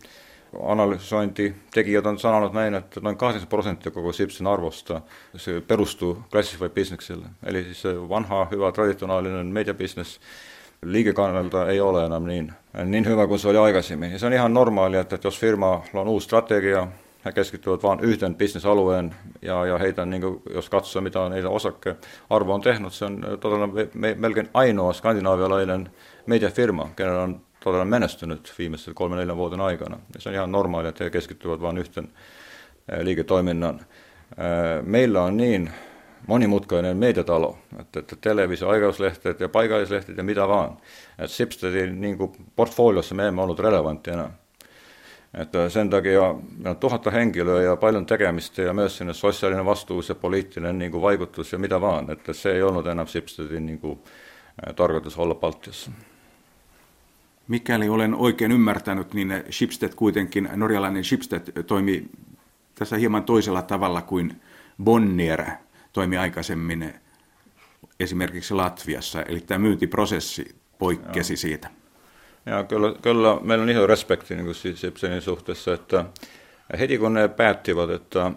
analysointitekijät 0.63 2.07
on 2.07 2.19
sanonut 2.19 2.53
näin, 2.53 2.75
että 2.75 3.01
noin 3.01 3.17
80 3.17 3.51
prosenttia 3.51 3.93
koko 3.93 4.13
Sipsin 4.13 4.47
arvosta 4.47 5.01
se 5.37 5.61
perustuu 5.61 6.23
classified 6.31 6.71
businessille. 6.71 7.27
Eli 7.47 7.63
siis 7.63 7.85
vanha, 8.09 8.47
hyvä, 8.51 8.73
traditionaalinen 8.73 9.47
media 9.47 9.75
business 9.75 10.21
liikekannalta 10.83 11.69
ei 11.69 11.81
ole 11.81 12.07
enää 12.07 12.21
niin, 12.21 12.53
niin 12.85 13.07
hyvä 13.07 13.27
kuin 13.27 13.39
se 13.39 13.49
oli 13.49 13.59
aikaisemmin. 13.59 14.13
Ja 14.13 14.19
se 14.19 14.27
on 14.27 14.33
ihan 14.33 14.55
normaalia, 14.55 15.01
että 15.01 15.19
jos 15.25 15.39
firma 15.39 15.83
on 15.95 16.09
uusi 16.09 16.25
strategia, 16.25 16.89
he 17.25 17.33
keskittyvät 17.33 17.83
vain 17.83 18.01
yhten 18.01 18.35
bisnesalueen 18.35 19.15
ja, 19.43 19.67
ja 19.67 19.79
heitä, 19.79 20.07
niin 20.07 20.23
kuin, 20.23 20.43
jos 20.55 20.71
katsoo 20.71 21.03
mitä 21.03 21.29
heidän 21.29 21.51
osakkearvo 21.51 22.55
on 22.55 22.61
tehnyt, 22.61 22.93
se 22.93 23.05
on 23.05 23.25
todella 23.41 23.69
me, 23.95 24.15
melkein 24.19 24.49
ainoa 24.55 24.93
skandinaavialainen 24.93 25.91
mediafirma, 26.27 26.91
kenellä 26.97 27.23
on 27.23 27.41
todella 27.61 27.85
menestynyt 27.85 28.55
viimeisen 28.59 28.95
kolmen 28.95 29.19
neljän 29.19 29.37
vuoden 29.37 29.61
aikana. 29.61 29.99
Ja 30.15 30.21
se 30.21 30.29
on 30.29 30.35
ihan 30.35 30.53
normaalia, 30.53 30.89
että 30.89 31.05
he 31.05 31.11
keskittyvät 31.11 31.61
vain 31.61 31.79
yhten 31.79 32.09
liiketoiminnan. 33.03 33.81
Meillä 34.83 35.23
on 35.23 35.37
niin 35.37 35.71
monimutkainen 36.27 36.97
mediatalo, 36.97 37.59
että, 37.81 38.01
että 38.01 38.17
televisio, 38.21 38.69
aikauslehtet 38.69 39.41
ja 39.41 39.49
paikallislehtet 39.49 40.17
ja 40.17 40.23
mitä 40.23 40.49
vaan. 40.49 40.77
Että 41.19 41.37
Sipstedin 41.37 42.01
niin 42.01 42.19
portfoliossa 42.57 43.15
me 43.15 43.29
emme 43.29 43.43
ollut 43.43 43.59
relevantti 43.59 44.11
enää. 44.11 44.31
Että 45.35 45.69
sen 45.69 45.91
takia 45.91 46.21
meillä 46.57 46.71
on 46.71 46.77
tuhatta 46.77 47.11
henkilöä 47.11 47.63
ja 47.63 47.77
paljon 47.77 48.07
tekemistä 48.07 48.63
ja 48.63 48.73
myös 48.73 48.99
sinne 48.99 49.15
sosiaalinen 49.15 49.65
vastuus 49.65 50.09
ja 50.09 50.15
poliittinen 50.15 50.79
niin 50.79 50.91
kuin 50.91 51.03
vaikutus 51.03 51.53
ja 51.53 51.59
mitä 51.59 51.81
vaan. 51.81 52.11
Että 52.11 52.33
se 52.33 52.53
ei 52.53 52.63
ollut 52.63 52.87
enää 52.87 53.07
Sipstedin 53.07 53.67
niin 53.67 53.79
kuin, 53.79 53.99
tarkoitus 54.77 55.19
olla 55.19 55.35
Baltiassa. 55.35 55.91
Mikäli 57.49 57.89
olen 57.89 58.15
oikein 58.15 58.53
ymmärtänyt, 58.53 59.15
niin 59.15 59.45
Schibsted 59.51 59.95
kuitenkin, 59.97 60.49
norjalainen 60.55 61.05
Schibsted 61.05 61.63
toimi 61.63 62.07
tässä 62.75 62.97
hieman 62.97 63.25
toisella 63.25 63.63
tavalla 63.63 64.03
kuin 64.03 64.41
Bonnier 64.85 65.45
toimi 65.97 66.17
aikaisemmin 66.17 66.95
esimerkiksi 68.01 68.55
Latviassa, 68.55 69.23
eli 69.23 69.41
tämä 69.41 69.59
myyntiprosessi 69.59 70.57
poikkesi 70.79 71.33
Joo. 71.33 71.37
siitä. 71.37 71.71
Ja 72.47 72.65
kyllä, 72.65 72.95
kyllä 73.03 73.39
meillä 73.43 73.63
on 73.63 73.71
ihan 73.71 73.89
respekti 73.89 74.35
niin 74.35 74.45
kuin 74.45 74.77
Sipsenin 74.77 75.23
suhteessa, 75.23 75.75
että 75.75 76.05
heti 76.79 76.99
kun 76.99 77.15
ne 77.15 77.29
päättivät, 77.29 77.91
että 77.91 78.33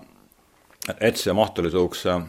etsiä 1.00 1.34
mahdollisuuksia 1.34 2.22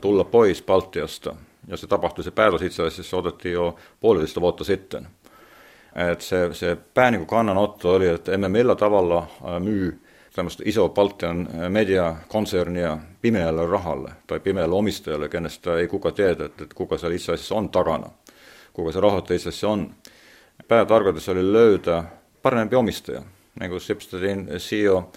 tulla 0.00 0.24
pois 0.24 0.62
Baltiasta, 0.62 1.36
ja 1.68 1.76
se 1.76 1.86
tapahtui, 1.86 2.24
se 2.24 2.30
päätös 2.30 2.62
itse 2.62 2.82
asiassa 2.82 3.16
otettiin 3.16 3.52
jo 3.52 3.76
puolitoista 4.00 4.40
vuotta 4.40 4.64
sitten. 4.64 5.06
että 6.12 6.24
se, 6.24 6.54
se 6.54 6.76
pää 6.94 7.10
niin 7.10 7.26
kannanotto 7.26 7.94
oli, 7.94 8.08
että 8.08 8.32
emme 8.32 8.48
millä 8.48 8.76
tavalla 8.76 9.26
myy 9.58 10.07
tämmöistä 10.38 10.62
isoa 10.66 10.88
Baltian 10.88 11.48
mediakonsernia 11.68 12.98
pimeälle 13.22 13.66
rahalle 13.66 14.10
tai 14.26 14.40
pimeälle 14.40 14.74
omistajalle, 14.74 15.28
kenestä 15.28 15.76
ei 15.76 15.88
kuka 15.88 16.12
tiedä, 16.12 16.44
että 16.44 16.64
kuka 16.74 16.98
se 16.98 17.14
itse 17.14 17.32
asiassa 17.32 17.54
on 17.54 17.68
takana, 17.68 18.10
kuka 18.72 18.92
se 18.92 19.00
rahoittaja 19.00 19.36
itse 19.36 19.48
asiassa 19.48 19.68
on. 19.68 19.94
Päätarkoitus 20.68 21.28
oli 21.28 21.52
löytää 21.52 22.10
parempi 22.42 22.76
omistaja, 22.76 23.22
niin 23.60 23.70
kuin 23.70 23.80
Sipstedin 23.80 24.48
CEO 24.56 25.12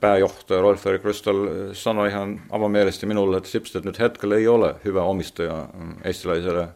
pääjohtaja 0.00 0.60
Rolf-Erik 0.60 1.04
Rystal 1.04 1.48
sanoi 1.72 2.08
ihan 2.08 2.40
avamielisesti 2.50 3.06
minulle, 3.06 3.36
että 3.36 3.48
Schibsted 3.48 3.84
nyt 3.84 3.98
hetkellä 3.98 4.36
ei 4.36 4.48
ole 4.48 4.74
hyvä 4.84 5.02
omistaja 5.02 5.68
mm, 5.74 5.94
eestiläiselle 6.04 6.68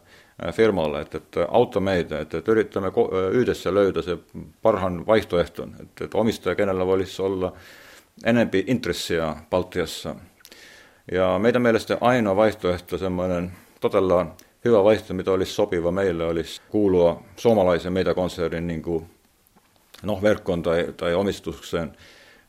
firmalle, 0.51 1.01
että, 1.01 1.17
että 1.17 1.47
auta 1.51 1.79
meitä, 1.79 2.19
että, 2.19 2.37
että 2.37 2.51
yritämme 2.51 2.91
yhdessä 3.31 3.73
löytää 3.73 4.03
se 4.03 4.17
parhaan 4.61 5.07
vaihtoehton, 5.07 5.75
että, 5.81 6.05
että 6.05 6.17
omistaja, 6.17 6.55
kenellä 6.55 6.85
voisi 6.85 7.21
olla 7.21 7.53
enempi 8.25 8.63
intressiä 8.67 9.35
Baltiassa. 9.49 10.15
Ja 11.11 11.39
meidän 11.39 11.61
mielestä 11.61 11.97
ainoa 12.01 12.35
vaihtoehto, 12.35 12.97
semmoinen 12.97 13.51
todella 13.79 14.25
hyvä 14.65 14.83
vaihtoehto, 14.83 15.13
mitä 15.13 15.31
olisi 15.31 15.53
sopiva 15.53 15.91
meille, 15.91 16.25
olisi 16.25 16.61
kuulua 16.69 17.23
suomalaisen 17.35 17.93
meitä-konsernin 17.93 18.67
niin 18.67 18.81
kuin, 18.81 19.05
no, 20.03 20.19
verkkoon 20.21 20.63
tai, 20.63 20.93
tai 20.97 21.13
omistukseen. 21.13 21.97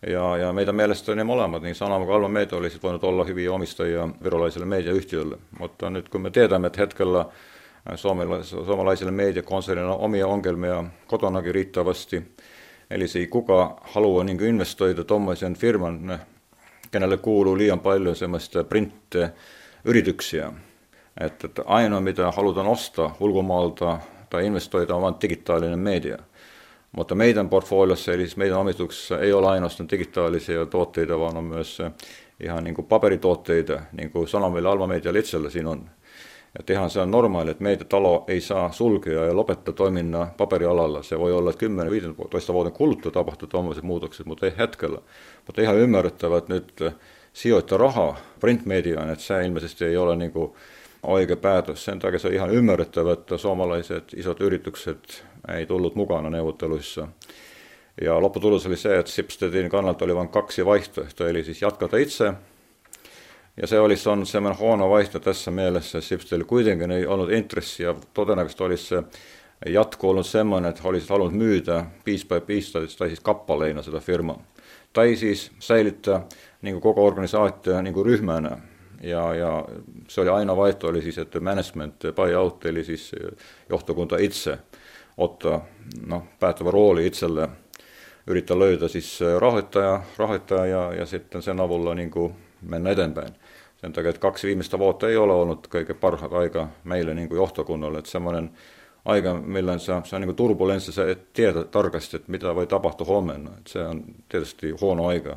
Ja, 0.06 0.36
ja 0.36 0.52
meidän 0.52 0.74
mielestä 0.74 1.14
ne 1.14 1.24
molemmat, 1.24 1.62
niin 1.62 1.74
Sanoma 1.74 2.04
kuin 2.04 2.16
Alma 2.16 2.28
Meitä 2.28 2.56
olisi 2.56 2.78
voinut 2.82 3.04
olla 3.04 3.24
hyviä 3.24 3.52
omistajia 3.52 4.08
virolaiselle 4.24 4.66
mediayhtiölle. 4.66 5.38
Mutta 5.58 5.90
nyt 5.90 6.08
kun 6.08 6.20
me 6.20 6.30
tiedämme, 6.30 6.66
että 6.66 6.80
hetkellä 6.80 7.24
suomalaisille 8.64 9.12
mediakonsernilla 9.12 9.94
on 9.94 10.00
omia 10.00 10.26
ongelmia 10.26 10.84
kotonakin 11.06 11.54
riittävästi, 11.54 12.22
eli 12.90 13.08
se 13.08 13.26
kuka 13.26 13.80
haluaa 13.82 14.24
niin 14.24 14.44
investoida 14.44 15.04
tuommoisen 15.04 15.54
firman, 15.54 16.20
kenelle 16.90 17.16
kuuluu 17.16 17.58
liian 17.58 17.80
paljon 17.80 18.16
semmoista 18.16 18.64
print-yrityksiä, 18.64 20.52
että, 21.20 21.46
että 21.46 21.62
ainoa 21.66 22.00
mitä 22.00 22.30
halutaan 22.30 22.66
ostaa 22.66 23.16
ulkomaalta 23.20 23.98
tai 24.30 24.46
investoida 24.46 24.94
on 24.94 25.02
vain 25.02 25.14
digitaalinen 25.22 25.78
media. 25.78 26.18
Mutta 26.92 27.14
meidän 27.14 27.48
portfoliossa, 27.48 28.12
eli 28.12 28.26
meidän 28.36 28.58
omistuksessa 28.58 29.18
ei 29.18 29.32
ole 29.32 29.48
ainoastaan 29.48 29.90
digitaalisia 29.90 30.66
tuotteita, 30.66 31.18
vaan 31.18 31.36
on 31.36 31.44
myös 31.44 31.78
ihan 32.40 32.64
niin 32.64 32.74
kuin 32.74 32.86
paperituotteita, 32.86 33.80
niin 33.92 34.10
kuin 34.10 34.28
Sanomilla 34.28 34.70
Alma 34.70 34.86
Media 34.86 35.18
itsellä 35.18 35.50
siinä 35.50 35.70
on. 35.70 35.90
Ja 36.58 36.74
ihan 36.74 36.90
se 36.90 37.00
on 37.00 37.10
normaali, 37.10 37.50
että 37.50 37.62
meitä 37.62 37.84
talo 37.84 38.24
ei 38.28 38.40
saa 38.40 38.72
sulkea 38.72 39.24
ja 39.24 39.36
lopettaa 39.36 39.74
toiminnan 39.74 40.30
paperialalla. 40.36 41.02
Se 41.02 41.18
voi 41.18 41.32
olla, 41.32 41.50
että 41.50 41.66
10-15 42.50 42.52
vuoden 42.52 42.72
kuluttua 42.72 43.12
tapahtuu 43.12 43.48
tuommoiset 43.48 43.84
muutokset, 43.84 44.26
mutta 44.26 44.46
ei 44.46 44.52
hetkellä. 44.58 44.98
Mutta 45.46 45.62
ihan 45.62 45.76
ymmärrettävä, 45.76 46.38
että 46.38 46.54
nyt 46.54 46.82
sijoittaa 47.32 47.78
rahaa 47.78 48.16
printmediaan, 48.40 49.10
että 49.10 49.24
se 49.24 49.44
ilmeisesti 49.44 49.84
ei 49.84 49.96
ole 49.96 50.16
niin 50.16 50.32
kuin 50.32 50.52
oikea 51.02 51.36
päätös. 51.36 51.84
Sen 51.84 51.98
takia 51.98 52.18
se 52.18 52.28
on 52.28 52.34
ihan 52.34 52.50
ymmärrettävä, 52.50 53.12
että 53.12 53.36
suomalaiset 53.36 54.04
isot 54.16 54.40
yritykset 54.40 55.24
ei 55.54 55.66
tullut 55.66 55.94
mukana 55.94 56.30
neuvotteluissa. 56.30 57.08
Ja 58.00 58.20
lopputulos 58.20 58.66
oli 58.66 58.76
se, 58.76 58.98
että 58.98 59.12
Sipstedin 59.12 59.70
kannalta 59.70 60.04
oli 60.04 60.14
vain 60.14 60.28
kaksi 60.28 60.66
vaihtoehtoa, 60.66 61.28
eli 61.28 61.44
siis 61.44 61.62
jatkata 61.62 61.96
itse. 61.96 62.32
Ja 63.60 63.66
se 63.66 63.80
olisi 63.80 64.08
on 64.08 64.26
semmoinen 64.26 64.58
huono 64.58 64.90
vaihtoehto 64.90 65.30
tässä 65.30 65.50
mielessä, 65.50 65.98
että 65.98 66.08
Sipstedillä 66.08 66.48
kuitenkin 66.48 66.90
ei 66.90 67.06
ollut 67.06 67.32
intressiä, 67.32 67.94
todennäköisesti 68.14 68.62
olisi 68.62 68.84
se 68.84 69.02
jatko 69.66 70.10
ollut 70.10 70.26
semmoinen, 70.26 70.70
että 70.70 70.82
olisi 70.84 71.08
halunnut 71.08 71.38
myytä 71.38 71.84
piece 72.04 72.26
by 72.28 72.40
piece, 72.40 72.78
tai 72.98 73.08
siis 73.08 73.20
kappaleina 73.20 73.82
sitä 73.82 74.00
firmaa. 74.00 74.42
Tai 74.92 75.16
siis 75.16 75.52
säilyttää 75.58 76.26
niin 76.62 76.80
koko 76.80 77.06
organisaatio 77.06 77.82
niin 77.82 78.06
ryhmänä, 78.06 78.58
ja, 79.02 79.34
ja 79.34 79.64
se 80.08 80.20
oli 80.20 80.28
aina 80.30 80.56
vaihtoehto, 80.56 80.88
eli 80.88 81.02
siis, 81.02 81.18
että 81.18 81.40
management 81.40 81.94
buyout, 82.16 82.66
eli 82.66 82.84
siis 82.84 83.12
johtokunta 83.68 84.16
itse 84.16 84.58
ottaa 85.16 85.64
no, 86.06 86.22
päättävä 86.40 86.70
rooli 86.70 87.06
itselle, 87.06 87.48
yrittää 88.26 88.58
löytää 88.58 88.88
siis 88.88 89.20
rahoittaja, 89.38 90.02
rahoittaja 90.16 90.66
ja, 90.66 90.94
ja 90.94 91.06
sitten 91.06 91.42
sen 91.42 91.60
avulla 91.60 91.94
niin 91.94 92.10
kuin 92.10 92.34
mennä 92.62 92.90
eteenpäin. 92.90 93.28
Sen 93.84 93.92
takia, 93.92 94.10
että 94.10 94.20
kaksi 94.20 94.46
viimeistä 94.46 94.78
vuotta 94.78 95.08
ei 95.08 95.16
ole 95.16 95.32
ollut 95.32 95.66
kaikkein 95.66 95.98
parhaat 95.98 96.32
aika 96.32 96.68
meille 96.84 97.14
niin 97.14 97.28
kuin 97.28 97.36
johtokunnalle, 97.36 97.98
että 97.98 98.10
semmoinen 98.10 98.50
aika, 99.04 99.34
millä 99.34 99.78
se, 99.78 99.92
se 100.04 100.16
on 100.16 100.22
niin 100.22 100.36
turbulenssi, 100.36 100.92
se 100.92 101.10
et 101.10 101.32
tiedä 101.32 101.64
tarkasti, 101.64 102.16
että 102.16 102.30
mitä 102.30 102.54
voi 102.54 102.66
tapahtua 102.66 103.06
huomenna. 103.06 103.50
Että 103.50 103.72
se 103.72 103.78
on 103.78 104.04
tietysti 104.28 104.70
huono 104.80 105.06
aika 105.06 105.36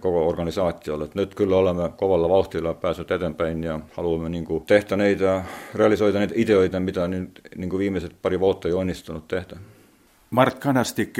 koko 0.00 0.28
organisaatiolle. 0.28 1.04
Et 1.04 1.14
nyt 1.14 1.34
kyllä 1.34 1.56
olemme 1.56 1.90
kovalla 1.96 2.28
vauhtilla 2.28 2.74
päässeet 2.74 3.10
eteenpäin 3.10 3.64
ja 3.64 3.80
haluamme 3.96 4.28
niin 4.28 4.44
kuin 4.44 4.66
tehdä 4.66 4.96
niitä, 4.96 5.44
realisoida 5.74 6.18
niitä 6.18 6.34
ideoita, 6.36 6.80
mitä 6.80 7.08
nyt 7.08 7.40
niin 7.56 7.70
kuin 7.70 7.78
viimeiset 7.78 8.16
pari 8.22 8.40
vuotta 8.40 8.68
ei 8.68 8.74
onnistunut 8.74 9.28
tehdä. 9.28 9.56
Mart 10.30 10.58
Kanastik, 10.58 11.18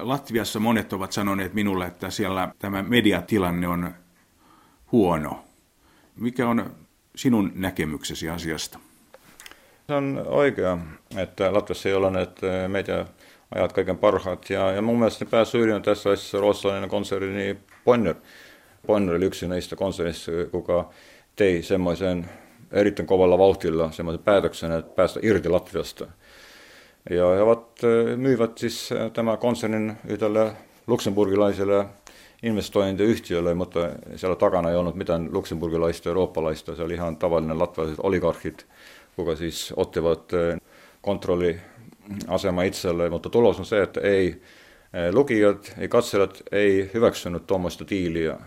Latviassa 0.00 0.60
monet 0.60 0.92
ovat 0.92 1.12
sanoneet 1.12 1.54
minulle, 1.54 1.86
että 1.86 2.10
siellä 2.10 2.52
tämä 2.58 2.82
mediatilanne 2.82 3.68
on 3.68 3.94
huono. 4.94 5.44
Mikä 6.16 6.48
on 6.48 6.70
sinun 7.16 7.52
näkemyksesi 7.54 8.28
asiasta? 8.28 8.78
Se 9.86 9.94
on 9.94 10.22
oikea, 10.26 10.78
että 11.16 11.52
Latviassa 11.52 11.88
ei 11.88 11.94
ole 11.94 12.10
näitä 12.10 12.68
media 12.68 13.06
ajat 13.54 13.72
kaiken 13.72 13.98
parhaat. 13.98 14.50
Ja, 14.50 14.70
ja 14.70 14.82
mun 14.82 14.98
mielestä 14.98 15.26
pääsyyllinen 15.26 15.82
tässä 15.82 16.08
olisi 16.08 16.38
ruotsalainen 16.38 16.88
konserni 16.88 17.36
niin 17.36 17.58
Bonner. 17.84 18.14
Bonner 18.86 19.16
oli 19.16 19.24
yksi 19.24 19.48
näistä 19.48 19.76
konsernista, 19.76 20.32
kuka 20.50 20.90
tei 21.36 21.62
semmoisen 21.62 22.30
erittäin 22.72 23.06
kovalla 23.06 23.38
vauhtilla 23.38 23.92
semmoisen 23.92 24.24
päätöksen, 24.24 24.72
että 24.72 24.94
päästä 24.94 25.20
irti 25.22 25.48
Latviasta. 25.48 26.06
Ja 27.10 27.26
he 27.28 27.42
ovat, 27.42 27.80
myyvät 28.16 28.58
siis 28.58 28.90
tämä 29.12 29.36
konsernin 29.36 29.96
yhdelle 30.08 30.52
luksemburgilaiselle 30.86 31.86
investointiyhtiölle, 32.44 33.54
mutta 33.54 33.80
siellä 34.16 34.36
takana 34.36 34.70
ei 34.70 34.76
ollut 34.76 34.94
mitään 34.94 35.28
luksemburgilaista 35.32 36.08
ja 36.08 36.10
eurooppalaista. 36.10 36.74
Se 36.74 36.82
oli 36.82 36.94
ihan 36.94 37.16
tavallinen 37.16 37.58
latvialaiset 37.58 38.04
oligarkit, 38.04 38.66
kuka 39.16 39.36
siis 39.36 39.72
ottivat 39.76 40.32
kontrolli 41.02 41.60
asema 42.28 42.62
itselleen, 42.62 43.12
mutta 43.12 43.30
tulos 43.30 43.58
on 43.58 43.64
se, 43.64 43.82
että 43.82 44.00
ei 44.00 44.42
lukijat, 45.12 45.74
ei 45.78 45.88
katselijat 45.88 46.42
ei 46.52 46.90
hyväksynyt 46.94 47.46
tuommoista 47.46 47.84
tiiliä 47.84 48.38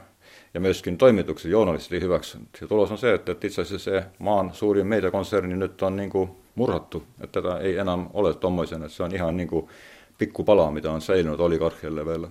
ja 0.53 0.59
myöskin 0.59 0.97
toimitukset, 0.97 1.51
journalistit 1.51 1.93
ei 1.93 2.01
hyväksynyt. 2.01 2.47
Ja 2.61 2.67
tulos 2.67 2.91
on 2.91 2.97
se, 2.97 3.13
että 3.13 3.31
itse 3.31 3.61
asiassa 3.61 3.91
se 3.91 4.03
maan 4.19 4.49
suurin 4.53 4.87
mediakonserni 4.87 5.55
nyt 5.55 5.81
on 5.81 5.95
niin 5.95 6.09
kuin 6.09 6.29
murhattu, 6.55 7.03
että 7.21 7.41
tätä 7.41 7.57
ei 7.57 7.77
enää 7.77 7.97
ole 8.13 8.33
tuommoisen, 8.33 8.83
että 8.83 8.93
se 8.93 9.03
on 9.03 9.15
ihan 9.15 9.37
niin 9.37 9.47
kuin 9.47 9.67
pikkupala, 10.17 10.71
mitä 10.71 10.91
on 10.91 11.01
säilynyt 11.01 11.39
oligarkien 11.39 11.95
vielä. 11.95 12.27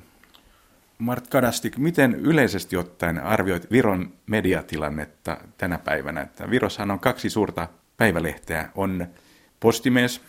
Mart 0.98 1.26
Kadastik, 1.26 1.78
miten 1.78 2.14
yleisesti 2.14 2.76
ottaen 2.76 3.18
arvioit 3.18 3.70
Viron 3.70 4.12
mediatilannetta 4.26 5.36
tänä 5.58 5.78
päivänä? 5.78 6.20
Että 6.20 6.50
Virossahan 6.50 6.90
on 6.90 7.00
kaksi 7.00 7.30
suurta 7.30 7.68
päivälehteä, 7.96 8.70
on 8.74 9.06
Postimies 9.60 10.20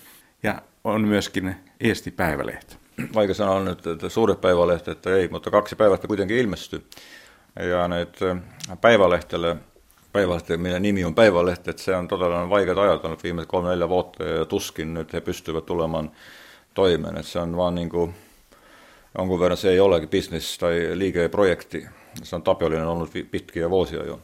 ja 0.43 0.61
on 0.83 1.01
myöskin 1.01 1.55
Eesti 1.79 2.11
Päivälehti. 2.11 2.77
Vaikka 3.13 3.33
sanoa 3.33 3.63
nyt, 3.63 3.87
että 3.87 4.09
suuret 4.09 4.41
päivälehdet, 4.41 4.87
että 4.87 5.15
ei, 5.15 5.27
mutta 5.27 5.51
kaksi 5.51 5.75
päivästä 5.75 6.07
kuitenkin 6.07 6.37
ilmestyi. 6.37 6.83
Ja 7.69 7.87
nyt 7.87 8.19
päivälehtelle, 8.81 9.55
päivälehti, 10.13 10.57
minä 10.57 10.79
nimi 10.79 11.05
on 11.05 11.15
päivälehti, 11.15 11.69
että 11.69 11.81
se 11.81 11.95
on 11.95 12.07
todella 12.07 12.49
vaikeat 12.49 12.77
ajat 12.77 13.05
ollut 13.05 13.23
viimeiset 13.23 13.49
kolme 13.49 13.69
neljä 13.69 13.89
vuotta 13.89 14.23
ja 14.23 14.45
tuskin 14.45 14.93
nyt 14.93 15.13
he 15.13 15.21
pystyvät 15.21 15.65
tulemaan 15.65 16.11
toimeen. 16.73 17.17
Että 17.17 17.31
se 17.31 17.39
on 17.39 17.57
vaan 17.57 17.75
niin 17.75 17.89
kuin, 17.89 18.15
jonkun 19.17 19.39
verran 19.39 19.57
se 19.57 19.69
ei 19.69 19.79
ole 19.79 20.07
business 20.07 20.57
tai 20.57 20.89
liikeprojekti. 20.93 21.85
Se 22.23 22.35
on 22.35 22.43
tapiollinen 22.43 22.87
ollut 22.87 23.11
pitkiä 23.31 23.69
vuosia 23.69 24.05
jo. 24.05 24.19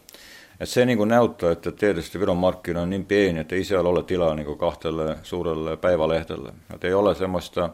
Et 0.60 0.70
se 0.70 0.86
niin 0.86 0.98
kuin 0.98 1.10
näyttää, 1.10 1.52
että 1.52 1.72
tietysti 1.72 2.20
Viron 2.20 2.38
markkina 2.38 2.82
on 2.82 2.90
niin 2.90 3.06
pieni, 3.06 3.40
että 3.40 3.56
ei 3.56 3.64
siellä 3.64 3.90
ole 3.90 4.04
tilaa 4.04 4.36
niin 4.36 4.46
kuin 4.46 4.58
kahtelle 4.58 5.18
suurelle 5.24 5.78
päivälehdelle. 5.78 6.54
Et 6.74 6.84
ei 6.84 6.94
ole 6.94 7.16
semmoista 7.16 7.70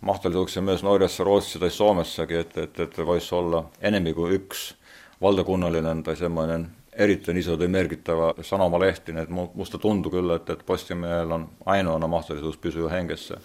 mahdollisuuksia 0.00 0.62
myös 0.62 0.82
Norjassa, 0.82 1.24
Ruotsissa 1.24 1.58
tai 1.58 1.70
Suomessakin, 1.70 2.38
että, 2.38 2.62
että, 2.62 2.82
että 2.82 3.06
voisi 3.06 3.34
olla 3.34 3.70
enemmän 3.80 4.14
kuin 4.14 4.32
yksi 4.32 4.74
valtakunnallinen 5.20 6.02
tai 6.02 6.16
semmoinen 6.16 6.70
erittäin 6.92 7.38
iso 7.38 7.56
tai 7.56 7.68
merkittävä 7.68 8.34
sanomalehti. 8.40 9.12
Et 9.12 9.28
musta 9.54 9.78
tuntuu 9.78 10.12
kyllä, 10.12 10.36
että, 10.36 10.56
Postimiehellä 10.66 11.34
on 11.34 11.48
ainoana 11.66 12.06
mahdollisuus 12.06 12.56
pysyä 12.56 12.88
hengessä. 12.88 13.36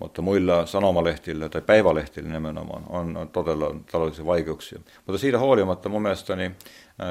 Mutta 0.00 0.22
muilla 0.22 0.66
sanomalehtillä 0.66 1.48
tai 1.48 1.60
päivälehtillä 1.60 2.28
nimenomaan 2.28 2.84
on, 2.88 3.28
todella 3.32 3.74
taloudellisia 3.92 4.26
vaikeuksia. 4.26 4.80
Mutta 5.06 5.18
siitä 5.18 5.38
huolimatta 5.38 5.88
mun 5.88 6.02
mielestäni 6.02 6.50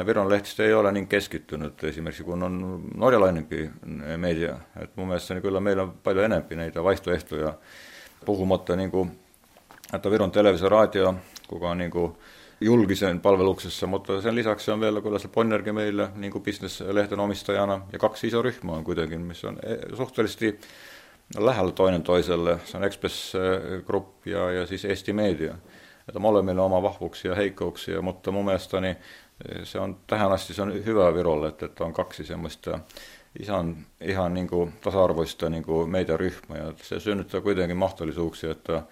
Viron 0.05 0.29
lehtistä 0.29 0.63
ei 0.63 0.73
ole 0.73 0.91
niin 0.91 1.07
keskittynyt 1.07 1.83
esimerkiksi 1.83 2.23
kun 2.23 2.43
on 2.43 2.83
norjalainenkin 2.95 3.71
media. 4.17 4.55
Et 4.79 4.95
mun 4.95 5.07
mielestäni 5.07 5.41
kyllä 5.41 5.59
meillä 5.59 5.83
on 5.83 5.93
paljon 6.03 6.25
enemmän 6.25 6.57
näitä 6.57 6.83
vaihtoehtoja, 6.83 7.53
puhumatta 8.25 8.75
niin 8.75 8.91
kuin, 8.91 9.11
että 9.93 10.11
Viron 10.11 10.31
televisio 10.31 10.69
radio, 10.69 11.15
kuka 11.47 11.69
on 11.69 11.77
niin 11.77 11.91
kuin 11.91 12.13
julkisen 12.61 13.19
palveluksessa, 13.19 13.87
mutta 13.87 14.21
sen 14.21 14.35
lisäksi 14.35 14.71
on 14.71 14.81
vielä 14.81 15.01
kyllä 15.01 15.19
se 15.19 15.27
Ponnerkin 15.27 15.75
meillä 15.75 16.11
niin 16.15 16.31
kuin 16.31 16.43
bisneslehten 16.43 17.19
omistajana, 17.19 17.81
ja 17.93 17.99
kaksi 17.99 18.27
iso 18.27 18.41
ryhmää 18.41 18.75
on 18.75 18.83
kuitenkin, 18.83 19.21
missä 19.21 19.47
on 19.47 19.59
e, 19.63 19.95
suhteellisesti 19.95 20.59
lähellä 21.37 21.71
toinen 21.71 22.03
toiselle. 22.03 22.59
Se 22.65 22.77
on 22.77 22.83
Express 22.83 23.33
Group 23.85 24.27
ja, 24.27 24.51
ja 24.51 24.67
siis 24.67 24.85
Eesti 24.85 25.13
Media. 25.13 25.55
että 26.07 26.19
molemmilla 26.19 26.61
on 26.61 26.65
oma 26.65 26.83
vahvuuksia 26.83 27.31
ja 27.31 27.35
heikkouksia, 27.35 28.01
mutta 28.01 28.31
mun 28.31 28.45
mielestäni 28.45 28.97
se 29.63 29.79
on 29.79 29.97
tähän 30.07 30.31
asti 30.31 30.53
se 30.53 30.61
on 30.61 30.85
hyvä 30.85 31.13
Virolle, 31.13 31.47
että, 31.47 31.65
että 31.65 31.83
on 31.83 31.93
kaksi 31.93 32.23
semmoista 32.25 32.79
ihan, 33.39 33.77
ihan 34.01 34.33
niin 34.33 34.47
kuin 34.47 34.73
tasa-arvoista 34.81 35.49
niin 35.49 35.63
kuin 35.63 35.89
meitä 35.89 36.17
ryhmää. 36.17 36.73
Se 36.81 36.99
synnyttää 36.99 37.41
kuitenkin 37.41 37.77
mahdollisuuksia, 37.77 38.51
että, 38.51 38.83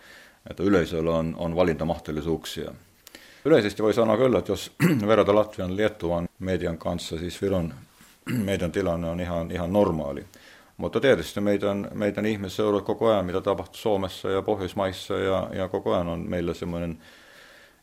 että 0.49 0.63
yleisöllä 0.63 1.11
on, 1.11 1.35
on 1.37 1.55
valintamahdollisuuksia. 1.55 2.71
Yleisesti 3.45 3.83
voi 3.83 3.93
sanoa 3.93 4.17
kyllä, 4.17 4.39
että 4.39 4.51
jos 4.51 4.71
verrata 5.07 5.35
Latvian 5.35 5.75
Liettuan 5.75 6.29
median 6.39 6.77
kanssa, 6.77 7.17
siis 7.17 7.41
Viron 7.41 7.73
meidän 8.45 8.71
tilanne 8.71 9.09
on 9.09 9.19
ihan, 9.19 9.51
ihan 9.51 9.73
normaali. 9.73 10.25
Mutta 10.77 10.99
tietysti 10.99 11.41
meidän, 11.41 11.87
meidän 11.93 12.25
ihmiset 12.25 12.55
seuraavat 12.55 12.85
koko 12.85 13.07
ajan, 13.07 13.25
mitä 13.25 13.41
tapahtuu 13.41 13.77
Suomessa 13.77 14.29
ja 14.29 14.41
Pohjoismaissa, 14.41 15.13
ja, 15.13 15.49
ja 15.53 15.67
koko 15.67 15.93
ajan 15.93 16.07
on 16.07 16.29
meillä 16.29 16.53
semmoinen 16.53 16.97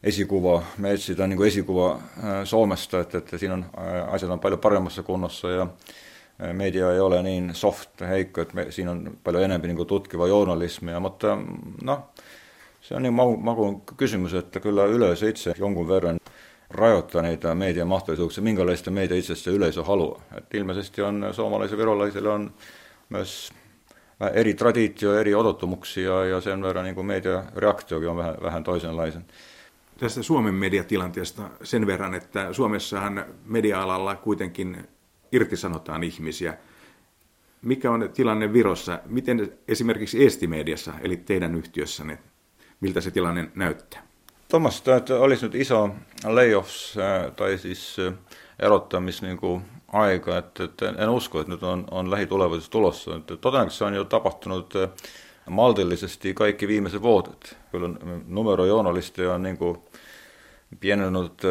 esikuva, 0.03 0.63
me 0.79 0.93
etsitään 0.93 1.31
niin 1.31 1.47
esikuva 1.47 1.99
Suomesta, 2.45 3.01
että, 3.01 3.19
että 3.19 3.39
siinä 3.39 3.55
on, 3.55 3.67
asiat 4.09 4.33
on 4.33 4.41
paljon 4.41 4.61
paremmassa 4.61 5.03
kunnossa, 5.03 5.51
ja 5.51 5.67
media 6.53 6.93
ei 6.93 7.01
ole 7.01 7.23
niin 7.23 7.51
soft, 7.55 8.01
heikko, 8.01 8.41
että 8.41 8.55
me, 8.55 8.67
siinä 8.71 8.91
on 8.91 9.17
paljon 9.25 9.45
enemmän 9.45 9.75
niin 9.75 9.87
tutkiva 9.87 10.29
journalismia, 10.29 11.01
mutta 11.01 11.39
no, 11.83 12.03
se 12.81 12.95
on 12.95 13.03
niin 13.03 13.15
makuun 13.15 13.83
kysymys, 13.97 14.35
että 14.35 14.61
kyllä 14.61 14.85
yleisö 14.85 15.29
itse 15.29 15.55
jonkun 15.59 15.89
verran 15.89 16.21
rajoittaa 16.71 17.23
niitä 17.23 17.55
median 17.55 17.89
mahdollisuuksia, 17.89 18.45
minkälaista 18.45 18.91
meitä 18.91 19.15
itse 19.15 19.33
asiassa 19.33 19.51
yleisö 19.51 19.83
haluaa. 19.83 20.21
Et 20.37 20.55
ilmeisesti 20.55 21.03
on 21.03 21.29
suomalaisilla 21.33 21.79
virolaisilla 21.79 22.35
on 22.35 22.55
myös 23.15 23.53
eri 24.33 24.55
traditio, 24.55 25.19
eri 25.19 25.35
odottumuksia 25.35 26.25
ja 26.25 26.41
sen 26.41 26.63
verran 26.63 26.85
niin 26.85 26.95
kuin 26.95 27.07
media 27.07 27.45
reaktiokin 27.57 28.09
on 28.09 28.17
vähän, 28.17 28.37
vähän 28.43 28.65
toisenlaisen. 28.65 29.25
Tästä 29.99 30.23
Suomen 30.23 30.55
mediatilanteesta 30.55 31.51
sen 31.63 31.87
verran, 31.87 32.15
että 32.15 32.53
Suomessahan 32.53 33.25
media-alalla 33.45 34.17
kuitenkin 34.17 34.89
irtisanotaan 35.33 36.03
ihmisiä. 36.05 36.59
Mikä 37.63 37.91
on 37.91 38.11
tilanne 38.15 38.53
Virossa? 38.53 39.01
Miten 39.07 39.53
esimerkiksi 39.69 40.25
Estimediassa, 40.27 40.93
eli 41.01 41.17
teidän 41.17 41.55
yhtiössänne, 41.55 42.19
miltä 42.81 43.01
se 43.01 43.11
tilanne 43.11 43.51
näyttää? 43.55 44.03
Tuommoista, 44.49 44.97
että 44.97 45.15
olisi 45.19 45.45
nyt 45.45 45.55
iso 45.55 45.91
layoffs 46.25 46.95
tai 47.37 47.59
siis 47.59 47.97
erottamis 48.59 49.23
niin 49.23 49.37
kuin 49.37 49.63
aika, 49.95 50.39
että, 50.39 50.65
että 50.65 50.95
en 50.99 51.09
usko, 51.09 51.41
että 51.41 51.53
nyt 51.53 51.63
on, 51.63 51.85
on 51.91 52.11
lähitulevaisuus 52.11 52.71
tulossa. 52.71 53.17
Että 53.17 53.37
todennäköisesti 53.37 53.85
on 53.85 53.95
jo 53.95 54.05
tapahtunut 54.05 54.75
maltillisesti 55.51 56.35
kaikki 56.35 56.69
viimeiset 56.69 57.03
vuodet. 57.03 57.57
Kyllä 57.71 57.89
numero 58.27 58.65
journalisteja 58.65 59.35
on 59.35 59.43
niin 59.43 59.57
kuin 59.57 59.79
pienennyt 60.81 61.43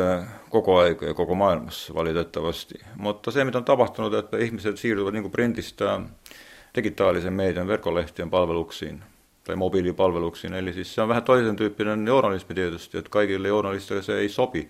koko 0.49 0.79
aika 0.79 1.05
ja 1.05 1.13
koko 1.13 1.35
maailmassa 1.35 1.93
valitettavasti. 1.93 2.75
Mutta 2.95 3.31
se, 3.31 3.43
mitä 3.45 3.57
on 3.57 3.65
tapahtunut, 3.65 4.13
että 4.13 4.37
ihmiset 4.37 4.77
siirtyvät 4.77 5.13
niin 5.13 5.23
kuin 5.23 5.31
printistä 5.31 6.01
digitaalisen 6.75 7.33
meidän 7.33 7.67
verkkolehtien 7.67 8.29
palveluksiin 8.29 9.03
tai 9.43 9.55
mobiilipalveluksiin. 9.55 10.53
Eli 10.53 10.73
siis 10.73 10.95
se 10.95 11.01
on 11.01 11.07
vähän 11.07 11.23
toisen 11.23 11.55
tyyppinen 11.55 12.07
journalismi 12.07 12.55
tietysti, 12.55 12.97
että 12.97 13.09
kaikille 13.09 13.47
journalisteille 13.47 14.03
se 14.03 14.17
ei 14.17 14.29
sopi. 14.29 14.69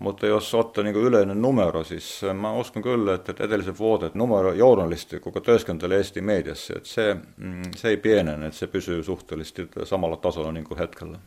Mutta 0.00 0.26
jos 0.26 0.54
ottaa 0.54 0.84
niin 0.84 0.96
yleinen 0.96 1.42
numero, 1.42 1.84
siis 1.84 2.20
mä 2.40 2.52
uskon 2.52 2.82
kyllä, 2.82 3.14
että 3.14 3.34
edelliset 3.44 3.78
vuodet 3.78 4.14
numero 4.14 4.52
journalisti, 4.52 5.20
kuka 5.20 5.40
työskentelee 5.40 6.00
esti 6.00 6.20
mediassa, 6.20 6.74
että 6.76 6.88
se, 6.88 7.16
mm, 7.36 7.62
se 7.76 7.88
ei 7.88 7.96
pienene, 7.96 8.46
että 8.46 8.58
se 8.58 8.66
pysyy 8.66 9.02
suhteellisesti 9.02 9.68
samalla 9.84 10.16
tasolla 10.16 10.52
niin 10.52 10.64
kuin 10.64 10.78
hetkellä. 10.78 11.18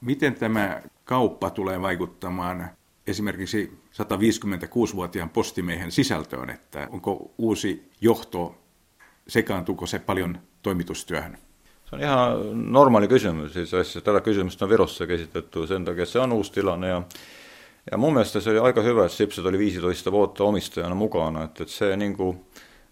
Miten 0.00 0.34
tämä 0.34 0.82
kauppa 1.04 1.50
tulee 1.50 1.82
vaikuttamaan 1.82 2.70
esimerkiksi 3.06 3.78
156-vuotiaan 3.92 5.30
postimiehen 5.30 5.92
sisältöön, 5.92 6.50
että 6.50 6.88
onko 6.90 7.30
uusi 7.38 7.90
johto, 8.00 8.54
sekaantuuko 9.28 9.86
se 9.86 9.98
paljon 9.98 10.38
toimitustyöhön? 10.62 11.38
Se 11.90 11.96
on 11.96 12.02
ihan 12.02 12.72
normaali 12.72 13.08
kysymys. 13.08 13.52
Siis 13.52 13.98
tätä 14.04 14.20
kysymystä 14.20 14.64
on 14.64 14.68
Virossa 14.68 15.06
käsitetty 15.06 15.66
sen 15.66 15.84
takia, 15.84 16.06
se 16.06 16.18
on 16.18 16.32
uusi 16.32 16.52
tilanne. 16.52 16.88
Ja, 16.88 17.02
ja 17.90 17.98
mun 17.98 18.12
mielestä 18.12 18.40
se 18.40 18.50
oli 18.50 18.58
aika 18.58 18.82
hyvä, 18.82 19.04
että 19.04 19.16
Sipset 19.16 19.46
oli 19.46 19.58
15 19.58 20.12
vuotta 20.12 20.44
omistajana 20.44 20.94
mukana. 20.94 21.44
Että, 21.44 21.62
että 21.62 21.74
se 21.74 21.96
niin 21.96 22.16
kuin 22.16 22.40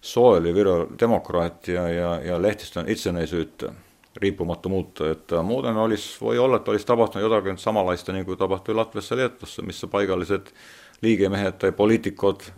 soili 0.00 0.54
Viro 0.54 0.88
demokraattia 1.00 1.88
ja, 1.88 2.20
ja 2.20 2.42
lehtistön 2.42 2.88
itsenäisyyttä, 2.88 3.72
riippumattomuutta. 4.16 5.10
Että 5.10 5.42
muuten 5.42 5.76
olisi, 5.76 6.20
voi 6.20 6.38
olla, 6.38 6.56
että 6.56 6.70
olisi 6.70 6.86
tapahtunut 6.86 7.30
jotakin 7.30 7.58
samanlaista 7.58 8.12
niin 8.12 8.24
kuin 8.24 8.38
tapahtui 8.38 8.74
Latviassa 8.74 9.14
ja 9.14 9.16
Liettuassa, 9.16 9.62
missä 9.62 9.86
paikalliset 9.86 10.54
liikemiehet 11.02 11.58
tai 11.58 11.72
poliitikot, 11.72 12.52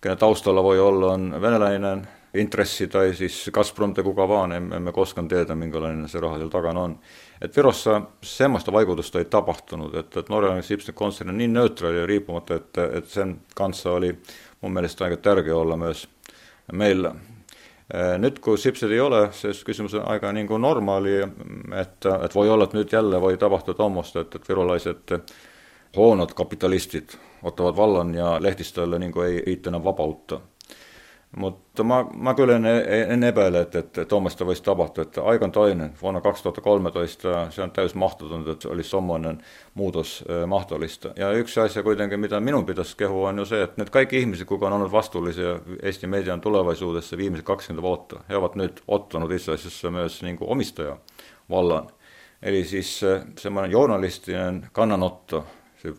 kenen 0.00 0.18
taustalla 0.18 0.62
voi 0.62 0.80
olla, 0.80 1.12
on 1.12 1.42
venäläinen 1.42 2.08
intressi 2.34 2.88
tai 2.88 3.14
siis 3.14 3.50
Gazprom 3.52 3.94
tai 3.94 4.04
kuka 4.04 4.28
vaan, 4.28 4.52
emme, 4.52 4.76
emme 4.76 4.92
koskaan 4.92 5.28
tiedä, 5.28 5.54
minkälainen 5.54 6.08
se 6.08 6.20
raha 6.20 6.36
siellä 6.36 6.50
takana 6.50 6.80
on. 6.80 6.98
Et 7.42 7.56
Virossa 7.56 8.02
semmoista 8.22 8.72
vaikutusta 8.72 9.18
ei 9.18 9.24
tapahtunut, 9.24 9.94
että, 9.94 10.20
että 10.20 10.32
norjalainen 10.32 10.62
Sipsen 10.62 10.94
konserni 10.94 11.30
on 11.30 11.38
niin 11.38 11.52
neutraali 11.52 11.98
ja 11.98 12.06
riippumatta, 12.06 12.54
että, 12.54 12.84
että 12.84 13.10
sen 13.10 13.40
kanssa 13.54 13.90
oli 13.90 14.18
mun 14.60 14.72
mielestä 14.72 15.04
aika 15.04 15.16
tärkeä 15.16 15.56
olla 15.56 15.76
myös 15.76 16.08
meillä. 16.72 17.14
Nyt 18.18 18.38
kun 18.38 18.58
Sipset 18.58 18.90
ei 18.90 19.00
ole, 19.00 19.28
se 19.32 19.48
kysymys 19.64 19.94
on 19.94 20.08
aika 20.08 20.32
niin 20.32 20.46
kuin 20.46 20.62
normaali, 20.62 21.10
että, 21.80 22.14
että 22.14 22.34
voi 22.34 22.50
olla, 22.50 22.64
että 22.64 22.76
nyt 22.76 22.92
jälleen 22.92 23.22
voi 23.22 23.36
tapahtua 23.36 23.74
tuommoista, 23.74 24.20
että 24.20 24.38
virolaiset 24.48 25.10
huonot 25.96 26.34
kapitalistit 26.34 27.18
ottavat 27.42 27.76
vallan 27.76 28.14
ja 28.14 28.42
lehdistölle 28.42 28.98
niin 28.98 29.12
kuin 29.12 29.26
ei 29.28 29.42
riittänyt 29.46 29.84
vapautta. 29.84 30.40
Mutta 31.36 31.84
mä, 31.84 32.04
mä 32.16 32.34
kyllä 32.34 32.56
en, 32.56 32.66
en 33.08 33.24
epäile, 33.24 33.60
että, 33.60 33.78
että 33.78 34.04
tuommoista 34.04 34.46
voisi 34.46 34.62
tapahtua. 34.62 35.02
Että 35.02 35.22
aikan 35.22 35.52
toinen, 35.52 35.92
vuonna 36.02 36.20
2013, 36.20 37.50
se 37.50 37.62
on 37.62 37.70
täys 37.70 37.94
mahdotonta, 37.94 38.50
että 38.50 38.68
olisi 38.68 38.90
semmoinen 38.90 39.42
muutos 39.74 40.24
mahdollista. 40.46 41.10
Ja 41.16 41.32
yksi 41.32 41.60
asia 41.60 41.82
kuitenkin, 41.82 42.20
mitä 42.20 42.40
minun 42.40 42.66
pitäisi 42.66 42.96
kehua, 42.96 43.28
on 43.28 43.38
jo 43.38 43.44
se, 43.44 43.62
että 43.62 43.82
nyt 43.82 43.90
kaikki 43.90 44.18
ihmiset, 44.18 44.48
kuka 44.48 44.66
on 44.66 44.72
ollut 44.72 44.92
vastuullisia 44.92 45.60
Eesti 45.82 46.06
median 46.06 46.40
tulevaisuudessa 46.40 47.16
viimeiset 47.16 47.46
20 47.46 47.82
vuotta, 47.82 48.20
he 48.28 48.36
ovat 48.36 48.54
nyt 48.54 48.82
ottanut 48.88 49.32
itse 49.32 49.52
asiassa 49.52 49.90
myös 49.90 50.22
niin 50.22 50.36
kuin 50.36 50.50
omistajavallan. 50.50 51.90
Eli 52.42 52.64
siis 52.64 53.00
semmoinen 53.38 53.70
journalistinen 53.70 54.68
kannanotto, 54.72 55.46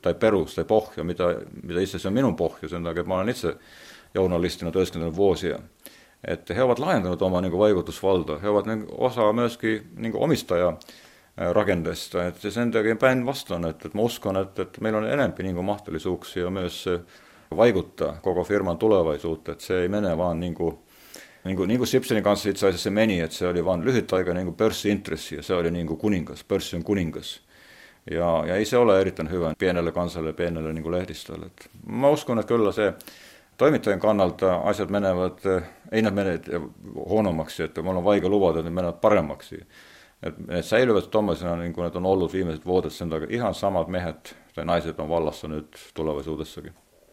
tai 0.02 0.14
perus 0.14 0.56
tai 0.56 0.64
pohja, 0.64 1.04
mitä, 1.04 1.24
mitä 1.64 1.80
itse 1.80 1.92
asiassa 1.92 2.10
on 2.10 2.14
minun 2.14 2.36
pohja 2.36 2.70
sen 2.70 2.84
takia, 2.84 3.02
että 3.02 3.08
mä 3.08 3.16
olen 3.16 3.30
itse 3.30 3.58
journalistina 4.14 4.72
työskennellyt 4.72 5.16
vuosia. 5.16 5.60
Että 6.28 6.54
he 6.54 6.64
ovat 6.64 6.80
laajentaneet 6.80 7.22
omaa 7.22 7.42
niin 7.42 7.58
vaikutusvaltaa. 7.58 8.40
He 8.40 8.50
ovat 8.50 8.66
niin 8.66 8.86
osa 8.98 9.34
myöskin 9.34 9.90
niin 9.96 10.16
omistaja 10.16 10.74
rakenteesta. 11.52 12.26
Että 12.26 12.50
sen 12.50 12.72
takia 12.72 12.96
päinvastoin, 12.96 13.66
että, 13.66 13.88
että 13.88 14.00
uskon, 14.00 14.38
että, 14.38 14.62
että 14.62 14.82
meillä 14.82 15.00
on 15.00 15.06
enemmän 15.06 15.34
niin 15.40 15.66
mahdollisuuksia 15.66 16.50
myös 16.50 16.86
vaikuttaa 17.58 18.18
koko 18.22 18.44
firman 18.44 18.78
tulevaisuutta, 18.78 19.52
että 19.52 19.64
se 19.64 19.82
ei 19.82 19.88
mene 19.88 20.18
vaan 20.18 20.40
niin 20.40 20.56
kuin, 20.56 20.78
niin 21.44 21.58
kuin, 21.58 21.68
niin 21.68 21.78
kuin 21.78 21.88
Simpsonin 21.88 22.24
kanssa 22.24 22.50
itse 22.50 22.68
asiassa 22.68 22.84
se 22.84 22.90
meni, 22.90 23.20
että 23.20 23.36
se 23.36 23.48
oli 23.48 23.66
vain 23.66 23.86
lyhyt 23.86 24.14
aika 24.14 24.34
niin 24.34 24.56
pörssiintressi 24.56 25.36
ja 25.36 25.44
se 25.44 25.54
oli 25.54 25.72
niin 25.72 25.88
kuin 25.88 26.00
kuningas, 26.00 26.44
pörssi 26.44 26.82
kuningas. 26.84 27.42
Ja, 28.12 28.44
ja 28.48 28.56
ei 28.56 28.66
se 28.66 28.78
ole 28.78 29.02
erittäin 29.02 29.32
hyvä 29.32 29.54
pienelle 29.60 29.92
kansalle 29.92 30.30
ja 30.30 30.34
pienelle 30.34 30.74
niin 30.74 30.84
kuin 30.84 30.96
lehdistölle. 30.96 31.46
Että 31.46 31.66
mä 31.86 32.10
uskon, 32.10 32.40
että 32.40 32.48
kyllä 32.48 32.72
se 32.72 32.94
toimetaja 33.60 33.98
kannalt 33.98 34.44
äh, 34.44 34.68
asjad 34.68 34.90
menevad, 34.90 35.46
äh, 35.46 35.64
ei 35.92 36.02
nad 36.02 36.16
menevad 36.16 36.50
äh, 36.54 36.68
hoonomaks, 37.10 37.60
et 37.60 37.78
mul 37.84 38.00
on 38.00 38.06
vaige 38.06 38.32
lubada, 38.32 38.60
et 38.60 38.70
need 38.70 38.78
menevad 38.80 39.02
paremaks. 39.04 39.54
et 40.24 40.40
need 40.48 40.64
säilivad 40.64 41.08
Tomasena, 41.12 41.56
nagu 41.56 41.82
nad 41.84 41.96
on 41.96 42.06
olnud 42.06 42.34
viimased 42.34 42.66
vuodet, 42.66 42.94
see 42.94 43.06
on 43.08 43.14
aga 43.16 43.28
ihan 43.30 43.56
samad 43.56 43.88
mehed, 43.88 44.36
naised 44.66 45.00
on 45.00 45.10
vallas 45.10 45.44
nüüd 45.48 45.78
tulevas 45.96 46.28
uudessegi 46.28 46.74